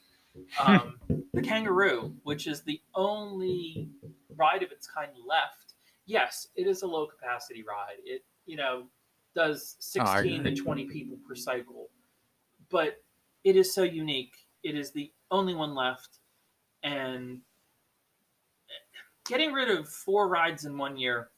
[0.59, 0.99] um,
[1.33, 3.89] the kangaroo, which is the only
[4.35, 5.73] ride of its kind left.
[6.05, 7.97] Yes, it is a low capacity ride.
[8.03, 8.87] It you know
[9.35, 11.89] does Oh, 16 to 20 people per cycle,
[12.69, 13.01] but
[13.43, 14.35] it is so unique.
[14.63, 16.19] It is the only one left,
[16.83, 17.41] and
[19.27, 21.29] getting rid of four rides in one year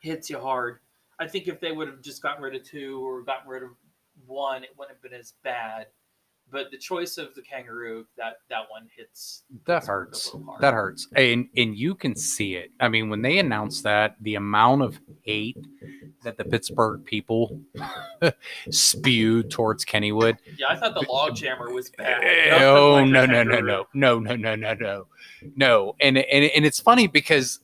[0.00, 0.80] hits you hard.
[1.18, 3.70] I think if they would have just gotten rid of two or gotten rid of
[4.26, 5.86] one, it wouldn't have been as bad.
[6.52, 9.44] But the choice of the kangaroo, that that one hits.
[9.66, 10.36] That hurts.
[10.60, 11.08] That hurts.
[11.16, 12.70] And and you can see it.
[12.78, 15.56] I mean, when they announced that, the amount of hate
[16.22, 17.58] that the Pittsburgh people
[18.70, 20.36] spewed towards Kennywood.
[20.58, 22.22] Yeah, I thought the log jammer was bad.
[22.22, 25.06] Eh, oh Nothing no no no no no no no no no
[25.56, 27.60] no and and and it's funny because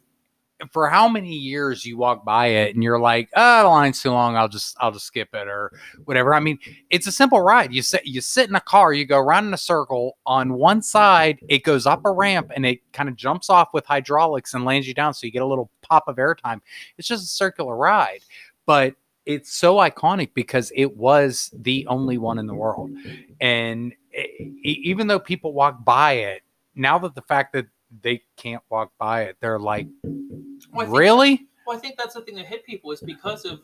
[0.73, 4.11] for how many years you walk by it and you're like oh the line's too
[4.11, 4.37] long.
[4.37, 5.73] I'll just I'll just skip it or
[6.05, 6.35] whatever.
[6.35, 6.59] I mean
[6.91, 7.73] it's a simple ride.
[7.73, 10.19] You sit you sit in a car you go around in a circle.
[10.27, 13.87] On one side it goes up a ramp and it kind of jumps off with
[13.87, 16.61] hydraulics and lands you down so you get a little pop of airtime.
[16.97, 18.21] It's just a circular ride
[18.67, 18.95] but
[19.25, 22.91] it's so iconic because it was the only one in the world.
[23.41, 26.43] And e- even though people walk by it
[26.75, 27.67] now that the fact that
[28.03, 29.87] they can't walk by it they're like
[30.73, 33.61] Well, think- really Well, I think that's the thing that hit people is because of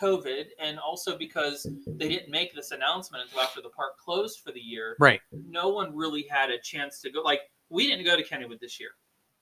[0.00, 4.50] COVID, and also because they didn't make this announcement until after the park closed for
[4.50, 4.96] the year.
[4.98, 7.20] right No one really had a chance to go.
[7.20, 8.90] Like we didn't go to Kennywood this year,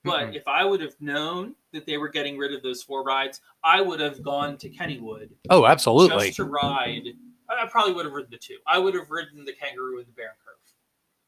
[0.04, 0.34] but Mm-mm.
[0.34, 3.80] if I would have known that they were getting rid of those four rides, I
[3.80, 7.04] would have gone to Kennywood oh absolutely just to ride.
[7.48, 8.56] I I probably would have ridden the two.
[8.66, 10.72] I would have ridden the Kangaroo and the Bayern Kurve.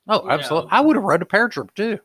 [0.09, 0.77] oh you absolutely know.
[0.77, 1.99] i would have rode a paratrooper too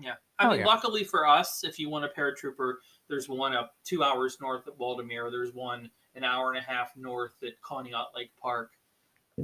[0.00, 0.14] Yeah.
[0.38, 0.66] I Oh, mean, yeah.
[0.66, 2.74] luckily for us, if you want a paratrooper,
[3.08, 5.30] there's one up two hours north at Waldameer.
[5.30, 8.72] There's one an hour and a half north at Conneaut Lake Park.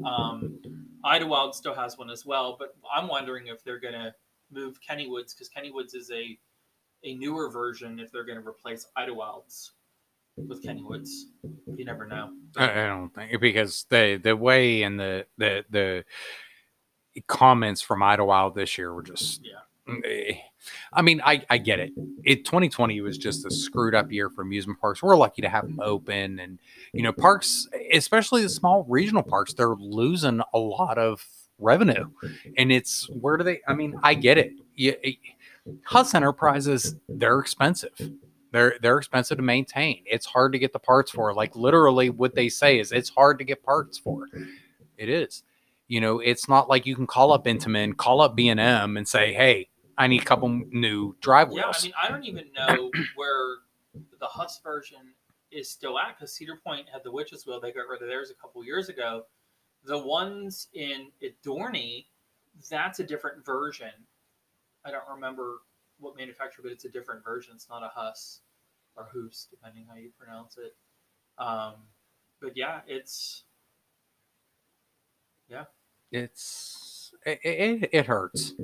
[0.05, 0.59] Um,
[1.05, 4.15] Idlewild still has one as well, but I'm wondering if they're going to
[4.51, 6.39] move Kennywood's because Kennywood's is a
[7.05, 8.01] a newer version.
[8.01, 9.73] If they're going to replace Idlewild's
[10.37, 11.27] with Kennywood's,
[11.77, 12.31] you never know.
[12.57, 16.05] I, I don't think because the the way and the the the
[17.29, 19.53] comments from Idlewild this year were just Yeah.
[20.05, 20.35] Eh.
[20.93, 21.93] I mean, I I get it.
[22.25, 25.03] It 2020 was just a screwed up year for amusement parks.
[25.03, 26.59] We're lucky to have them open, and
[26.93, 31.25] you know, parks, especially the small regional parks, they're losing a lot of
[31.59, 32.09] revenue,
[32.57, 33.61] and it's where do they?
[33.69, 34.53] I mean, I get it.
[34.77, 35.17] It-
[35.85, 37.91] Huss Enterprises, they're expensive.
[38.53, 40.03] They're they're expensive to maintain.
[40.07, 41.35] It's hard to get the parts for.
[41.35, 44.29] Like literally, what they say is it's hard to get parts for.
[44.97, 45.43] It is.
[45.89, 48.97] You know, it's not like you can call up Intamin, call up B and M,
[48.97, 49.69] and say, "Hey,
[49.99, 51.85] I need a couple new drive wheels.
[51.85, 51.93] Yeah.
[51.99, 53.57] I mean, I don't even know where
[54.21, 54.99] the Huss version
[55.51, 57.61] is still at because Cedar Point had the Witch's Wheel.
[57.61, 59.23] They got rid of theirs a couple years ago.
[59.85, 62.07] The ones in Adorney,
[62.69, 63.93] that's a different version.
[64.85, 65.59] I don't remember
[65.99, 67.53] what manufacturer, but it's a different version.
[67.55, 68.41] It's not a Huss
[68.97, 70.75] or Hoos, depending how you pronounce it.
[71.39, 71.75] Um,
[72.41, 73.45] but yeah, it's
[75.49, 75.65] yeah,
[76.11, 78.55] it's it, it, it hurts.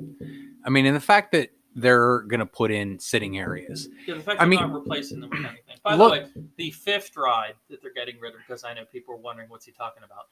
[0.65, 3.89] I mean, and the fact that they're gonna put in sitting areas.
[4.07, 5.77] Yeah, the fact I they're mean, not replacing them with anything.
[5.83, 8.85] By look- the way, the fifth ride that they're getting rid of, because I know
[8.85, 10.27] people are wondering what's he talking about.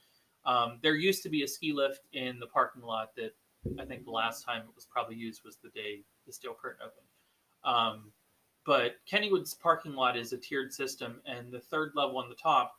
[0.46, 3.36] Um, there used to be a ski lift in the parking lot that
[3.80, 6.82] I think the last time it was probably used was the day the steel curtain
[6.86, 7.08] opened.
[7.64, 8.12] Um,
[8.66, 12.76] but Kennywood's parking lot is a tiered system, and the third level on the top,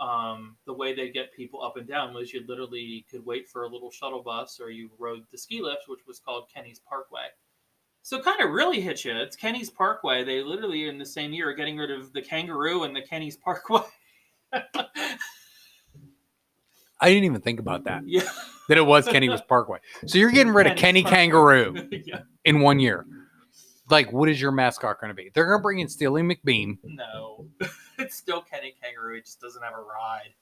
[0.00, 3.62] um, the way they get people up and down was you literally could wait for
[3.62, 7.26] a little shuttle bus, or you rode the ski lift, which was called Kenny's Parkway.
[8.02, 9.16] So kind of really hit you.
[9.16, 10.24] It's Kenny's Parkway.
[10.24, 13.36] They literally in the same year are getting rid of the kangaroo and the Kenny's
[13.36, 13.80] Parkway.
[17.00, 18.02] I didn't even think about that.
[18.06, 18.28] yeah.
[18.68, 19.78] That it was Kenny was Parkway.
[20.06, 22.20] So you're getting rid of Kenny Kenny's Kangaroo yeah.
[22.44, 23.06] in one year.
[23.90, 25.30] Like, what is your mascot going to be?
[25.34, 26.78] They're going to bring in Steely McBeam.
[26.82, 27.46] No.
[28.04, 29.16] It's still Kenny Kangaroo.
[29.16, 30.34] It just doesn't have a ride.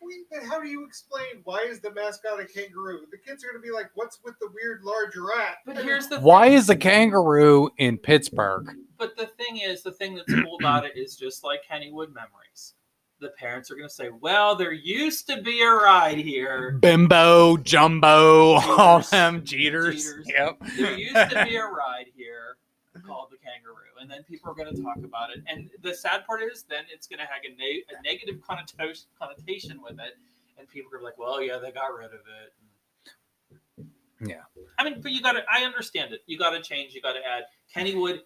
[0.00, 3.00] Wait, but how do you explain why is the mascot a kangaroo?
[3.10, 6.06] The kids are going to be like, "What's with the weird large rat?" But here's
[6.06, 6.58] the Why thing.
[6.58, 8.76] is the kangaroo in Pittsburgh?
[8.96, 12.74] But the thing is, the thing that's cool about it is just like Kennywood memories.
[13.18, 16.78] The parents are going to say, "Well, there used to be a ride here.
[16.80, 19.94] Bimbo, Jumbo, all them Jeters.
[19.94, 20.28] Jeters.
[20.28, 20.58] Yep.
[20.76, 22.56] There used to be a ride here
[23.06, 25.44] called the Kangaroo." And then people are going to talk about it.
[25.46, 29.06] And the sad part is, then it's going to have a, ne- a negative connotation
[29.16, 30.18] connotation with it,
[30.58, 33.86] and people are like, "Well, yeah, they got rid of it."
[34.20, 34.42] Yeah.
[34.78, 35.44] I mean, but you got to.
[35.50, 36.22] I understand it.
[36.26, 36.94] You got to change.
[36.94, 37.44] You got to add.
[37.72, 38.20] Kennywood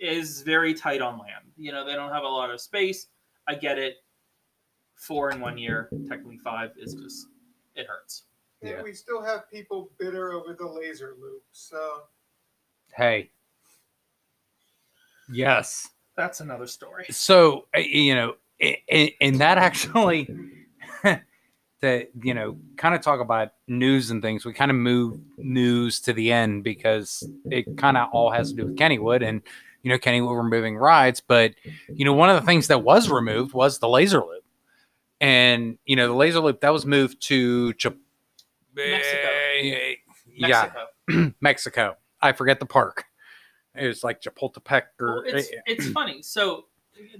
[0.00, 1.52] is very tight on land.
[1.58, 3.08] You know, they don't have a lot of space.
[3.46, 3.96] I get it.
[4.94, 7.26] Four in one year, technically five, is just
[7.74, 8.22] it hurts.
[8.62, 8.82] And Yeah.
[8.82, 11.42] we still have people bitter over the laser loop.
[11.52, 12.04] So
[12.96, 13.30] Hey.
[15.30, 15.88] Yes.
[16.16, 17.06] That's another story.
[17.10, 20.28] So, uh, you know, a- a- and that actually,
[21.82, 26.00] to, you know, kind of talk about news and things, we kind of move news
[26.02, 29.42] to the end because it kind of all has to do with Kennywood and,
[29.82, 31.20] you know, Kennywood removing rides.
[31.20, 31.54] But,
[31.92, 34.44] you know, one of the things that was removed was the laser loop.
[35.20, 37.86] And, you know, the laser loop that was moved to Ch-
[38.74, 39.28] Mexico.
[39.60, 39.94] Eh,
[40.28, 40.70] Yeah,
[41.08, 41.34] Mexico.
[41.40, 41.96] Mexico.
[42.20, 43.04] I forget the park.
[43.76, 46.22] It was like Chapultepec or Well, it's it's funny.
[46.22, 46.66] So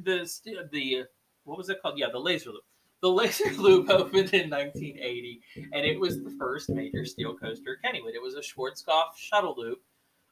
[0.03, 0.29] the
[0.71, 1.05] the
[1.45, 1.99] what was it called?
[1.99, 2.65] Yeah, the laser loop.
[3.01, 7.93] The laser loop opened in 1980, and it was the first major steel coaster at
[7.93, 8.15] Kennywood.
[8.15, 9.83] It was a Schwarzkopf shuttle loop.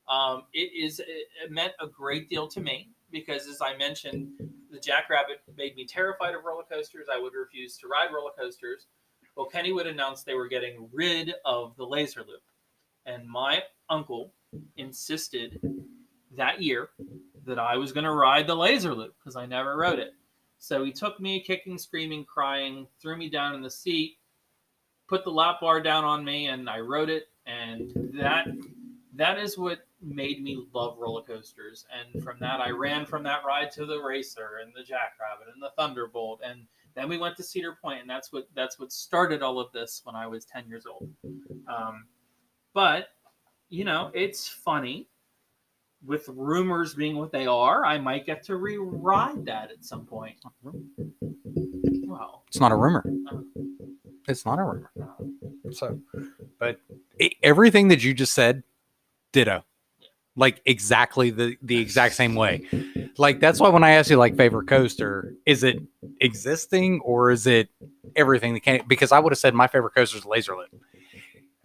[0.09, 1.07] Um, it is it,
[1.45, 4.29] it meant a great deal to me because, as I mentioned,
[4.71, 7.09] the Jackrabbit made me terrified of roller coasters.
[7.13, 8.87] I would refuse to ride roller coasters.
[9.37, 12.43] Well, Kennywood announced they were getting rid of the laser loop,
[13.07, 14.33] and my uncle
[14.77, 15.61] insisted
[16.37, 16.91] that year
[17.45, 20.15] that I was going to ride the laser loop because I never rode it.
[20.59, 24.19] So he took me kicking, screaming, crying, threw me down in the seat,
[25.09, 27.29] put the lap bar down on me, and I rode it.
[27.47, 28.47] And that
[29.15, 31.85] that is what made me love roller coasters.
[31.93, 35.63] And from that, I ran from that ride to the Racer and the Jackrabbit and
[35.63, 39.43] the Thunderbolt, and then we went to Cedar Point, and that's what that's what started
[39.43, 41.09] all of this when I was ten years old.
[41.67, 42.05] Um,
[42.75, 43.09] but
[43.69, 45.09] you know, it's funny
[46.05, 50.37] with rumors being what they are, I might get to re-ride that at some point.
[50.63, 53.05] Well, It's not a rumor.
[53.31, 53.39] Uh,
[54.29, 54.91] it's not a rumor.
[55.01, 55.99] Uh, so,
[56.59, 56.81] but
[57.19, 58.63] it, everything that you just said,
[59.33, 59.65] ditto.
[60.35, 62.65] Like exactly the the exact same way.
[63.19, 65.83] Like that's why when I ask you like favorite coaster, is it
[66.23, 67.69] existing or is it
[68.17, 68.81] everything that can?
[68.89, 70.71] Because I would have said my favorite coaster is Laser Loop.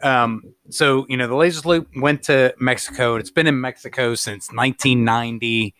[0.04, 3.16] Um, so you know the Laser Loop went to Mexico.
[3.16, 5.74] It's been in Mexico since 1990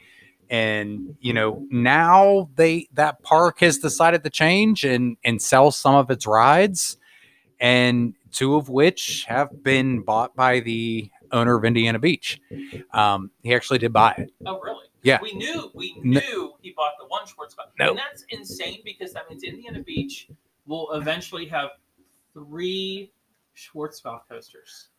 [0.50, 5.94] and you know now they that park has decided to change and and sell some
[5.94, 6.98] of its rides
[7.60, 12.40] and two of which have been bought by the owner of indiana beach
[12.94, 14.86] um he actually did buy it oh really?
[15.04, 15.20] Yeah.
[15.22, 16.20] We knew we No.
[16.20, 17.72] knew he bought the one Schwarzkopf.
[17.80, 17.90] No.
[17.92, 20.28] And that's insane because that means Indiana Beach
[20.66, 21.70] will eventually have
[22.34, 23.12] three
[23.58, 24.90] Schwarzkopf coasters.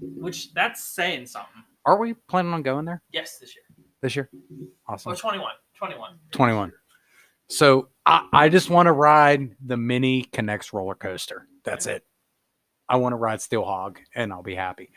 [0.00, 1.64] Which that's saying something.
[1.84, 3.64] are we planning on going there Yes, this year.
[4.00, 4.30] this year
[4.86, 5.50] Or awesome 21.
[5.76, 6.10] 21.
[6.32, 6.72] 21
[7.50, 12.04] so i, I just want to ride the mini K'NEX roller coaster that's it
[12.88, 14.90] i want to ride Steel Hawg and i'll be happy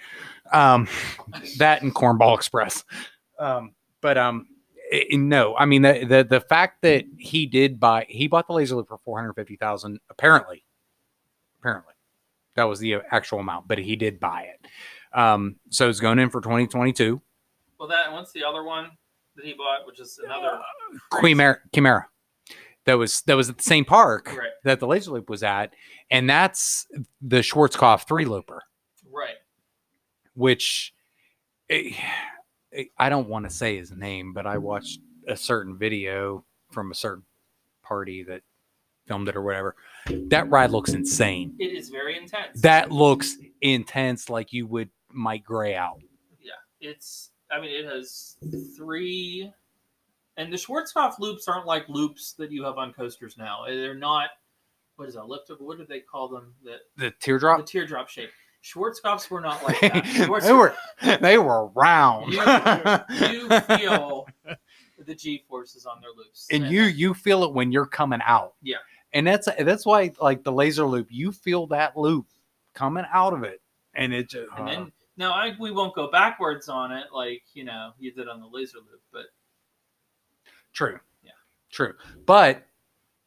[0.52, 0.88] um
[1.60, 2.84] that and cornball express
[3.40, 4.48] um but um
[4.92, 8.48] i- i- no i mean the, the the fact that he did buy he bought
[8.48, 10.64] the laser loop for 450000 apparently
[11.60, 11.94] apparently
[12.56, 14.68] that was the actual amount but he did buy it
[15.18, 17.22] um so it's going in for 2022
[17.80, 18.92] Well, that and what's the other one
[19.36, 20.60] that he bought, which is another
[21.22, 22.08] Chimera, Chimera.
[22.86, 24.50] That was that was at the same park Right.
[24.64, 25.74] that the laser loop was at,
[26.10, 26.86] and that's
[27.22, 28.64] the Schwarzkopf three looper,
[29.10, 29.36] right.
[30.34, 30.94] which
[31.70, 31.92] eh,
[32.74, 36.92] eh, I don't want to say his name, but I watched a certain video from
[36.92, 37.24] a certain
[37.84, 38.42] party that
[39.08, 39.76] filmed it or whatever.
[40.30, 41.56] That ride looks insane.
[41.60, 42.62] It is very intense.
[42.62, 46.00] That looks intense, like you would Mike Gray out.
[46.40, 47.30] yeah, it's.
[47.52, 48.38] I mean, it has
[48.78, 49.52] three,
[50.38, 53.64] and the Schwarzkopf loops aren't like loops that you have on coasters now.
[53.66, 54.30] Eh, they're not.
[54.96, 55.22] What is that?
[55.22, 55.58] Elliptic?
[55.60, 56.54] What do they call them?
[56.64, 57.58] The The teardrop.
[57.60, 58.08] the teardrop.
[58.10, 58.30] shape.
[58.64, 60.42] Schwarzkopfs were not like that.
[60.44, 60.76] They were
[61.20, 62.32] they were round.
[62.32, 62.40] you
[63.78, 64.28] feel
[65.00, 68.54] the G forces on their loops, and you you feel it when you're coming out.
[68.62, 68.78] Yeah.
[69.14, 72.28] And that's that's why like the laser loop, you feel that loop
[72.74, 73.62] coming out of it,
[73.94, 77.44] and it just And uh, then now I we won't go backwards on it like
[77.54, 79.26] you know you did on the laser loop, but
[80.74, 81.00] true.
[81.24, 81.32] Yeah.
[81.72, 81.94] True.
[82.26, 82.66] But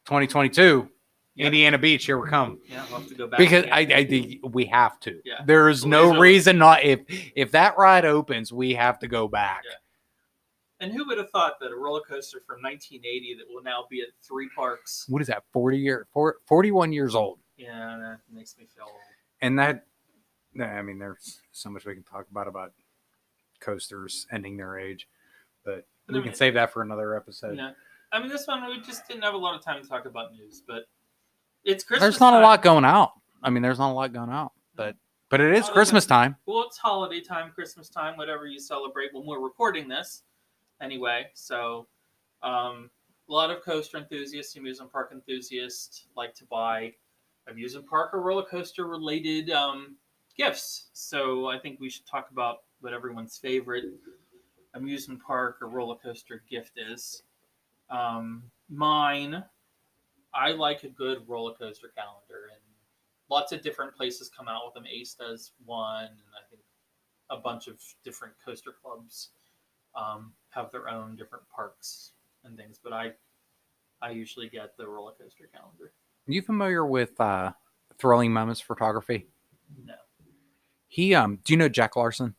[0.05, 0.89] 2022,
[1.35, 1.45] Yeah.
[1.47, 2.59] Indiana Beach, here we come.
[2.67, 3.65] yeah, we'll have to go back Because.
[3.71, 5.19] I, I think we have to.
[5.23, 5.43] Yeah.
[5.45, 7.01] There is no reason not if
[7.35, 9.61] if that ride opens, we have to go back.
[9.69, 9.75] Yeah.
[10.81, 14.01] And who would have thought that a roller coaster from 1980 that will now be
[14.01, 15.05] at three parks?
[15.07, 15.43] What is that?
[15.53, 17.39] 40 year four, 41 years old.
[17.57, 18.93] Yeah, that makes me feel old.
[19.41, 19.85] and that
[20.61, 22.71] i mean there's so much we can talk about about
[23.59, 25.07] coasters ending their age
[25.63, 27.71] but we can save that for another episode know,
[28.11, 30.33] I mean, this one we just didn't have a lot of time to talk about
[30.33, 30.87] news, but
[31.65, 32.01] it's Christmas.
[32.01, 34.95] there's not a lot going out i mean there's not a lot going out but
[35.29, 39.13] but it is Other christmas time Well, it's holiday time, Christmas time, whatever you celebrate
[39.13, 40.23] when we're recording this,
[40.81, 41.27] anyway.
[41.33, 41.87] So,
[42.43, 42.89] um,
[43.27, 46.93] a lot of coaster enthusiasts, amusement park enthusiasts, like to buy
[47.47, 49.95] amusement park or roller coaster related um,
[50.37, 50.89] gifts.
[50.93, 53.85] So, I think we should talk about what everyone's favorite
[54.73, 57.23] amusement park or roller coaster gift is.
[57.89, 59.43] Um, mine,
[60.33, 62.61] I like a good roller coaster calendar, and
[63.29, 64.85] lots of different places come out with them.
[64.85, 66.61] Ace does one, and I think
[67.29, 69.29] a bunch of different coaster clubs
[69.95, 72.11] um, have their own different parks
[72.43, 72.79] and things.
[72.81, 73.11] But I,
[74.01, 75.91] I usually get the roller coaster calendar.
[76.27, 77.51] you familiar with uh
[77.97, 79.27] Thrilling Moments Photography?
[79.85, 79.95] No.
[80.87, 82.35] He um do you know Jack Larson?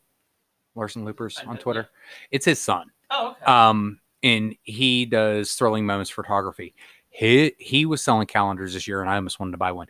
[0.75, 1.89] Larson Loopers on Twitter.
[2.31, 2.91] It's his son.
[3.09, 3.45] Oh, okay.
[3.45, 6.73] Um and he does Thrilling Moments Photography.
[7.09, 9.87] He he was selling calendars this year and I almost wanted to buy one.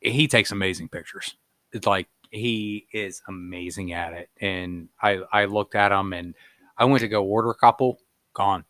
[0.00, 1.36] He takes amazing pictures.
[1.72, 4.30] It's like he is amazing at it.
[4.40, 6.34] And I I looked at him and
[6.76, 8.00] I went to go order a couple,
[8.32, 8.64] gone.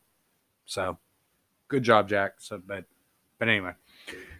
[0.66, 0.98] So
[1.68, 2.34] good job, Jack.
[2.38, 2.84] So but
[3.38, 3.72] but anyway.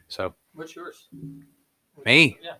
[0.09, 1.09] So What's yours?
[2.05, 2.37] Me?
[2.43, 2.57] Yeah.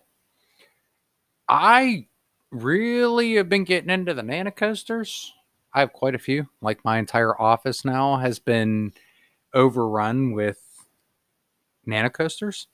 [1.47, 2.07] I
[2.49, 5.33] really have been getting into the Nana coasters.
[5.73, 6.47] I have quite a few.
[6.61, 8.93] Like my entire office now has been
[9.53, 10.59] overrun with
[11.85, 12.67] Nana coasters.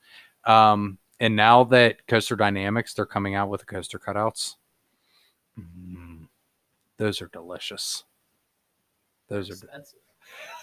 [0.44, 4.56] Um, and now that Coaster Dynamix, they're coming out with the coaster cutouts.
[5.58, 6.28] Mm,
[6.96, 8.04] those are delicious.
[9.28, 10.00] Those are Expensive.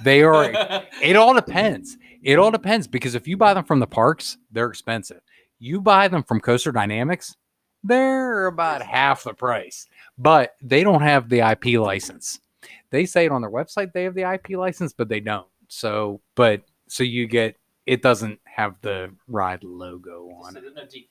[0.04, 0.50] they are
[1.02, 1.98] it all depends.
[2.24, 5.22] It all depends because if you buy them from the parks, they're expensive.
[5.60, 7.36] You buy them from Coaster Dynamix,
[7.84, 12.40] they're about half the price, but they don't have the IP license.
[12.90, 15.48] They say it on their website they have the IP license, but they don't.
[15.68, 17.56] So, but so you get
[17.86, 20.62] it doesn't have the ride logo on So it.
[20.64, 21.08] there's no decals.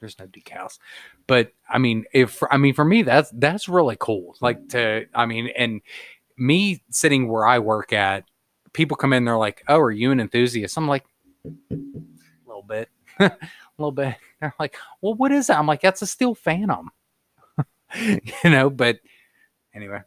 [0.00, 0.78] There's no decals,
[1.26, 4.36] but I mean, if I mean for me, that's that's really cool.
[4.40, 5.80] Like to, I mean, and
[6.36, 8.24] me sitting where I work at,
[8.72, 11.04] people come in, they're like, "Oh, are you an enthusiast?" I'm like,
[11.46, 11.76] "A
[12.46, 13.32] little bit, a
[13.78, 16.90] little bit." They're like, "Well, what is that?" I'm like, "That's a Steel Phantom,"
[17.96, 18.68] you know.
[18.68, 18.98] But
[19.74, 20.00] anyway,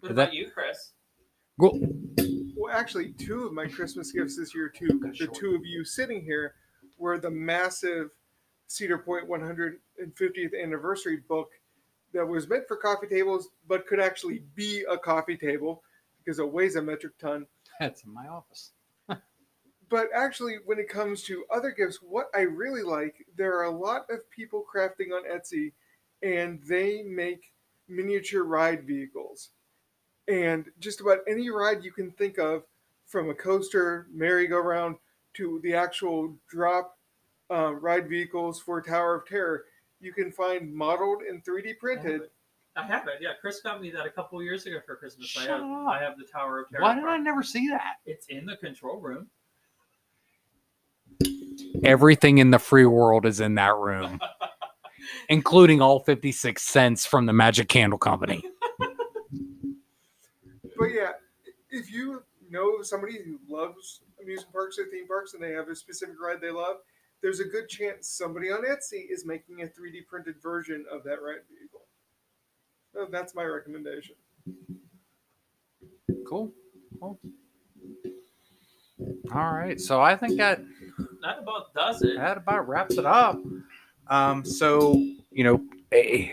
[0.00, 0.92] What Is that- about you, Chris?
[1.58, 1.78] Well,
[2.72, 4.86] actually, two of my Christmas gifts this year, to
[5.18, 6.54] the two of you sitting here,
[6.98, 8.10] were the massive
[8.66, 11.50] Cedar Point 150th anniversary book
[12.12, 15.82] that was meant for coffee tables, but could actually be a coffee table
[16.18, 17.46] because it weighs a metric ton.
[17.80, 18.72] that's in my office.
[19.92, 23.70] But actually, when it comes to other gifts, what I really like, there are a
[23.70, 25.72] lot of people crafting on Etsy,
[26.22, 27.52] and they make
[27.88, 29.50] miniature ride vehicles.
[30.32, 32.62] And just about any ride you can think of,
[33.06, 34.96] from a coaster, merry-go-round,
[35.34, 36.96] to the actual drop
[37.50, 39.66] uh, ride vehicles for Tower of Terror,
[40.00, 42.22] you can find modeled and 3D printed.
[42.76, 43.16] I have it.
[43.20, 45.36] Yeah, Chris got me that a couple of years ago for Christmas.
[45.38, 45.88] I have, up.
[45.88, 46.82] I have the Tower of Terror.
[46.82, 47.96] Why did I never see that?
[48.06, 49.26] It's in the control room.
[51.84, 54.18] Everything in the free world is in that room,
[55.28, 58.42] including all 56 cents from the Magic Candle Company.
[60.78, 61.12] But yeah,
[61.70, 65.76] if you know somebody who loves amusement parks or theme parks and they have a
[65.76, 66.76] specific ride they love,
[67.22, 71.22] there's a good chance somebody on Etsy is making a 3D printed version of that
[71.22, 71.82] ride vehicle.
[72.92, 74.16] So that's my recommendation.
[76.28, 76.52] Cool.
[77.00, 77.18] cool.
[79.34, 79.80] All right.
[79.80, 80.60] So I think that
[81.22, 82.16] That about does it.
[82.16, 83.38] that about wraps it up.
[84.08, 84.94] Um, so
[85.30, 86.32] you know, eh,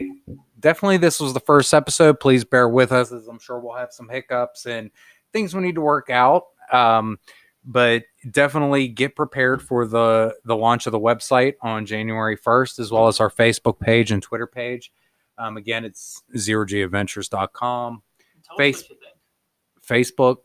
[0.59, 2.19] definitely this was the first episode.
[2.19, 4.91] Please bear with us, as I'm sure we'll have some hiccups and
[5.33, 6.43] things we need to work out.
[6.71, 7.17] Um,
[7.65, 12.91] but definitely get prepared for the the launch of the website on January 1st, as
[12.91, 14.91] well as our Facebook page and Twitter page.
[15.37, 18.01] Um, again, it's zerogadventures.com.
[18.57, 19.15] Face- what you think.
[19.85, 20.37] Facebook,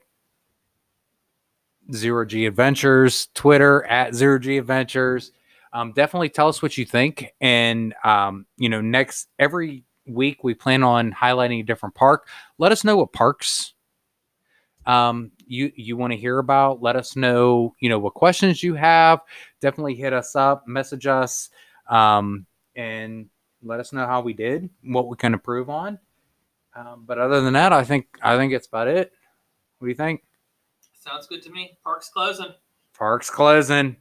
[1.92, 5.32] Zero G Adventures, Twitter at Zero G Adventures.
[5.72, 7.34] Um, definitely tell us what you think.
[7.40, 12.28] And, um, you know, next, every week we plan on highlighting a different park.
[12.58, 13.74] Let us know what parks
[14.86, 16.82] um, you, you want to hear about.
[16.82, 19.20] Let us know, you know, what questions you have.
[19.60, 21.50] Definitely hit us up, message us,
[21.88, 23.26] um, and
[23.62, 25.98] let us know how we did, what we can improve on.
[26.76, 29.12] Um, but other than that, I think I think it's about it.
[29.78, 30.24] What do you think?
[30.92, 31.78] Sounds good to me.
[31.84, 32.52] Park's closing.
[32.96, 33.96] Park's closing.